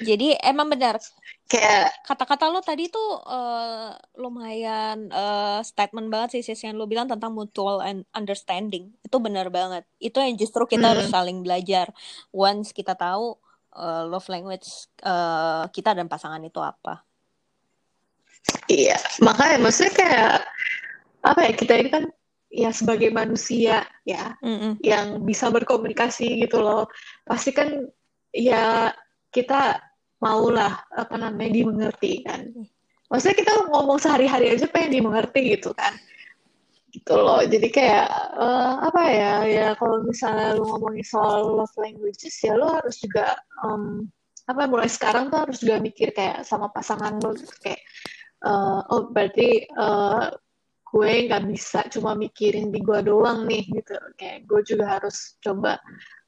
Jadi 0.00 0.34
emang 0.40 0.72
benar. 0.72 0.96
Kayak 1.44 1.92
kata-kata 2.06 2.46
lo 2.46 2.62
tadi 2.62 2.86
tuh 2.88 3.20
eh, 3.26 3.90
lumayan 4.16 5.10
eh, 5.10 5.60
statement 5.60 6.08
banget 6.08 6.38
sih 6.38 6.42
sis 6.46 6.62
yang 6.62 6.78
lo 6.78 6.86
bilang 6.86 7.10
tentang 7.10 7.34
mutual 7.34 7.82
and 7.82 8.06
understanding. 8.14 8.94
Itu 9.02 9.20
benar 9.20 9.50
banget. 9.52 9.84
Itu 9.98 10.22
yang 10.22 10.38
justru 10.38 10.64
kita 10.64 10.88
Hmm. 10.88 10.92
harus 10.96 11.06
saling 11.10 11.42
belajar. 11.42 11.90
Once 12.30 12.72
kita 12.72 12.94
tahu 12.96 13.36
eh, 13.76 14.04
love 14.08 14.26
language 14.30 14.88
eh, 15.04 15.64
kita 15.74 15.92
dan 15.92 16.06
pasangan 16.08 16.40
itu 16.40 16.58
apa. 16.62 17.02
Iya, 18.66 18.96
makanya 19.20 19.58
maksudnya 19.60 19.92
kayak 19.92 20.32
apa 21.20 21.40
ya 21.44 21.52
kita 21.52 21.72
ini 21.76 21.88
kan 21.92 22.04
ya 22.50 22.74
sebagai 22.74 23.14
manusia 23.14 23.86
ya 24.02 24.34
Mm-mm. 24.42 24.82
yang 24.82 25.22
bisa 25.22 25.46
berkomunikasi 25.48 26.42
gitu 26.44 26.58
loh. 26.58 26.90
Pasti 27.22 27.54
kan 27.54 27.86
ya 28.34 28.90
kita 29.30 29.78
maulah 30.18 30.82
apa 30.90 31.14
namanya 31.16 31.62
dimengerti 31.62 32.26
kan. 32.26 32.50
Maksudnya 33.10 33.36
kita 33.38 33.52
ngomong 33.70 33.98
sehari-hari 33.98 34.54
aja 34.54 34.66
pengen 34.66 34.98
dimengerti 35.02 35.58
gitu 35.58 35.70
kan. 35.74 35.94
Gitu 36.90 37.14
loh. 37.14 37.38
Jadi 37.46 37.70
kayak 37.70 38.06
eh, 38.34 38.74
apa 38.82 39.02
ya 39.08 39.34
ya 39.46 39.66
kalau 39.78 40.02
misalnya 40.02 40.58
lu 40.58 40.66
ngomongin 40.66 41.06
soal 41.06 41.62
love 41.62 41.74
languages 41.78 42.34
ya 42.42 42.58
lu 42.58 42.66
harus 42.66 42.98
juga 42.98 43.38
em, 43.62 44.10
apa 44.50 44.66
mulai 44.66 44.90
sekarang 44.90 45.30
tuh 45.30 45.46
harus 45.46 45.62
juga 45.62 45.78
mikir 45.78 46.10
kayak 46.10 46.42
sama 46.42 46.66
pasangan 46.74 47.14
lu 47.22 47.30
kayak 47.62 47.78
eh, 48.42 48.80
oh 48.90 49.06
berarti 49.14 49.70
eh, 49.70 50.24
gue 50.90 51.30
nggak 51.30 51.44
bisa 51.46 51.86
cuma 51.86 52.18
mikirin 52.18 52.74
di 52.74 52.82
gue 52.82 53.00
doang 53.06 53.46
nih 53.46 53.62
gitu. 53.70 53.94
Kayak 54.18 54.38
gue 54.50 54.60
juga 54.66 54.84
harus 54.98 55.38
coba 55.38 55.78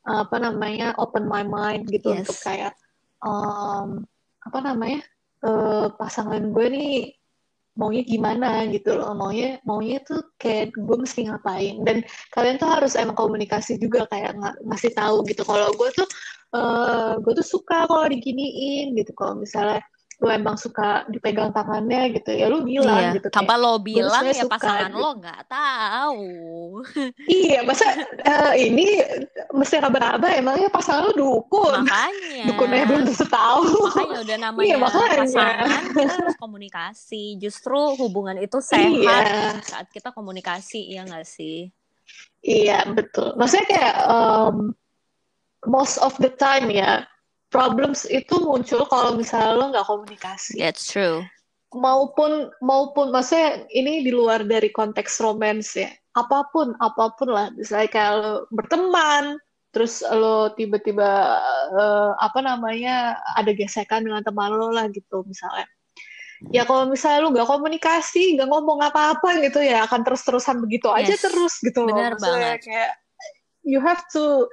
apa 0.03 0.37
namanya 0.39 0.95
open 0.99 1.27
my 1.27 1.43
mind 1.47 1.87
gitu 1.91 2.11
Yes. 2.11 2.27
untuk 2.27 2.39
kayak 2.47 2.73
um, 3.23 4.03
apa 4.43 4.59
namanya 4.63 5.03
uh, 5.47 5.87
pasangan 5.95 6.51
gue 6.51 6.67
nih 6.71 6.95
maunya 7.75 8.03
gimana 8.07 8.67
gitu 8.71 8.95
loh. 8.95 9.11
Maunya 9.19 9.59
maunya 9.67 9.99
tuh 10.07 10.23
kayak 10.39 10.75
gue 10.79 10.97
mesti 10.99 11.27
ngapain. 11.27 11.83
Dan 11.83 12.07
kalian 12.31 12.59
tuh 12.63 12.71
harus 12.71 12.95
emang 12.95 13.19
komunikasi 13.19 13.83
juga 13.83 14.07
kayak 14.11 14.39
ng 14.39 14.71
ngasih 14.71 14.95
tahu 14.95 15.27
gitu. 15.27 15.43
Kalau 15.43 15.75
gue 15.75 15.89
tuh 15.91 16.09
uh, 16.55 17.19
gue 17.19 17.33
tuh 17.35 17.47
suka 17.47 17.91
kalau 17.91 18.07
diginiin 18.07 18.95
gitu. 18.95 19.11
Kalau 19.19 19.39
misalnya 19.39 19.83
lu 20.23 20.31
emang 20.31 20.55
suka 20.55 21.03
dipegang 21.11 21.51
tangannya 21.51 22.15
gitu 22.15 22.31
ya 22.31 22.47
lu 22.47 22.63
bilang 22.63 23.11
iya. 23.11 23.19
gitu 23.19 23.27
tanpa 23.27 23.59
lo 23.59 23.83
bilang 23.83 24.23
ya 24.23 24.47
suka, 24.47 24.55
pasangan 24.55 24.95
gitu. 24.95 25.03
lo 25.03 25.11
nggak 25.19 25.43
tahu 25.51 26.27
iya 27.43 27.67
masa 27.67 27.91
uh, 28.23 28.55
ini 28.55 29.03
mesti 29.51 29.83
raba-raba 29.83 30.31
emangnya 30.39 30.71
pasangan 30.71 31.11
lo 31.11 31.13
dukun 31.19 31.83
makanya 31.83 32.47
dukunnya 32.55 32.87
belum 32.87 33.03
tentu 33.11 33.27
tahu 33.27 33.91
makanya 33.91 34.19
udah 34.23 34.37
namanya 34.39 34.63
iya, 34.63 34.77
makanya. 34.79 35.19
pasangan 35.27 35.83
kita 35.91 36.13
harus 36.15 36.37
komunikasi 36.39 37.25
justru 37.43 37.79
hubungan 37.99 38.39
itu 38.39 38.63
sehat 38.63 38.95
iya. 38.95 39.59
saat 39.59 39.91
kita 39.91 40.15
komunikasi 40.15 40.87
ya 40.87 41.03
nggak 41.03 41.27
sih 41.27 41.67
iya 42.47 42.87
betul 42.87 43.35
maksudnya 43.35 43.67
kayak 43.67 43.95
um, 44.07 44.71
most 45.67 45.99
of 45.99 46.15
the 46.23 46.31
time 46.31 46.71
ya 46.71 47.11
problems 47.53 48.09
itu 48.09 48.41
muncul 48.41 48.89
kalau 48.89 49.15
misalnya 49.15 49.53
lo 49.55 49.65
nggak 49.71 49.87
komunikasi. 49.87 50.57
That's 50.57 50.89
true. 50.89 51.23
Maupun 51.77 52.49
maupun 52.65 53.13
maksudnya 53.13 53.69
ini 53.73 54.03
di 54.03 54.11
luar 54.11 54.43
dari 54.49 54.73
konteks 54.73 55.21
romance 55.21 55.77
ya. 55.77 55.93
Apa 56.17 56.49
pun 56.53 56.77
apa 56.81 57.13
pun 57.17 57.33
lah, 57.33 57.49
misalnya 57.57 57.89
kalau 57.89 58.45
berteman, 58.53 59.41
terus 59.73 60.05
lo 60.05 60.53
tiba-tiba 60.53 61.41
uh, 61.73 62.13
apa 62.21 62.45
namanya 62.45 63.17
ada 63.37 63.57
gesekan 63.57 64.05
dengan 64.05 64.21
teman 64.21 64.53
lo 64.53 64.69
lah 64.69 64.89
gitu 64.93 65.25
misalnya. 65.25 65.65
Ya 66.51 66.69
kalau 66.69 66.91
misalnya 66.91 67.25
lo 67.25 67.33
nggak 67.33 67.49
komunikasi, 67.49 68.37
nggak 68.37 68.49
ngomong 68.51 68.85
apa-apa 68.85 69.41
gitu 69.41 69.65
ya 69.65 69.89
akan 69.89 70.05
terus-terusan 70.05 70.61
begitu 70.61 70.93
yes. 70.93 71.09
aja 71.09 71.15
terus 71.31 71.55
gitu 71.65 71.89
loh. 71.89 71.97
Benar 71.97 72.21
banget. 72.21 72.69
Kayak 72.69 72.93
you 73.65 73.81
have 73.81 74.05
to 74.13 74.45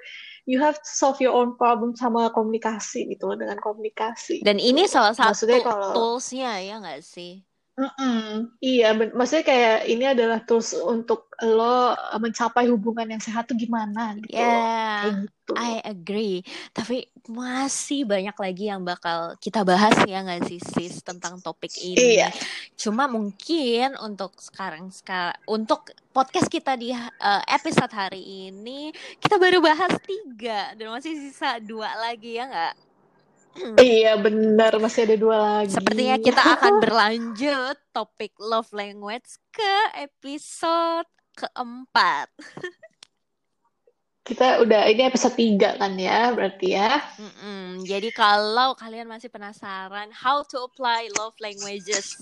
you 0.50 0.58
have 0.58 0.82
to 0.82 0.90
solve 0.90 1.22
your 1.22 1.38
own 1.38 1.54
problem 1.54 1.94
sama 1.94 2.34
komunikasi 2.34 3.06
gitu 3.14 3.30
dengan 3.38 3.62
komunikasi. 3.62 4.42
Dan 4.42 4.58
ini 4.58 4.90
salah 4.90 5.14
satu 5.14 5.46
Maksudnya 5.46 5.62
kalau, 5.62 5.94
toolsnya 5.94 6.58
ya 6.66 6.82
nggak 6.82 7.06
sih? 7.06 7.46
Mm-mm. 7.80 8.52
Iya, 8.60 8.92
maksudnya 9.16 9.46
kayak 9.48 9.78
ini 9.88 10.04
adalah 10.04 10.44
tools 10.44 10.76
untuk 10.76 11.32
lo 11.40 11.96
mencapai 12.20 12.68
hubungan 12.68 13.08
yang 13.08 13.24
sehat 13.24 13.48
tuh 13.48 13.56
gimana 13.56 14.20
gitu. 14.20 14.36
Yeah, 14.36 15.24
gitu. 15.24 15.56
I 15.56 15.80
agree. 15.88 16.44
Tapi 16.76 17.08
masih 17.32 18.04
banyak 18.04 18.36
lagi 18.36 18.68
yang 18.68 18.84
bakal 18.84 19.40
kita 19.40 19.64
bahas 19.64 19.96
ya 20.04 20.20
nggak 20.28 20.52
sih 20.52 20.60
sis 20.60 21.00
tentang 21.00 21.40
topik 21.40 21.72
ini. 21.80 22.20
Iya. 22.20 22.36
Cuma 22.76 23.08
mungkin 23.08 23.96
untuk 24.04 24.36
sekarang 24.44 24.92
sekarang 24.92 25.40
untuk 25.48 25.88
podcast 26.12 26.52
kita 26.52 26.76
di 26.76 26.92
uh, 26.92 27.42
episode 27.48 27.96
hari 27.96 28.52
ini 28.52 28.92
kita 29.24 29.40
baru 29.40 29.64
bahas 29.64 29.96
tiga 30.04 30.76
dan 30.76 30.92
masih 30.92 31.16
sisa 31.16 31.64
dua 31.64 31.96
lagi 31.96 32.36
ya 32.36 32.44
nggak? 32.44 32.89
Iya 33.80 34.20
benar 34.20 34.78
masih 34.80 35.10
ada 35.10 35.16
dua 35.20 35.38
lagi. 35.38 35.76
Sepertinya 35.76 36.18
kita 36.22 36.42
akan 36.60 36.74
berlanjut 36.84 37.78
topik 37.92 38.34
love 38.40 38.70
language 38.72 39.28
ke 39.52 39.76
episode 40.00 41.10
keempat. 41.36 42.28
Kita 44.24 44.62
udah 44.62 44.86
ini 44.86 45.10
episode 45.10 45.34
tiga 45.34 45.74
kan 45.82 45.98
ya 45.98 46.30
berarti 46.30 46.78
ya. 46.78 47.02
Mm-mm. 47.18 47.82
Jadi 47.82 48.14
kalau 48.14 48.78
kalian 48.78 49.10
masih 49.10 49.32
penasaran 49.32 50.14
how 50.14 50.46
to 50.46 50.62
apply 50.62 51.10
love 51.18 51.34
languages 51.42 52.14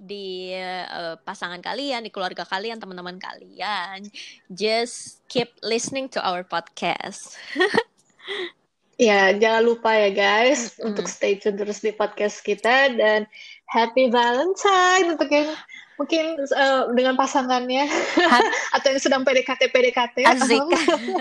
di 0.00 0.52
uh, 0.56 1.16
pasangan 1.22 1.60
kalian, 1.60 2.04
di 2.04 2.12
keluarga 2.12 2.44
kalian, 2.44 2.80
teman-teman 2.80 3.16
kalian, 3.20 4.08
just 4.48 5.24
keep 5.28 5.52
listening 5.60 6.08
to 6.08 6.20
our 6.20 6.44
podcast. 6.44 7.36
Ya, 8.96 9.36
jangan 9.36 9.62
lupa 9.68 9.92
ya 9.92 10.08
guys 10.08 10.72
mm-hmm. 10.72 10.88
untuk 10.88 11.04
stay 11.04 11.36
tune 11.36 11.60
terus 11.60 11.84
di 11.84 11.92
podcast 11.92 12.40
kita 12.40 12.96
dan 12.96 13.28
Happy 13.68 14.08
Valentine 14.08 15.12
untuk 15.12 15.28
yang 15.28 15.52
mungkin 16.00 16.40
uh, 16.56 16.88
dengan 16.96 17.12
pasangannya 17.12 17.84
atau 18.76 18.88
yang 18.88 19.00
sedang 19.00 19.20
PDKT 19.20 19.68
PDKT. 19.68 20.16
Asik. 20.24 20.64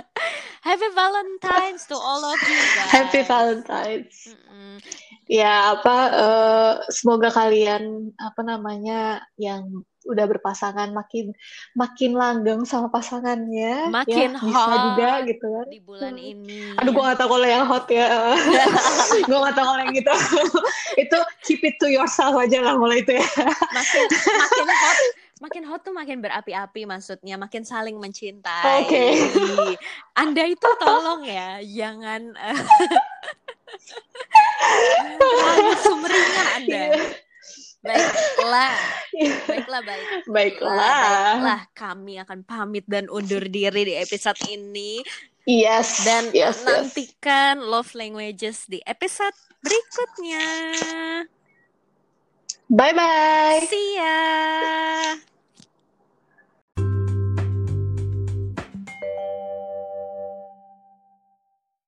Happy 0.68 0.90
Valentines 0.96 1.84
to 1.92 2.00
all 2.00 2.24
of 2.24 2.40
you 2.48 2.56
guys. 2.80 2.92
Happy 2.96 3.22
Valentines. 3.28 4.32
Mm-hmm. 4.32 4.76
Ya 5.28 5.76
apa 5.76 5.98
uh, 6.16 6.74
semoga 6.88 7.28
kalian 7.28 8.16
apa 8.16 8.40
namanya 8.40 9.20
yang 9.36 9.84
udah 10.06 10.26
berpasangan 10.30 10.94
makin 10.94 11.34
makin 11.74 12.14
langgeng 12.14 12.62
sama 12.64 12.94
pasangannya 12.94 13.90
makin 13.90 14.38
ya, 14.38 14.40
hot 14.40 14.50
bisa 14.50 14.76
juga 14.86 15.12
gitu 15.26 15.48
kan 15.50 15.68
di 15.68 15.80
bulan 15.82 16.14
hmm. 16.14 16.32
ini 16.32 16.60
aduh 16.78 16.92
gue 16.94 17.04
gak 17.04 17.18
tau 17.18 17.30
kalau 17.34 17.48
yang 17.50 17.66
hot 17.66 17.86
ya 17.90 18.08
gue 19.28 19.38
gak 19.38 19.56
tau 19.58 19.66
kalau 19.66 19.82
yang 19.82 19.94
gitu 19.98 20.14
itu 21.02 21.18
keep 21.42 21.62
it 21.66 21.76
to 21.82 21.90
yourself 21.90 22.38
aja 22.38 22.62
lah 22.62 22.78
mulai 22.78 23.02
itu 23.02 23.18
ya 23.18 23.28
makin 23.74 24.06
makin 24.14 24.68
hot 24.70 25.00
makin 25.44 25.64
hot 25.68 25.84
tuh 25.84 25.92
makin 25.92 26.24
berapi-api 26.24 26.88
maksudnya 26.88 27.36
makin 27.36 27.68
saling 27.68 28.00
mencintai. 28.00 28.88
Oke. 28.88 28.88
Okay. 28.88 29.76
Anda 30.16 30.48
itu 30.48 30.70
tolong 30.80 31.28
ya 31.28 31.60
jangan 31.60 32.32
uh, 35.20 35.76
sumringah 35.84 36.48
Anda. 36.56 36.84
Yeah. 36.96 37.25
Baiklah. 37.86 38.76
Baiklah, 39.46 39.82
baik. 39.86 40.08
Baiklah. 40.26 40.78
Baiklah, 41.38 41.62
kami 41.78 42.18
akan 42.18 42.42
pamit 42.42 42.86
dan 42.90 43.06
undur 43.14 43.46
diri 43.46 43.86
di 43.86 43.94
episode 43.94 44.42
ini. 44.50 45.06
Yes. 45.46 46.02
Dan 46.02 46.34
yes, 46.34 46.66
nantikan 46.66 47.62
yes. 47.62 47.70
love 47.70 47.92
languages 47.94 48.66
di 48.66 48.82
episode 48.90 49.38
berikutnya. 49.62 50.46
Bye 52.66 52.94
bye. 52.98 53.62
See 53.70 54.02
ya. 54.02 54.18